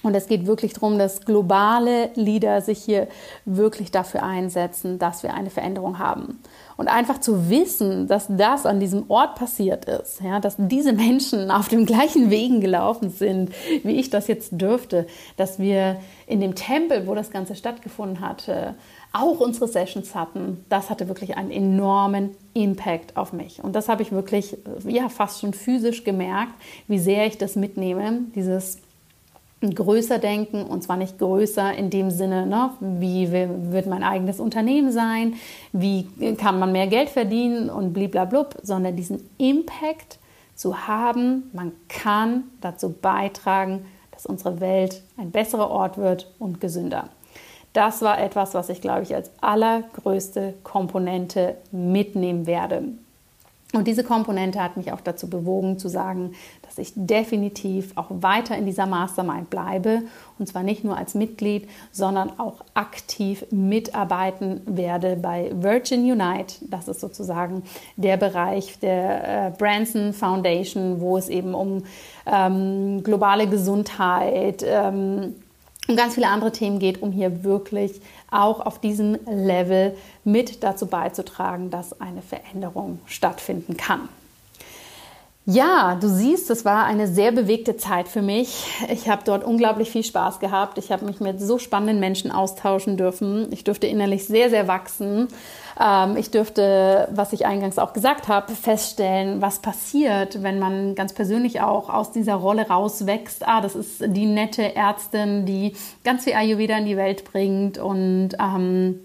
Und 0.02 0.14
es 0.14 0.28
geht 0.28 0.46
wirklich 0.46 0.74
darum, 0.74 0.98
dass 0.98 1.22
globale 1.22 2.11
Leader 2.14 2.61
sich 2.61 2.78
hier 2.78 3.09
wirklich 3.44 3.90
dafür 3.90 4.22
einsetzen, 4.22 4.98
dass 4.98 5.22
wir 5.22 5.34
eine 5.34 5.50
Veränderung 5.50 5.98
haben. 5.98 6.40
Und 6.79 6.87
einfach 6.87 7.18
zu 7.18 7.51
wissen, 7.51 8.07
dass 8.07 8.29
das 8.29 8.64
an 8.64 8.79
diesem 8.79 9.11
Ort 9.11 9.35
passiert 9.35 9.87
ist, 9.87 10.20
ja, 10.22 10.39
dass 10.39 10.55
diese 10.59 10.93
Menschen 10.93 11.51
auf 11.51 11.66
dem 11.66 11.87
gleichen 11.87 12.31
Wegen 12.31 12.61
gelaufen 12.61 13.11
sind, 13.11 13.51
wie 13.83 13.97
ich 13.99 14.11
das 14.11 14.29
jetzt 14.29 14.53
dürfte, 14.53 15.09
dass 15.37 15.59
wir 15.59 15.97
in 16.29 16.41
dem 16.41 16.55
Tempel, 16.55 17.09
wo 17.09 17.16
das 17.16 17.33
Ganze 17.33 17.57
stattgefunden 17.57 18.20
hatte, 18.20 18.76
auch 19.12 19.41
unsere 19.41 19.66
Sessions 19.66 20.14
hatten, 20.14 20.64
das 20.68 20.89
hatte 20.89 21.09
wirklich 21.09 21.37
einen 21.37 21.51
enormen 21.51 22.37
Impact 22.55 23.16
auf 23.16 23.33
mich. 23.33 23.62
Und 23.64 23.74
das 23.74 23.89
habe 23.89 24.03
ich 24.03 24.12
wirklich, 24.12 24.57
ja, 24.87 25.09
fast 25.09 25.41
schon 25.41 25.55
physisch 25.55 26.05
gemerkt, 26.05 26.53
wie 26.87 27.01
sehr 27.01 27.26
ich 27.26 27.39
das 27.39 27.57
mitnehme, 27.57 28.20
dieses 28.37 28.79
größer 29.61 30.18
denken 30.18 30.62
und 30.62 30.82
zwar 30.82 30.96
nicht 30.96 31.18
größer 31.18 31.74
in 31.74 31.90
dem 31.90 32.11
Sinne, 32.11 32.46
ne, 32.46 32.70
wie 32.80 33.30
wird 33.32 33.86
mein 33.86 34.02
eigenes 34.02 34.38
Unternehmen 34.38 34.92
sein, 34.92 35.34
wie 35.72 36.06
kann 36.36 36.59
man 36.59 36.72
mehr 36.72 36.86
Geld 36.86 37.11
verdienen 37.11 37.68
und 37.68 37.92
bliblablub, 37.92 38.56
sondern 38.62 38.96
diesen 38.96 39.28
Impact 39.38 40.18
zu 40.54 40.86
haben, 40.86 41.50
man 41.52 41.72
kann 41.88 42.44
dazu 42.61 42.90
beitragen, 42.90 43.84
dass 44.12 44.26
unsere 44.26 44.61
Welt 44.61 45.02
ein 45.16 45.30
besserer 45.30 45.70
Ort 45.70 45.98
wird 45.98 46.32
und 46.38 46.61
gesünder. 46.61 47.09
Das 47.72 48.02
war 48.02 48.20
etwas, 48.20 48.54
was 48.54 48.68
ich, 48.68 48.80
glaube 48.80 49.02
ich, 49.02 49.14
als 49.14 49.30
allergrößte 49.40 50.54
Komponente 50.64 51.56
mitnehmen 51.70 52.46
werde. 52.46 52.82
Und 53.74 53.86
diese 53.86 54.02
Komponente 54.02 54.62
hat 54.62 54.78
mich 54.78 54.92
auch 54.92 55.02
dazu 55.02 55.28
bewogen 55.28 55.78
zu 55.78 55.88
sagen, 55.88 56.32
dass 56.62 56.78
ich 56.78 56.92
definitiv 56.96 57.92
auch 57.96 58.06
weiter 58.08 58.56
in 58.56 58.64
dieser 58.64 58.86
Mastermind 58.86 59.50
bleibe 59.50 60.04
und 60.38 60.46
zwar 60.46 60.62
nicht 60.62 60.84
nur 60.84 60.96
als 60.96 61.14
Mitglied, 61.14 61.68
sondern 61.92 62.38
auch 62.38 62.62
aktiv 62.72 63.44
mitarbeiten 63.50 64.62
werde 64.64 65.16
bei 65.16 65.52
Virgin 65.54 66.00
Unite. 66.10 66.54
Das 66.62 66.88
ist 66.88 67.00
sozusagen 67.00 67.62
der 67.96 68.16
Bereich 68.16 68.78
der 68.78 69.48
äh, 69.48 69.50
Branson 69.50 70.14
Foundation, 70.14 71.02
wo 71.02 71.18
es 71.18 71.28
eben 71.28 71.52
um 71.52 71.84
ähm, 72.24 73.02
globale 73.02 73.48
Gesundheit, 73.48 74.64
ähm, 74.66 75.34
und 75.88 75.96
ganz 75.96 76.14
viele 76.14 76.28
andere 76.28 76.52
Themen 76.52 76.78
geht, 76.78 77.00
um 77.00 77.12
hier 77.12 77.44
wirklich 77.44 78.02
auch 78.31 78.61
auf 78.61 78.79
diesem 78.81 79.18
Level 79.26 79.97
mit 80.24 80.62
dazu 80.62 80.87
beizutragen, 80.87 81.70
dass 81.70 82.01
eine 82.01 82.22
Veränderung 82.22 83.01
stattfinden 83.07 83.76
kann. 83.76 84.09
Ja, 85.51 85.97
du 85.99 86.11
siehst, 86.11 86.51
es 86.51 86.66
war 86.66 86.85
eine 86.85 87.07
sehr 87.07 87.33
bewegte 87.33 87.79
Zeit 87.79 88.07
für 88.07 88.20
mich. 88.20 88.66
Ich 88.93 89.09
habe 89.09 89.22
dort 89.24 89.45
unglaublich 89.45 89.91
viel 89.91 90.05
Spaß 90.05 90.41
gehabt. 90.41 90.76
Ich 90.76 90.93
habe 90.93 91.07
mich 91.07 91.20
mit 91.20 91.41
so 91.41 91.59
spannenden 91.59 92.01
Menschen 92.01 92.31
austauschen 92.31 92.99
dürfen. 92.99 93.51
Ich 93.51 93.64
durfte 93.64 93.87
innerlich 93.87 94.26
sehr, 94.26 94.51
sehr 94.51 94.68
wachsen. 94.68 95.29
Ähm, 95.81 96.16
ich 96.16 96.31
dürfte, 96.31 97.09
was 97.12 97.33
ich 97.33 97.47
eingangs 97.47 97.79
auch 97.79 97.93
gesagt 97.93 98.29
habe, 98.29 98.53
feststellen, 98.55 99.41
was 99.41 99.61
passiert, 99.61 100.43
wenn 100.43 100.59
man 100.59 100.95
ganz 100.95 101.12
persönlich 101.12 101.61
auch 101.61 101.89
aus 101.89 102.11
dieser 102.11 102.35
Rolle 102.35 102.68
rauswächst. 102.68 103.47
Ah, 103.47 103.61
das 103.61 103.76
ist 103.76 104.03
die 104.05 104.26
nette 104.26 104.74
Ärztin, 104.74 105.47
die 105.47 105.74
ganz 106.05 106.24
viel 106.24 106.35
Ayurveda 106.35 106.79
in 106.79 106.87
die 106.87 106.97
Welt 106.97 107.24
bringt 107.24 107.79
und 107.79 108.31
ähm, 108.41 109.01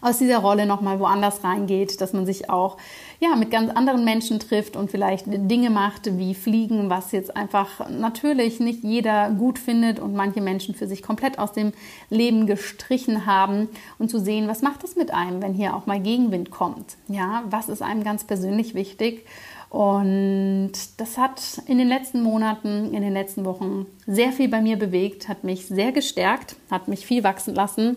aus 0.00 0.18
dieser 0.18 0.38
Rolle 0.38 0.66
nochmal 0.66 0.98
woanders 0.98 1.44
reingeht, 1.44 2.00
dass 2.00 2.12
man 2.12 2.26
sich 2.26 2.50
auch 2.50 2.76
ja, 3.22 3.36
mit 3.36 3.52
ganz 3.52 3.70
anderen 3.70 4.04
Menschen 4.04 4.40
trifft 4.40 4.74
und 4.74 4.90
vielleicht 4.90 5.26
Dinge 5.28 5.70
macht 5.70 6.18
wie 6.18 6.34
Fliegen, 6.34 6.90
was 6.90 7.12
jetzt 7.12 7.36
einfach 7.36 7.88
natürlich 7.88 8.58
nicht 8.58 8.82
jeder 8.82 9.30
gut 9.30 9.60
findet 9.60 10.00
und 10.00 10.12
manche 10.12 10.40
Menschen 10.40 10.74
für 10.74 10.88
sich 10.88 11.02
komplett 11.02 11.38
aus 11.38 11.52
dem 11.52 11.72
Leben 12.10 12.48
gestrichen 12.48 13.24
haben 13.24 13.68
und 14.00 14.10
zu 14.10 14.18
sehen, 14.18 14.48
was 14.48 14.60
macht 14.60 14.82
das 14.82 14.96
mit 14.96 15.14
einem, 15.14 15.40
wenn 15.40 15.54
hier 15.54 15.76
auch 15.76 15.86
mal 15.86 16.00
Gegenwind 16.00 16.50
kommt. 16.50 16.96
Ja, 17.06 17.44
was 17.48 17.68
ist 17.68 17.80
einem 17.80 18.02
ganz 18.02 18.24
persönlich 18.24 18.74
wichtig? 18.74 19.24
Und 19.70 20.72
das 20.96 21.16
hat 21.16 21.62
in 21.66 21.78
den 21.78 21.88
letzten 21.88 22.24
Monaten, 22.24 22.92
in 22.92 23.02
den 23.02 23.12
letzten 23.12 23.44
Wochen 23.44 23.86
sehr 24.04 24.32
viel 24.32 24.48
bei 24.48 24.60
mir 24.60 24.76
bewegt, 24.76 25.28
hat 25.28 25.44
mich 25.44 25.66
sehr 25.66 25.92
gestärkt, 25.92 26.56
hat 26.72 26.88
mich 26.88 27.06
viel 27.06 27.22
wachsen 27.22 27.54
lassen. 27.54 27.96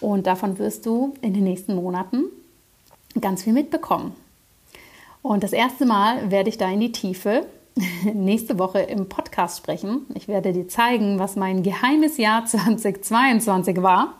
Und 0.00 0.26
davon 0.26 0.58
wirst 0.58 0.86
du 0.86 1.12
in 1.20 1.34
den 1.34 1.44
nächsten 1.44 1.74
Monaten 1.74 2.24
ganz 3.20 3.44
viel 3.44 3.52
mitbekommen. 3.52 4.16
Und 5.22 5.44
das 5.44 5.52
erste 5.52 5.86
Mal 5.86 6.30
werde 6.30 6.48
ich 6.48 6.58
da 6.58 6.68
in 6.68 6.80
die 6.80 6.92
Tiefe 6.92 7.46
nächste 8.12 8.58
Woche 8.58 8.80
im 8.80 9.08
Podcast 9.08 9.58
sprechen. 9.58 10.06
Ich 10.14 10.26
werde 10.26 10.52
dir 10.52 10.68
zeigen, 10.68 11.18
was 11.18 11.36
mein 11.36 11.62
geheimes 11.62 12.18
Jahr 12.18 12.44
2022 12.46 13.82
war 13.82 14.14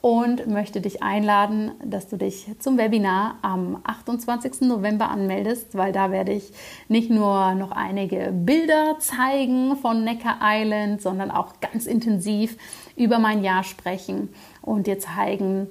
und 0.00 0.48
möchte 0.48 0.80
dich 0.80 1.00
einladen, 1.00 1.70
dass 1.84 2.08
du 2.08 2.16
dich 2.16 2.46
zum 2.58 2.76
Webinar 2.76 3.36
am 3.42 3.78
28. 3.84 4.62
November 4.62 5.08
anmeldest, 5.10 5.76
weil 5.76 5.92
da 5.92 6.10
werde 6.10 6.32
ich 6.32 6.52
nicht 6.88 7.08
nur 7.08 7.54
noch 7.54 7.70
einige 7.70 8.32
Bilder 8.32 8.96
zeigen 8.98 9.76
von 9.76 10.02
Necker 10.02 10.38
Island, 10.42 11.00
sondern 11.00 11.30
auch 11.30 11.60
ganz 11.60 11.86
intensiv 11.86 12.56
über 12.96 13.20
mein 13.20 13.44
Jahr 13.44 13.62
sprechen 13.62 14.30
und 14.60 14.88
dir 14.88 14.98
zeigen, 14.98 15.68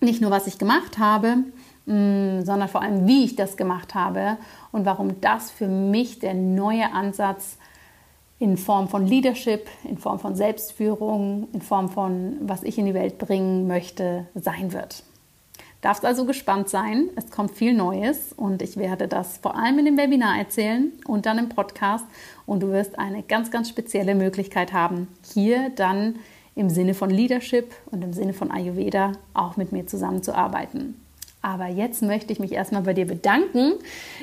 nicht 0.00 0.22
nur 0.22 0.30
was 0.30 0.46
ich 0.46 0.58
gemacht 0.58 0.98
habe, 0.98 1.44
sondern 1.88 2.68
vor 2.68 2.82
allem, 2.82 3.06
wie 3.06 3.24
ich 3.24 3.34
das 3.34 3.56
gemacht 3.56 3.94
habe 3.94 4.36
und 4.72 4.84
warum 4.84 5.22
das 5.22 5.50
für 5.50 5.68
mich 5.68 6.18
der 6.18 6.34
neue 6.34 6.92
Ansatz 6.92 7.56
in 8.38 8.58
Form 8.58 8.88
von 8.88 9.06
Leadership, 9.06 9.66
in 9.84 9.96
Form 9.96 10.20
von 10.20 10.36
Selbstführung, 10.36 11.48
in 11.52 11.62
Form 11.62 11.88
von, 11.88 12.36
was 12.40 12.62
ich 12.62 12.78
in 12.78 12.84
die 12.84 12.94
Welt 12.94 13.18
bringen 13.18 13.66
möchte, 13.66 14.26
sein 14.34 14.72
wird. 14.72 15.02
Darfst 15.80 16.04
also 16.04 16.26
gespannt 16.26 16.68
sein. 16.68 17.08
Es 17.16 17.30
kommt 17.30 17.52
viel 17.52 17.72
Neues 17.72 18.32
und 18.32 18.62
ich 18.62 18.76
werde 18.76 19.08
das 19.08 19.38
vor 19.38 19.56
allem 19.56 19.78
in 19.78 19.86
dem 19.86 19.96
Webinar 19.96 20.36
erzählen 20.36 20.92
und 21.06 21.24
dann 21.24 21.38
im 21.38 21.48
Podcast. 21.48 22.04
Und 22.46 22.62
du 22.62 22.70
wirst 22.70 22.98
eine 22.98 23.22
ganz, 23.22 23.50
ganz 23.50 23.68
spezielle 23.68 24.14
Möglichkeit 24.14 24.72
haben, 24.72 25.08
hier 25.32 25.70
dann 25.70 26.16
im 26.54 26.68
Sinne 26.68 26.92
von 26.92 27.08
Leadership 27.08 27.74
und 27.86 28.02
im 28.02 28.12
Sinne 28.12 28.34
von 28.34 28.50
Ayurveda 28.50 29.12
auch 29.32 29.56
mit 29.56 29.72
mir 29.72 29.86
zusammenzuarbeiten. 29.86 31.07
Aber 31.40 31.68
jetzt 31.68 32.02
möchte 32.02 32.32
ich 32.32 32.40
mich 32.40 32.52
erstmal 32.52 32.82
bei 32.82 32.94
dir 32.94 33.06
bedanken, 33.06 33.74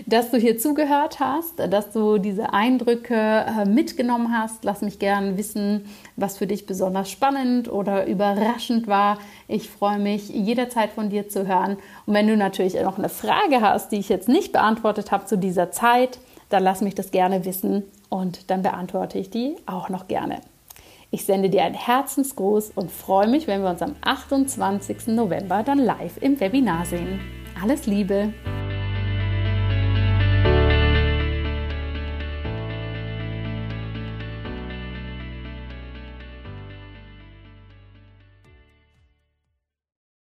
dass 0.06 0.32
du 0.32 0.38
hier 0.38 0.58
zugehört 0.58 1.22
hast, 1.22 1.60
dass 1.60 1.92
du 1.92 2.18
diese 2.18 2.52
Eindrücke 2.52 3.16
äh, 3.16 3.66
mitgenommen 3.66 4.38
hast. 4.38 4.66
Lass 4.66 4.82
mich 4.82 5.00
gerne 5.00 5.38
wissen, 5.38 5.86
was 6.18 6.38
für 6.38 6.46
dich 6.46 6.66
besonders 6.66 7.10
spannend 7.10 7.72
oder 7.72 8.06
überraschend 8.06 8.88
war. 8.88 9.18
Ich 9.48 9.70
freue 9.70 9.98
mich 9.98 10.28
jederzeit 10.30 10.92
von 10.92 11.10
dir 11.10 11.30
zu 11.30 11.48
hören. 11.48 11.78
Und 12.06 12.14
wenn 12.14 12.28
du 12.28 12.36
natürlich 12.36 12.74
noch 12.76 12.98
eine 12.98 13.10
Frage 13.10 13.62
hast, 13.62 13.94
die 13.94 13.98
ich 13.98 14.10
jetzt 14.10 14.28
nicht 14.28 14.52
beantwortet 14.52 15.12
habe 15.12 15.26
zu 15.26 15.38
dieser 15.38 15.72
Zeit, 15.72 16.20
dann 16.50 16.64
lass 16.64 16.82
mich 16.82 16.96
das 16.96 17.12
gerne 17.12 17.46
wissen 17.46 17.84
und 18.10 18.50
dann 18.52 18.62
beantworte 18.62 19.20
ich 19.20 19.30
die 19.30 19.56
auch 19.66 19.88
noch 19.88 20.08
gerne. 20.08 20.42
Ich 21.16 21.24
sende 21.24 21.50
dir 21.50 21.64
einen 21.64 21.76
Herzensgruß 21.76 22.74
und 22.76 22.92
freue 22.92 23.30
mich, 23.30 23.48
wenn 23.48 23.62
wir 23.62 23.70
uns 23.70 23.82
am 23.82 23.96
28. 24.02 25.08
November 25.16 25.64
dann 25.64 25.80
live 25.80 26.18
im 26.20 26.38
Webinar 26.42 26.86
sehen. 26.86 27.22
Alles 27.64 27.86
Liebe! 27.86 28.34